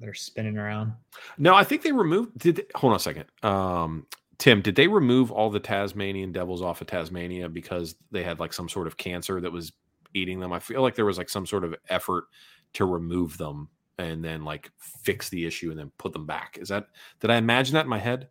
[0.00, 0.94] They're spinning around.
[1.38, 3.26] No, I think they removed did they, hold on a second.
[3.42, 4.06] Um
[4.38, 8.54] Tim, did they remove all the Tasmanian devils off of Tasmania because they had like
[8.54, 9.72] some sort of cancer that was
[10.14, 10.52] eating them?
[10.52, 12.24] I feel like there was like some sort of effort
[12.72, 13.68] to remove them
[14.08, 16.58] and then like fix the issue and then put them back.
[16.60, 16.86] Is that
[17.20, 18.28] did I imagine that in my head?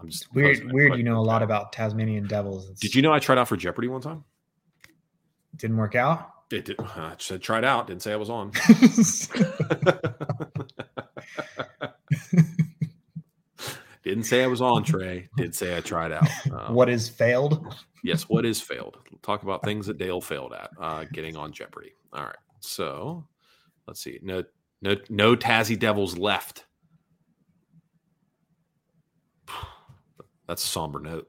[0.00, 0.72] I'm just Weird.
[0.72, 0.96] Weird.
[0.96, 2.64] You know a lot about Tasmanian devils.
[2.64, 4.24] It's- Did you know I tried out for Jeopardy one time?
[5.56, 6.30] didn't work out?
[6.50, 6.76] It did.
[6.80, 7.86] I said tried out.
[7.86, 8.50] Didn't say I was on.
[14.02, 15.28] Didn't say I was on, Trey.
[15.36, 16.28] Did say I tried out.
[16.52, 17.74] Um, what is failed?
[18.02, 18.98] Yes, what is failed?
[19.10, 20.70] We'll talk about things that Dale failed at.
[20.78, 21.94] Uh, getting on Jeopardy.
[22.12, 22.36] All right.
[22.60, 23.26] So
[23.86, 24.18] let's see.
[24.22, 24.42] No,
[24.82, 26.64] no, no Tazzy Devils left.
[30.48, 31.28] That's a somber note.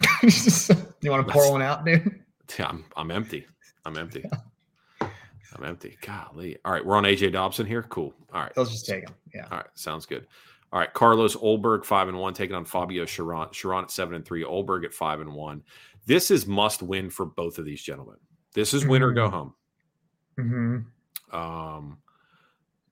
[0.22, 2.20] you want to pour That's- one out, dude?
[2.58, 3.46] Yeah, I'm, I'm empty.
[3.86, 4.22] I'm empty.
[5.00, 5.96] I'm empty.
[6.02, 6.58] Golly.
[6.64, 7.82] All right, we're on AJ Dobson here.
[7.84, 8.12] Cool.
[8.34, 8.52] All right.
[8.54, 9.14] Let's just take them.
[9.34, 9.46] Yeah.
[9.50, 10.26] All right, sounds good.
[10.70, 13.50] All right, Carlos Ulberg five and one taking on Fabio Cherant.
[13.52, 14.44] Cherant at seven and three.
[14.44, 15.62] Ulberg at five and one.
[16.04, 18.16] This is must win for both of these gentlemen.
[18.52, 19.32] This is win or go Mhm.
[19.32, 19.54] home.
[20.36, 20.76] hmm
[21.34, 21.98] Um,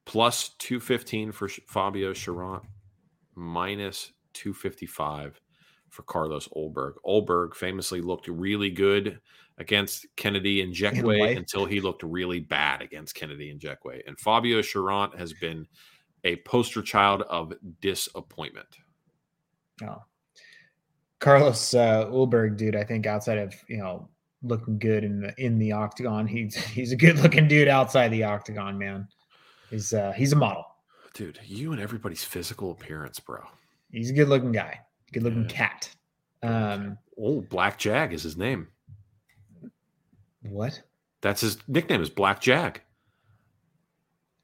[0.05, 2.63] plus 215 for Fabio Cherant,
[3.35, 5.41] minus 255
[5.89, 6.95] for Carlos Ulberg.
[7.07, 9.21] Ulberg famously looked really good
[9.59, 14.01] against Kennedy and Jekwe until he looked really bad against Kennedy and Jekwe.
[14.07, 15.67] And Fabio Cherant has been
[16.25, 18.69] a poster child of disappointment.
[19.83, 20.03] Oh.
[21.19, 24.09] Carlos uh, Ulberg, dude, I think outside of, you know,
[24.43, 28.25] looking good in the in the octagon, he's he's a good looking dude outside the
[28.25, 29.09] octagon, man.
[29.71, 30.67] He's uh he's a model.
[31.15, 33.41] Dude, you and everybody's physical appearance, bro.
[33.91, 34.81] He's a good looking guy.
[35.13, 35.49] Good looking yeah.
[35.49, 35.91] cat.
[36.43, 38.69] Um Oh, Black Jag is his name.
[40.43, 40.81] What?
[41.21, 42.81] That's his nickname is Black Jag.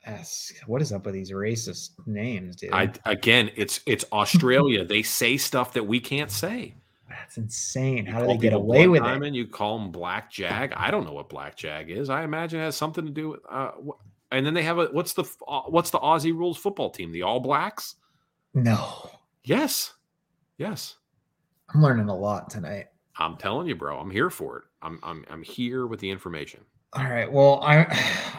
[0.07, 0.53] Yes.
[0.66, 2.73] What is up with these racist names, dude?
[2.73, 4.85] I again, it's it's Australia.
[4.85, 6.75] they say stuff that we can't say.
[7.09, 8.05] That's insane.
[8.05, 9.22] How do they get away with it?
[9.22, 10.72] And you call them Black Jag.
[10.74, 12.10] I don't know what Black Jag is.
[12.10, 13.40] I imagine it has something to do with.
[13.48, 13.70] Uh,
[14.30, 17.12] and then they have a what's the uh, what's the Aussie rules football team?
[17.12, 17.97] The All Blacks.
[18.52, 19.10] No.
[19.44, 19.94] Yes.
[20.59, 20.97] Yes.
[21.74, 22.86] I'm learning a lot tonight.
[23.18, 23.98] I'm telling you, bro.
[23.98, 24.64] I'm here for it.
[24.82, 26.60] I'm I'm I'm here with the information.
[26.93, 27.30] All right.
[27.30, 27.78] Well, I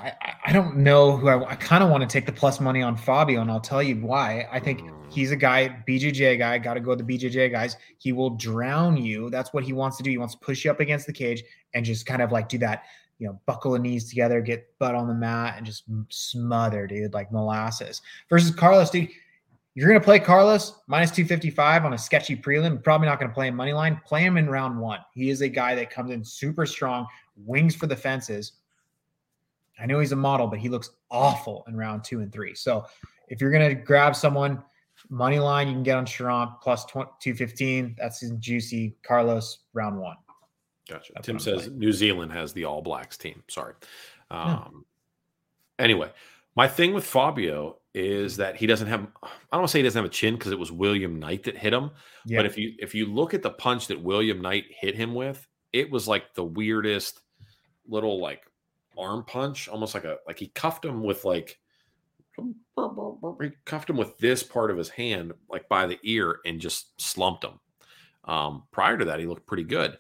[0.03, 0.13] I,
[0.45, 2.95] I don't know who I, I kind of want to take the plus money on
[2.95, 4.47] Fabio, and I'll tell you why.
[4.51, 4.98] I think mm.
[5.09, 6.57] He's a guy, BJJ guy.
[6.57, 7.77] Got to go with the BJJ guys.
[7.97, 9.29] He will drown you.
[9.29, 10.09] That's what he wants to do.
[10.09, 12.57] He wants to push you up against the cage and just kind of like do
[12.59, 12.83] that.
[13.17, 17.13] You know, buckle the knees together, get butt on the mat, and just smother, dude,
[17.13, 18.01] like molasses.
[18.29, 19.09] Versus Carlos, dude
[19.79, 22.83] you're going to play Carlos minus 255 on a sketchy prelim.
[22.83, 24.01] Probably not going to play him money line.
[24.05, 24.99] Play him in round one.
[25.13, 27.07] He is a guy that comes in super strong,
[27.37, 28.53] wings for the fences.
[29.79, 32.55] I know he's a model, but he looks awful in round two and three.
[32.55, 32.87] So
[33.29, 34.61] if you're going to grab someone,
[35.09, 37.95] money line, you can get on Cherant plus 215.
[37.99, 38.95] That's in juicy.
[39.03, 40.17] Carlos, round one.
[40.87, 41.13] Gotcha.
[41.13, 41.79] That's Tim says playing.
[41.79, 43.43] New Zealand has the All Blacks team.
[43.47, 43.73] Sorry.
[44.31, 44.85] Um,
[45.79, 46.11] Anyway,
[46.55, 49.83] my thing with Fabio is that he doesn't have I don't want to say he
[49.83, 51.89] doesn't have a chin because it was William Knight that hit him.
[52.25, 52.39] Yeah.
[52.39, 55.47] But if you if you look at the punch that William Knight hit him with,
[55.71, 57.21] it was like the weirdest
[57.87, 58.43] little like
[58.97, 61.57] arm punch, almost like a like he cuffed him with like
[63.41, 66.99] he cuffed him with this part of his hand, like by the ear, and just
[67.01, 67.59] slumped him.
[68.25, 69.97] Um, prior to that, he looked pretty good.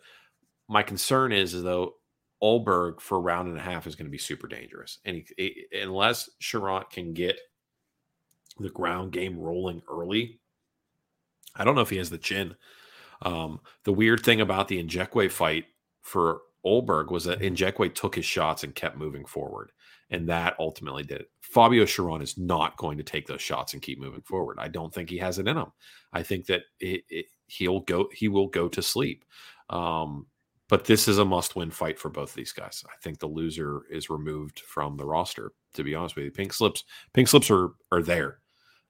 [0.67, 1.95] My concern is, is though
[2.43, 5.25] Ulberg for a round and a half is going to be super dangerous, and he,
[5.37, 7.39] he, unless Cherant can get
[8.59, 10.39] the ground game rolling early.
[11.55, 12.55] I don't know if he has the chin.
[13.21, 15.65] Um, the weird thing about the Njekwe fight
[16.01, 19.71] for Ulberg was that Njekwe took his shots and kept moving forward.
[20.11, 21.29] And that ultimately did it.
[21.41, 24.57] Fabio Cherant is not going to take those shots and keep moving forward.
[24.59, 25.71] I don't think he has it in him.
[26.13, 29.23] I think that it, it, he'll go, he will go to sleep.
[29.69, 30.25] Um,
[30.67, 32.83] but this is a must-win fight for both these guys.
[32.87, 35.51] I think the loser is removed from the roster.
[35.73, 36.83] To be honest with you, pink slips,
[37.13, 38.39] pink slips are are there.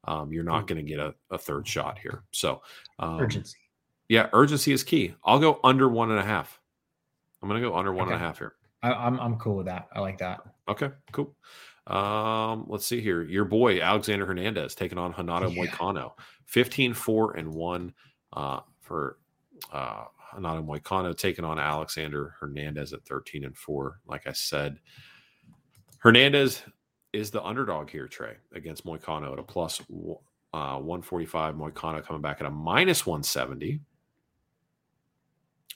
[0.06, 0.68] Um, you're not mm.
[0.68, 2.24] going to get a, a, third shot here.
[2.32, 2.62] So
[3.00, 3.58] um, urgency.
[4.08, 5.14] Yeah, urgency is key.
[5.24, 6.60] I'll go under one and a half.
[7.42, 8.16] I'm going to go under one okay.
[8.16, 8.54] and a half here.
[8.82, 9.88] I, am I'm, I'm cool with that.
[9.94, 10.42] I like that.
[10.70, 11.36] Okay, cool.
[11.88, 13.24] Um, let's see here.
[13.24, 15.66] Your boy Alexander Hernandez taking on Renato yeah.
[15.66, 16.12] Moicano.
[16.46, 17.94] 15 4 and 1
[18.34, 19.18] uh, for
[19.72, 20.06] uh
[20.36, 24.00] Renato Moicano taking on Alexander Hernandez at 13 and 4.
[24.06, 24.80] Like I said,
[26.00, 26.62] Hernandez
[27.14, 31.56] is the underdog here, Trey, against Moicano at a plus uh, 145.
[31.56, 33.80] Moicano coming back at a minus 170.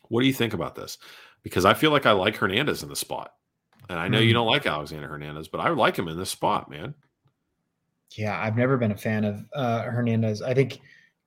[0.10, 0.98] What do you think about this?
[1.42, 3.34] Because I feel like I like Hernandez in the spot.
[3.90, 4.24] And I know mm.
[4.24, 4.36] you hmm.
[4.36, 6.94] don't like Alexander Hernandez, but I like him in this spot, man.
[8.16, 10.42] Yeah, I've never been a fan of uh, Hernandez.
[10.42, 10.80] I think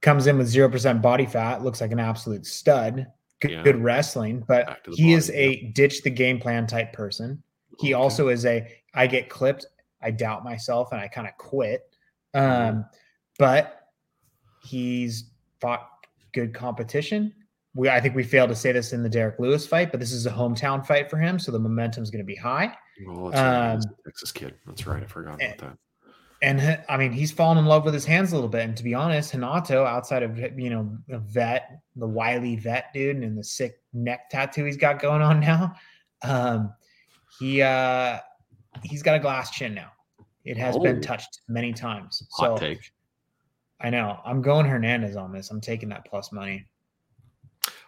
[0.03, 3.07] comes in with 0% body fat, looks like an absolute stud.
[3.41, 3.63] Good, yeah.
[3.63, 7.43] good wrestling, but he body, is a ditch the game plan type person.
[7.81, 7.93] He okay.
[7.93, 9.67] also is a I get clipped,
[10.01, 11.83] I doubt myself and I kind of quit.
[12.35, 12.77] Mm-hmm.
[12.79, 12.87] Um,
[13.39, 13.91] but
[14.63, 15.31] he's
[15.61, 15.89] fought
[16.33, 17.35] good competition.
[17.77, 20.11] We, I think we failed to say this in the Derrick Lewis fight, but this
[20.11, 22.75] is a hometown fight for him, so the momentum is going to be high.
[23.07, 23.73] Oh, that's right.
[23.75, 24.55] Um, Texas kid.
[24.67, 25.03] That's right.
[25.03, 25.79] I forgot and, about that.
[26.43, 28.63] And I mean, he's fallen in love with his hands a little bit.
[28.63, 33.17] And to be honest, Renato, outside of you know the vet, the wily vet dude,
[33.17, 35.75] and the sick neck tattoo he's got going on now,
[36.23, 36.73] um,
[37.39, 38.19] he uh,
[38.83, 39.93] he's got a glass chin now.
[40.45, 40.81] It has oh.
[40.81, 42.23] been touched many times.
[42.31, 42.93] So Hot take.
[43.81, 44.19] I know.
[44.25, 45.51] I'm going Hernandez on this.
[45.51, 46.67] I'm taking that plus money.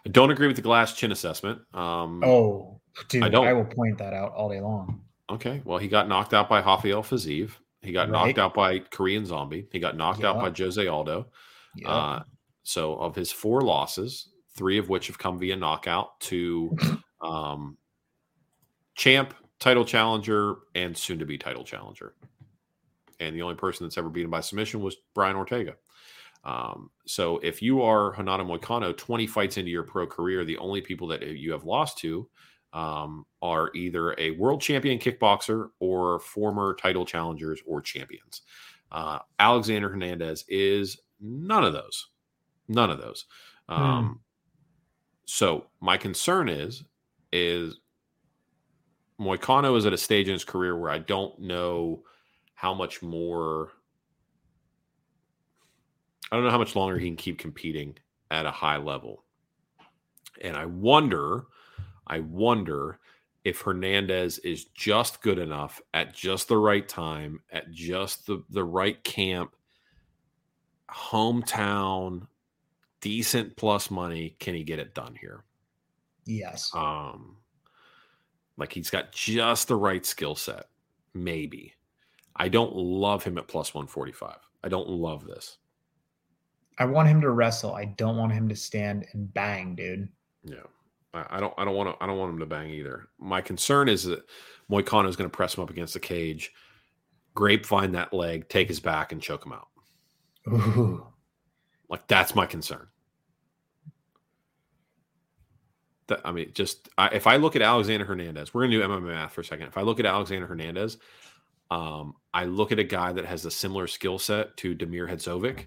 [0.05, 1.59] I don't agree with the glass chin assessment.
[1.73, 3.47] Um, oh, dude, I, don't.
[3.47, 5.01] I will point that out all day long.
[5.29, 5.61] Okay.
[5.65, 7.51] Well, he got knocked out by Rafael Fiziev.
[7.81, 8.27] He got right.
[8.27, 9.67] knocked out by Korean Zombie.
[9.71, 11.27] He got knocked out by Jose Aldo.
[11.85, 12.21] Uh,
[12.63, 16.75] so, of his four losses, three of which have come via knockout to
[17.21, 17.77] um,
[18.95, 22.15] champ, title challenger, and soon to be title challenger.
[23.19, 25.75] and the only person that's ever beaten by submission was Brian Ortega.
[26.43, 30.81] Um, so if you are Renato Moicano, 20 fights into your pro career, the only
[30.81, 32.29] people that you have lost to
[32.73, 38.43] um, are either a world champion kickboxer or former title challengers or champions.
[38.91, 42.07] Uh, Alexander Hernandez is none of those.
[42.67, 43.25] None of those.
[43.67, 43.73] Hmm.
[43.73, 44.21] Um,
[45.25, 46.83] So my concern is,
[47.31, 47.79] is
[49.19, 52.03] Moicano is at a stage in his career where I don't know
[52.55, 53.71] how much more.
[56.31, 57.97] I don't know how much longer he can keep competing
[58.31, 59.23] at a high level.
[60.41, 61.45] And I wonder,
[62.07, 62.99] I wonder
[63.43, 68.63] if Hernandez is just good enough at just the right time, at just the, the
[68.63, 69.55] right camp,
[70.89, 72.27] hometown,
[73.01, 75.43] decent plus money, can he get it done here?
[76.25, 76.69] Yes.
[76.75, 77.37] Um,
[78.57, 80.65] like he's got just the right skill set,
[81.13, 81.73] maybe.
[82.35, 84.37] I don't love him at plus 145.
[84.63, 85.57] I don't love this.
[86.79, 87.75] I want him to wrestle.
[87.75, 90.07] I don't want him to stand and bang, dude.
[90.43, 90.63] Yeah.
[91.13, 93.07] I don't I don't want to I don't want him to bang either.
[93.19, 94.23] My concern is that
[94.71, 96.51] Moicano is going to press him up against the cage,
[97.33, 99.67] grapevine that leg, take his back, and choke him out.
[100.47, 101.05] Ooh.
[101.89, 102.87] Like that's my concern.
[106.07, 109.07] That, I mean, just I, if I look at Alexander Hernandez, we're gonna do MMA
[109.07, 109.67] math for a second.
[109.67, 110.99] If I look at Alexander Hernandez,
[111.71, 115.65] um, I look at a guy that has a similar skill set to Damir Hadzovic,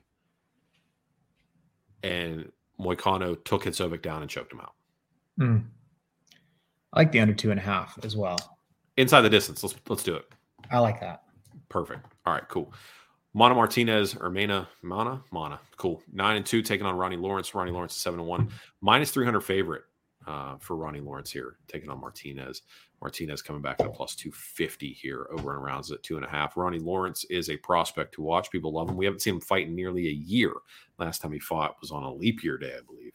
[2.02, 2.50] and
[2.80, 4.74] Moicano took Hadzovic down and choked him out.
[5.40, 5.64] Mm.
[6.92, 8.58] I like the under two and a half as well.
[8.96, 9.62] Inside the distance.
[9.62, 10.26] Let's let's do it.
[10.70, 11.22] I like that.
[11.68, 12.06] Perfect.
[12.26, 12.72] All right, cool.
[13.34, 15.58] Mana Martinez or Mana Mana Mana.
[15.76, 16.02] Cool.
[16.12, 17.54] Nine and two taking on Ronnie Lawrence.
[17.54, 18.48] Ronnie Lawrence is seven and one.
[18.80, 19.84] Minus three hundred favorite
[20.26, 22.62] uh, for Ronnie Lawrence here, taking on Martinez.
[23.00, 26.56] Martinez coming back at plus 250 here over and around at two and a half.
[26.56, 28.50] Ronnie Lawrence is a prospect to watch.
[28.50, 28.96] People love him.
[28.96, 30.52] We haven't seen him fight in nearly a year.
[30.98, 33.12] Last time he fought was on a leap year day, I believe,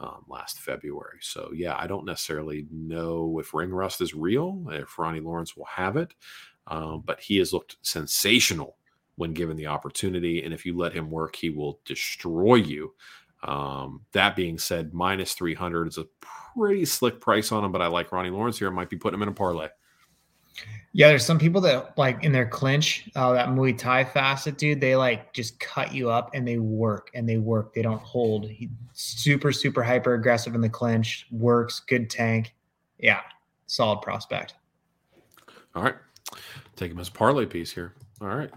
[0.00, 1.18] um, last February.
[1.20, 5.66] So, yeah, I don't necessarily know if ring rust is real, if Ronnie Lawrence will
[5.66, 6.14] have it,
[6.66, 8.76] um, but he has looked sensational
[9.14, 10.42] when given the opportunity.
[10.42, 12.94] And if you let him work, he will destroy you.
[13.42, 16.06] Um, that being said, minus 300 is a
[16.56, 18.68] pretty slick price on him, but I like Ronnie Lawrence here.
[18.68, 19.68] I might be putting him in a parlay.
[20.92, 24.80] Yeah, there's some people that like in their clinch, uh, that Muay Thai facet, dude.
[24.80, 27.74] They like just cut you up and they work and they work.
[27.74, 28.48] They don't hold.
[28.48, 31.26] He, super, super hyper aggressive in the clinch.
[31.30, 32.54] Works, good tank.
[32.98, 33.20] Yeah,
[33.66, 34.54] solid prospect.
[35.76, 35.94] All right,
[36.74, 37.94] take him as a parlay piece here.
[38.20, 38.50] All right.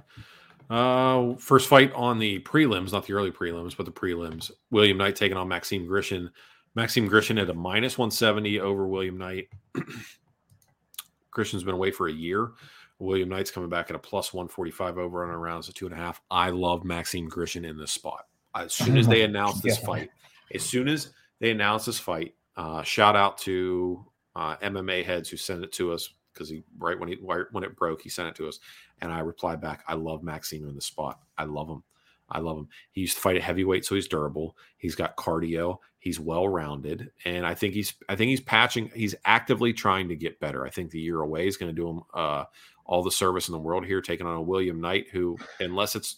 [0.72, 4.52] Uh, first fight on the prelims, not the early prelims, but the prelims.
[4.70, 6.30] William Knight taking on Maxime Grishin.
[6.76, 9.50] Maxime Grishin at a minus 170 over William Knight.
[11.36, 12.52] Grishin's been away for a year.
[13.00, 15.98] William Knight's coming back at a plus 145 over and rounds so two and a
[15.98, 16.22] half.
[16.32, 18.28] I love Maxime Grishin in this spot.
[18.56, 20.10] As soon as they announce this fight,
[20.54, 21.12] as soon as
[21.42, 24.06] they announce this fight, uh, shout out to
[24.38, 27.76] uh, MMA heads who sent it to us because he right when he when it
[27.76, 28.60] broke, he sent it to us,
[29.02, 31.20] and I replied back, "I love Maxime in the spot.
[31.38, 31.84] I love him.
[32.30, 32.68] I love him.
[32.92, 34.56] He used to fight at heavyweight, so he's durable.
[34.78, 35.78] He's got cardio.
[36.00, 38.90] He's well rounded, and I think he's I think he's patching.
[38.96, 40.66] He's actively trying to get better.
[40.66, 42.46] I think the year away is going to do him uh,
[42.86, 46.18] all the service in the world here, taking on a William Knight who, unless it's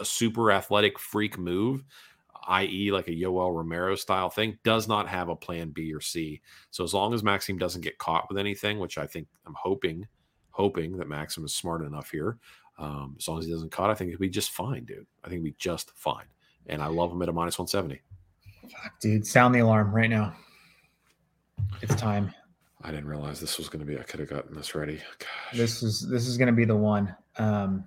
[0.00, 1.84] a super athletic freak move,
[2.46, 6.40] i.e., like a Yoel Romero style thing, does not have a plan B or C.
[6.70, 10.06] So as long as Maxime doesn't get caught with anything, which I think I'm hoping,
[10.50, 12.38] hoping that Maxim is smart enough here.
[12.78, 15.06] Um, as long as he doesn't caught, I think he'll be just fine, dude.
[15.24, 16.26] I think he'll be just fine.
[16.66, 18.00] And I love him at a minus 170.
[18.70, 19.26] Fuck, dude.
[19.26, 20.34] Sound the alarm right now.
[21.80, 22.34] It's time.
[22.82, 23.98] I didn't realize this was going to be.
[23.98, 25.00] I could have gotten this ready.
[25.18, 25.58] Gosh.
[25.58, 27.14] This is this is going to be the one.
[27.38, 27.86] Um,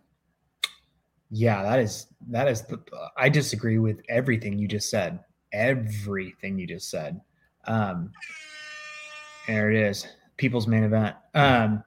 [1.32, 2.80] yeah, that is that is the.
[3.18, 5.20] I disagree with everything you just said.
[5.54, 7.22] Everything you just said.
[7.66, 8.12] Um,
[9.48, 10.08] there it is.
[10.38, 11.16] People's main event.
[11.36, 11.84] Um,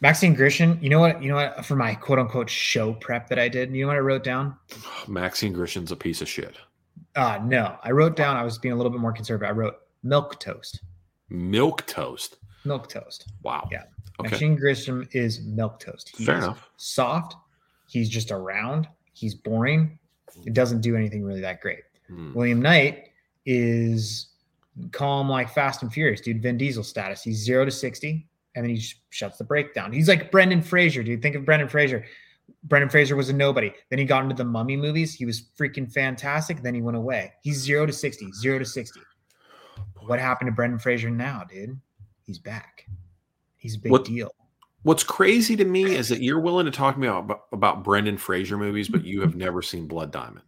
[0.00, 0.80] Maxime Grishin.
[0.82, 1.22] You know what?
[1.22, 1.64] You know what?
[1.64, 4.56] For my quote unquote show prep that I did, you know what I wrote down?
[5.08, 6.56] Maxime Grishin's a piece of shit.
[7.16, 7.76] Uh no.
[7.82, 8.36] I wrote down.
[8.36, 9.50] I was being a little bit more conservative.
[9.50, 10.82] I wrote milk toast.
[11.30, 12.36] Milk toast.
[12.64, 13.32] Milk toast.
[13.42, 13.68] Wow.
[13.72, 13.84] Yeah.
[14.20, 14.30] Okay.
[14.30, 16.14] Maxime Grishin is milk toast.
[16.16, 16.68] He Fair enough.
[16.76, 17.36] Soft.
[17.88, 18.86] He's just around.
[19.12, 19.98] He's boring.
[20.46, 21.80] It doesn't do anything really that great.
[22.06, 22.32] Hmm.
[22.34, 23.08] William Knight
[23.46, 24.28] is
[24.92, 26.40] calm like Fast and Furious, dude.
[26.42, 27.22] Vin Diesel status.
[27.22, 29.92] He's zero to 60, and then he sh- shuts the breakdown.
[29.92, 31.20] He's like Brendan Fraser, dude.
[31.22, 32.04] Think of Brendan Fraser.
[32.64, 33.72] Brendan Fraser was a nobody.
[33.90, 35.14] Then he got into the mummy movies.
[35.14, 36.62] He was freaking fantastic.
[36.62, 37.32] Then he went away.
[37.42, 39.00] He's zero to 60, zero to 60.
[40.06, 41.78] What happened to Brendan Fraser now, dude?
[42.22, 42.86] He's back.
[43.56, 44.30] He's a big What- deal.
[44.88, 48.16] What's crazy to me is that you're willing to talk to me about, about Brendan
[48.16, 50.46] Fraser movies, but you have never seen Blood Diamond.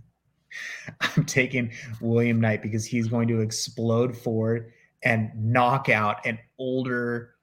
[1.02, 4.72] I'm taking William Knight because he's going to explode forward
[5.02, 7.34] and knock out an older,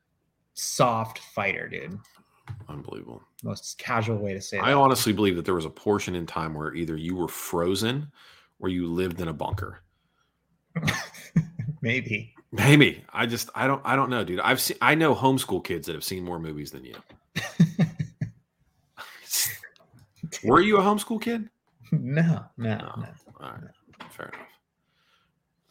[0.55, 1.99] soft fighter, dude.
[2.67, 3.21] Unbelievable.
[3.43, 4.63] Most casual way to say it.
[4.63, 8.11] I honestly believe that there was a portion in time where either you were frozen
[8.59, 9.83] or you lived in a bunker.
[11.83, 12.33] Maybe.
[12.51, 13.03] Maybe.
[13.13, 14.39] I just I don't I don't know, dude.
[14.41, 16.95] I've seen I know homeschool kids that have seen more movies than you.
[20.43, 21.49] were you a homeschool kid?
[21.91, 22.93] No, no, no.
[22.97, 23.07] no.
[23.41, 23.61] All right.
[24.11, 24.47] Fair enough.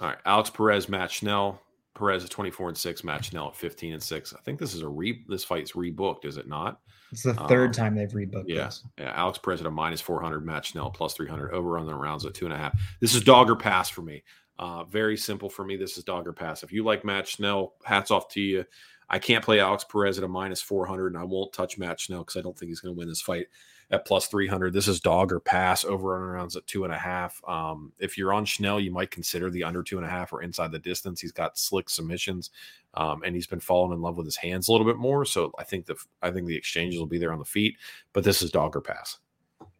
[0.00, 0.18] All right.
[0.24, 1.60] Alex Perez, Matt Schnell.
[1.94, 4.32] Perez at 24 and 6, Matt Schnell at 15 and 6.
[4.34, 6.80] I think this is a re this fight's rebooked, is it not?
[7.12, 8.70] It's the third Um, time they've rebooked Yeah.
[8.96, 9.12] Yeah.
[9.14, 12.32] Alex Perez at a minus 400, Matt Schnell plus 300, over on the rounds at
[12.32, 12.80] two and a half.
[13.00, 14.22] This is dog or pass for me.
[14.60, 15.74] Uh, very simple for me.
[15.74, 16.62] This is dog or pass.
[16.62, 18.66] If you like Matt Schnell, hats off to you.
[19.08, 22.20] I can't play Alex Perez at a minus 400, and I won't touch Matt Schnell
[22.20, 23.46] because I don't think he's going to win this fight
[23.90, 24.74] at plus 300.
[24.74, 27.40] This is dog or pass over on rounds at two and a half.
[27.48, 30.42] Um, if you're on Schnell, you might consider the under two and a half or
[30.42, 31.22] inside the distance.
[31.22, 32.50] He's got slick submissions,
[32.92, 35.24] um, and he's been falling in love with his hands a little bit more.
[35.24, 37.78] So I think the I think the exchanges will be there on the feet,
[38.12, 39.18] but this is dog or pass.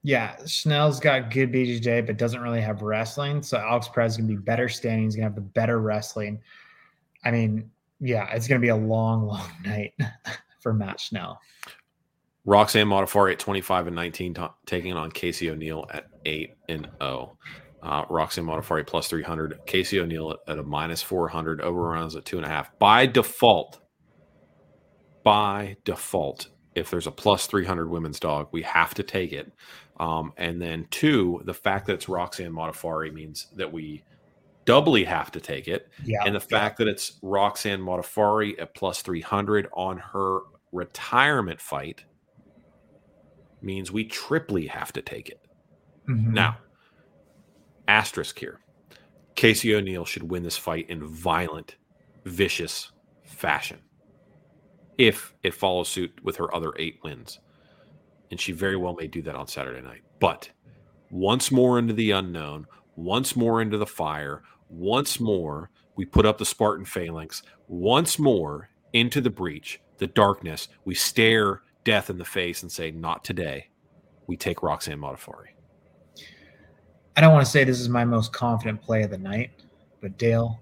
[0.02, 3.42] Yeah, Schnell's got good BJJ, but doesn't really have wrestling.
[3.42, 5.04] So Alex Perez is going to be better standing.
[5.04, 6.40] He's going to have the better wrestling.
[7.24, 7.70] I mean,
[8.00, 9.92] yeah, it's going to be a long, long night
[10.60, 11.38] for Matt Schnell.
[12.46, 17.36] Roxanne Modafferi at 25 and 19, ta- taking on Casey O'Neill at 8 and 0.
[17.82, 19.58] Uh, Roxanne Modafferi plus 300.
[19.66, 21.60] Casey O'Neill at, at a minus 400.
[21.60, 22.68] Overruns at 2.5.
[22.78, 23.80] By default,
[25.22, 26.48] by default,
[26.80, 29.52] if there's a plus 300 women's dog, we have to take it.
[29.98, 34.02] Um, and then, two, the fact that it's Roxanne Modafferi means that we
[34.64, 35.88] doubly have to take it.
[36.04, 36.22] Yeah.
[36.24, 40.40] And the fact that it's Roxanne Modafferi at plus 300 on her
[40.72, 42.04] retirement fight
[43.62, 45.40] means we triply have to take it.
[46.08, 46.32] Mhm.
[46.32, 46.58] Now,
[47.88, 48.60] asterisk here
[49.34, 51.76] Casey O'Neill should win this fight in violent,
[52.24, 52.92] vicious
[53.24, 53.80] fashion
[54.98, 57.40] if it follows suit with her other eight wins.
[58.30, 60.02] And she very well may do that on Saturday night.
[60.20, 60.50] But
[61.10, 66.38] once more into the unknown, once more into the fire, once more we put up
[66.38, 72.24] the Spartan phalanx, once more into the breach, the darkness, we stare death in the
[72.24, 73.68] face and say, Not today.
[74.26, 75.48] We take Roxanne Modafferi.
[77.16, 79.50] I don't want to say this is my most confident play of the night,
[80.00, 80.60] but Dale,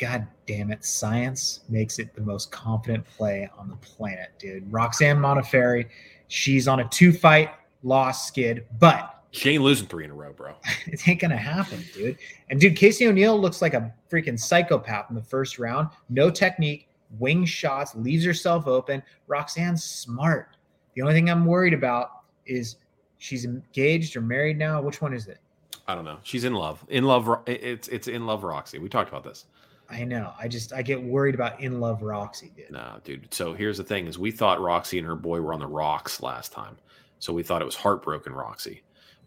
[0.00, 4.70] god damn it, science makes it the most confident play on the planet, dude.
[4.72, 5.86] Roxanne Modafferi,
[6.28, 7.50] she's on a two fight
[7.82, 10.54] loss skid, but She ain't losing three in a row, bro.
[10.86, 12.18] it ain't gonna happen, dude.
[12.48, 15.90] And dude, Casey O'Neill looks like a freaking psychopath in the first round.
[16.08, 19.02] No technique, wing shots, leaves herself open.
[19.28, 20.56] Roxanne's smart.
[20.94, 22.76] The only thing I'm worried about is
[23.18, 24.80] she's engaged or married now.
[24.80, 25.38] Which one is it?
[25.86, 26.18] I don't know.
[26.22, 26.84] She's in love.
[26.88, 27.28] In love.
[27.46, 28.44] It's it's in love.
[28.44, 28.78] Roxy.
[28.78, 29.44] We talked about this.
[29.90, 30.32] I know.
[30.38, 32.70] I just I get worried about in love Roxy, dude.
[32.70, 33.32] No, dude.
[33.32, 36.22] So here's the thing: is we thought Roxy and her boy were on the rocks
[36.22, 36.76] last time,
[37.18, 38.82] so we thought it was heartbroken Roxy.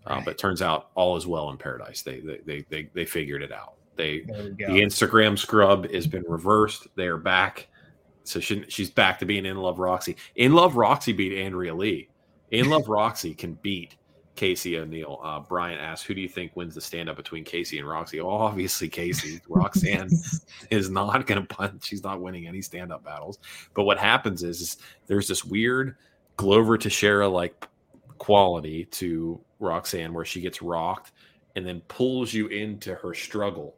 [0.06, 2.02] Uh, but turns out all is well in paradise.
[2.02, 3.76] They they they they, they figured it out.
[3.96, 4.68] They There we go.
[4.68, 6.88] the Instagram scrub has been reversed.
[6.96, 7.68] They are back.
[8.26, 10.16] So she, she's back to being in love Roxy.
[10.36, 12.10] In love Roxy beat Andrea Lee.
[12.52, 13.96] In love Roxy can beat
[14.36, 15.20] Casey O'Neill.
[15.24, 18.20] Uh, Brian asks, "Who do you think wins the stand up between Casey and Roxy?"
[18.20, 19.40] Oh, obviously Casey.
[19.48, 20.10] Roxanne
[20.70, 21.86] is not going to punch.
[21.86, 23.40] She's not winning any stand up battles.
[23.76, 24.78] But what happens is, is
[25.08, 25.96] there's this weird
[26.38, 27.68] Glover Teixeira like
[28.18, 31.12] quality to Roxanne where she gets rocked
[31.56, 33.76] and then pulls you into her struggle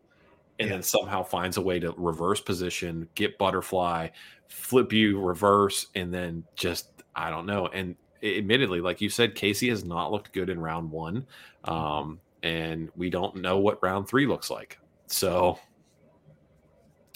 [0.60, 4.08] and then somehow finds a way to reverse position, get butterfly,
[4.48, 7.68] flip you reverse, and then just I don't know.
[7.68, 7.96] And
[8.26, 11.26] admittedly, like you said, Casey has not looked good in round one.
[11.66, 14.78] Um, and we don't know what round three looks like.
[15.08, 15.60] So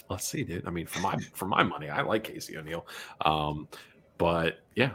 [0.08, 0.66] let's see, dude.
[0.66, 2.86] I mean, for my for my money, I like Casey O'Neill.
[3.24, 3.68] Um,
[4.18, 4.90] but yeah,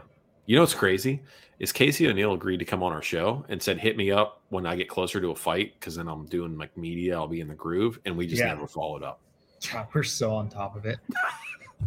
[0.46, 1.22] you know what's crazy
[1.60, 4.66] is Casey O'Neill agreed to come on our show and said, "Hit me up when
[4.66, 7.16] I get closer to a fight because then I'm doing like media.
[7.16, 8.48] I'll be in the groove." And we just Yeah.
[8.50, 9.22] never followed up.
[9.94, 11.00] We're so on top of it.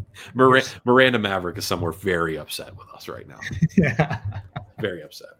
[0.34, 3.38] Mir- Miranda Maverick is somewhere very upset with us right now.
[3.76, 4.20] yeah.
[4.80, 5.30] Very upset.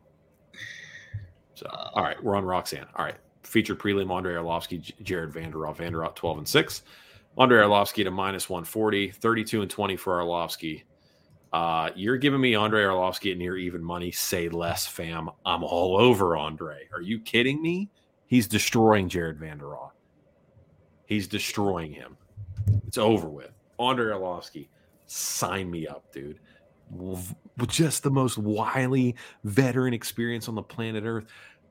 [1.55, 2.86] So, all right, we're on Roxanne.
[2.94, 6.82] All right, featured prelim Andre Arlovsky, J- Jared Vanderaa, Vanderaa 12 and 6.
[7.36, 10.82] Andre Arlovsky to minus 140, 32 and 20 for Arlovsky.
[11.52, 14.10] Uh, you're giving me Andre Arlovsky at near even money.
[14.10, 15.30] Say less, fam.
[15.47, 16.89] I'm all over Andre.
[16.93, 17.90] Are you kidding me?
[18.26, 19.90] He's destroying Jared Vanderaa.
[21.06, 22.16] He's destroying him.
[22.86, 23.51] It's over with.
[23.78, 24.68] Andre Arlovsky,
[25.06, 26.38] sign me up, dude.
[27.66, 29.14] just the most wily
[29.44, 31.26] veteran experience on the planet Earth.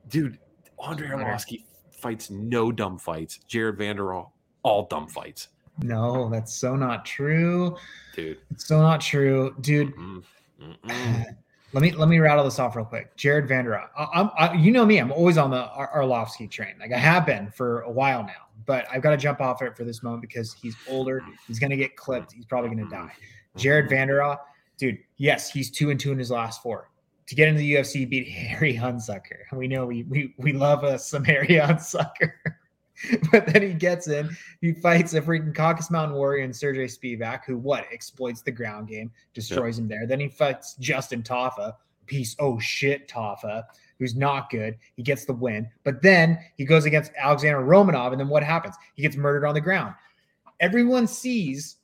[0.08, 0.38] Dude,
[0.78, 3.38] Andre Arlovsky fights no dumb fights.
[3.48, 4.28] Jared Vanderaa,
[4.62, 5.48] all dumb fights.
[5.80, 7.76] No, that's so not true.
[8.14, 8.38] Dude.
[8.50, 9.54] It's so not true.
[9.60, 10.22] Dude, Mm,
[10.60, 11.24] mm-mm.
[11.72, 13.14] let me let me rattle this off real quick.
[13.16, 13.88] Jared Vanderaa.
[13.96, 16.74] I, I'm I, you know me, I'm always on the Ar- Arlovsky train.
[16.80, 18.47] Like I have been for a while now.
[18.68, 21.24] But I've got to jump off it for this moment because he's older.
[21.46, 22.32] He's gonna get clipped.
[22.32, 23.12] He's probably gonna die.
[23.56, 24.38] Jared Vanderaa,
[24.76, 26.90] dude, yes, he's two and two in his last four.
[27.28, 29.40] To get into the UFC, beat Harry Hunsucker.
[29.54, 32.32] We know we we we love us some Harry Hunsucker.
[33.32, 34.28] but then he gets in,
[34.60, 38.88] he fights a freaking Caucasus Mountain Warrior and Sergey Spivak, who what exploits the ground
[38.88, 40.06] game, destroys him there.
[40.06, 41.72] Then he fights Justin Tafa,
[42.06, 43.64] piece oh shit Tafa,
[43.98, 44.76] who's not good.
[44.96, 48.76] He gets the win, but then he goes against Alexander Romanov, and then what happens?
[48.94, 49.94] He gets murdered on the ground.
[50.60, 51.76] Everyone sees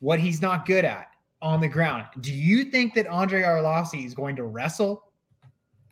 [0.00, 1.08] what he's not good at
[1.40, 2.04] on the ground.
[2.20, 5.04] Do you think that Andre Arlovsky is going to wrestle?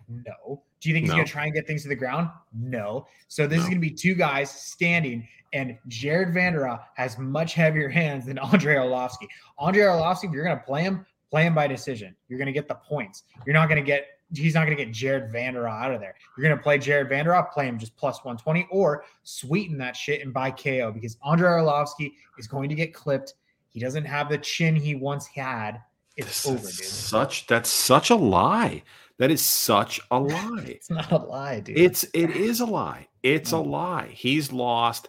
[0.09, 0.63] No.
[0.81, 1.17] Do you think he's No.
[1.17, 2.31] going to try and get things to the ground?
[2.53, 3.07] No.
[3.29, 7.89] So this is going to be two guys standing, and Jared Vanderaa has much heavier
[7.89, 9.27] hands than Andre Arlovsky.
[9.59, 12.15] Andre Arlovsky, if you're going to play him, play him by decision.
[12.29, 13.25] You're going to get the points.
[13.47, 14.07] You're not going to get.
[14.32, 16.15] He's not going to get Jared Vanderaa out of there.
[16.36, 20.20] You're going to play Jared Vanderaa, play him just plus 120, or sweeten that shit
[20.23, 23.35] and buy KO because Andre Arlovsky is going to get clipped.
[23.69, 25.81] He doesn't have the chin he once had.
[26.16, 26.73] It's over, dude.
[26.74, 28.82] Such that's such a lie.
[29.19, 30.65] That is such a lie.
[30.66, 31.78] It's not a lie, dude.
[31.78, 33.09] It's it is a lie.
[33.23, 33.66] It's a Mm.
[33.70, 34.09] lie.
[34.12, 35.09] He's lost.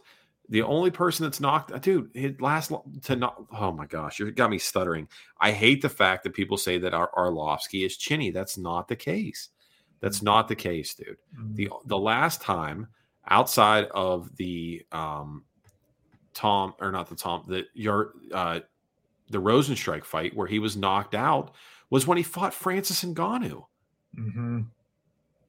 [0.51, 2.73] The only person that's knocked, dude, his last
[3.03, 3.41] to not.
[3.57, 5.07] Oh my gosh, you got me stuttering.
[5.39, 8.31] I hate the fact that people say that Ar- Arlovsky is chinny.
[8.31, 9.47] That's not the case.
[10.01, 11.15] That's not the case, dude.
[11.39, 11.55] Mm.
[11.55, 12.87] The the last time
[13.29, 15.45] outside of the um
[16.33, 18.59] Tom or not the Tom the your uh
[19.29, 21.55] the Rozenstruik fight where he was knocked out
[21.89, 23.63] was when he fought Francis Ngannou.
[24.17, 24.65] Mhm.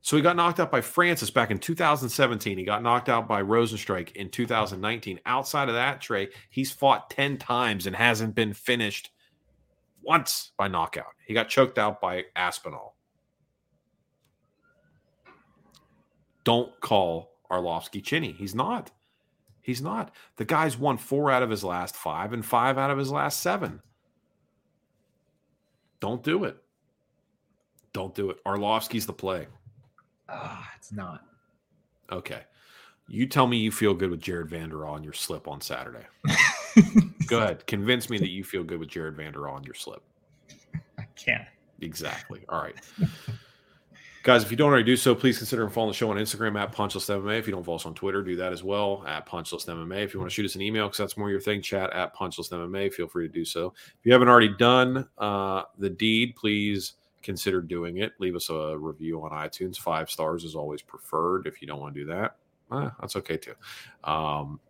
[0.02, 2.58] So he got knocked out by Francis back in 2017.
[2.58, 5.20] He got knocked out by Rozenstruik in 2019.
[5.24, 9.12] Outside of that, Trey, he's fought 10 times and hasn't been finished
[10.02, 11.14] once by knockout.
[11.24, 12.96] He got choked out by Aspinall.
[16.42, 18.32] Don't call Arlovsky chinny.
[18.32, 18.90] He's not.
[19.60, 20.12] He's not.
[20.36, 23.40] The guy's won four out of his last five and five out of his last
[23.40, 23.80] seven.
[26.00, 26.56] Don't do it.
[27.92, 28.38] Don't do it.
[28.44, 29.46] Arlovsky's the play.
[30.32, 31.22] Ah, it's not.
[32.10, 32.40] Okay.
[33.08, 36.06] You tell me you feel good with Jared Vanderaa on your slip on Saturday.
[37.26, 37.66] Go ahead.
[37.66, 40.02] Convince me that you feel good with Jared Vanderaa on your slip.
[40.98, 41.46] I can't.
[41.80, 42.40] Exactly.
[42.48, 42.76] All right.
[44.22, 46.72] Guys, if you don't already do so, please consider following the show on Instagram at
[46.72, 47.40] Punchless MMA.
[47.40, 50.04] If you don't follow us on Twitter, do that as well at Punchless MMA.
[50.04, 52.14] If you want to shoot us an email, because that's more your thing, chat at
[52.14, 52.92] Punchless MMA.
[52.92, 53.74] Feel free to do so.
[53.98, 56.92] If you haven't already done uh, the deed, please
[57.22, 58.12] consider doing it.
[58.18, 59.76] Leave us a review on iTunes.
[59.76, 61.46] Five stars is always preferred.
[61.46, 62.36] If you don't want to do that,
[62.72, 63.54] eh, that's okay too.
[64.04, 64.60] Um,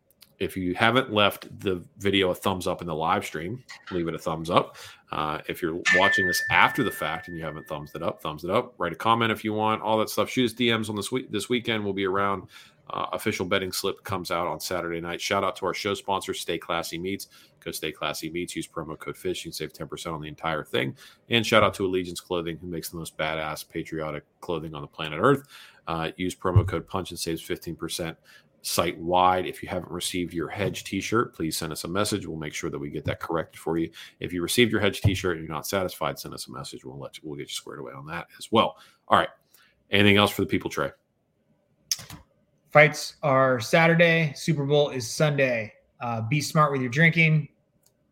[0.43, 3.63] if you haven't left the video a thumbs up in the live stream,
[3.93, 4.77] leave it a thumbs up.
[5.13, 8.43] Uh, if you're watching this after the fact and you haven't thumbs it up, thumbs
[8.43, 8.75] it up.
[8.79, 9.83] Write a comment if you want.
[9.83, 10.29] All that stuff.
[10.29, 11.31] Shoot us DMs on this week.
[11.31, 12.49] This weekend we'll be around.
[12.93, 15.21] Uh, official betting slip comes out on Saturday night.
[15.21, 17.29] Shout out to our show sponsor, Stay Classy Meats.
[17.61, 18.55] Go Stay Classy Meats.
[18.55, 19.45] Use promo code FISH.
[19.45, 20.97] You can save 10% on the entire thing.
[21.31, 24.89] And shout out to Allegiance Clothing, who makes the most badass patriotic clothing on the
[24.89, 25.47] planet Earth.
[25.87, 28.17] Uh, use promo code PUNCH and saves 15%
[28.63, 29.47] site wide.
[29.47, 32.27] If you haven't received your hedge t-shirt, please send us a message.
[32.27, 33.91] We'll make sure that we get that corrected for you.
[34.21, 36.85] If you received your hedge t-shirt and you're not satisfied, send us a message.
[36.85, 38.77] We'll let you, we'll get you squared away on that as well.
[39.09, 39.29] All right.
[39.91, 40.91] Anything else for the people, Trey?
[42.73, 44.33] Fights are Saturday.
[44.35, 45.75] Super Bowl is Sunday.
[46.01, 47.49] Uh, be smart with your drinking.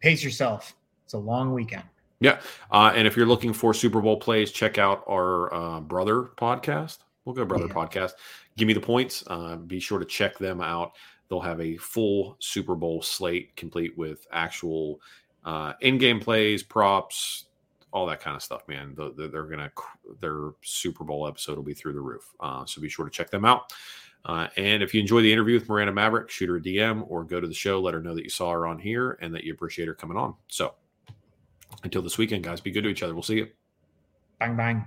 [0.00, 0.74] Pace yourself.
[1.04, 1.84] It's a long weekend.
[2.20, 2.40] Yeah.
[2.70, 6.98] Uh, and if you're looking for Super Bowl plays, check out our uh, brother podcast.
[7.24, 7.72] We'll go brother Yeah.
[7.74, 8.12] podcast.
[8.58, 9.24] Give me the points.
[9.26, 10.92] Uh, be sure to check them out.
[11.28, 15.00] They'll have a full Super Bowl slate complete with actual
[15.44, 17.46] uh, in-game plays, props,
[17.92, 18.68] all that kind of stuff.
[18.68, 19.72] Man, The- the- they're gonna
[20.20, 22.34] their Super Bowl episode will be through the roof.
[22.40, 23.72] Uh, so be sure to check them out.
[24.24, 27.24] Uh, and if you enjoy the interview with Miranda Maverick, shoot her a DM or
[27.24, 27.80] go to the show.
[27.80, 30.16] Let her know that you saw her on here and that you appreciate her coming
[30.16, 30.34] on.
[30.48, 30.74] So
[31.82, 33.14] until this weekend, guys, be good to each other.
[33.14, 33.48] We'll see you.
[34.38, 34.86] Bang, bang.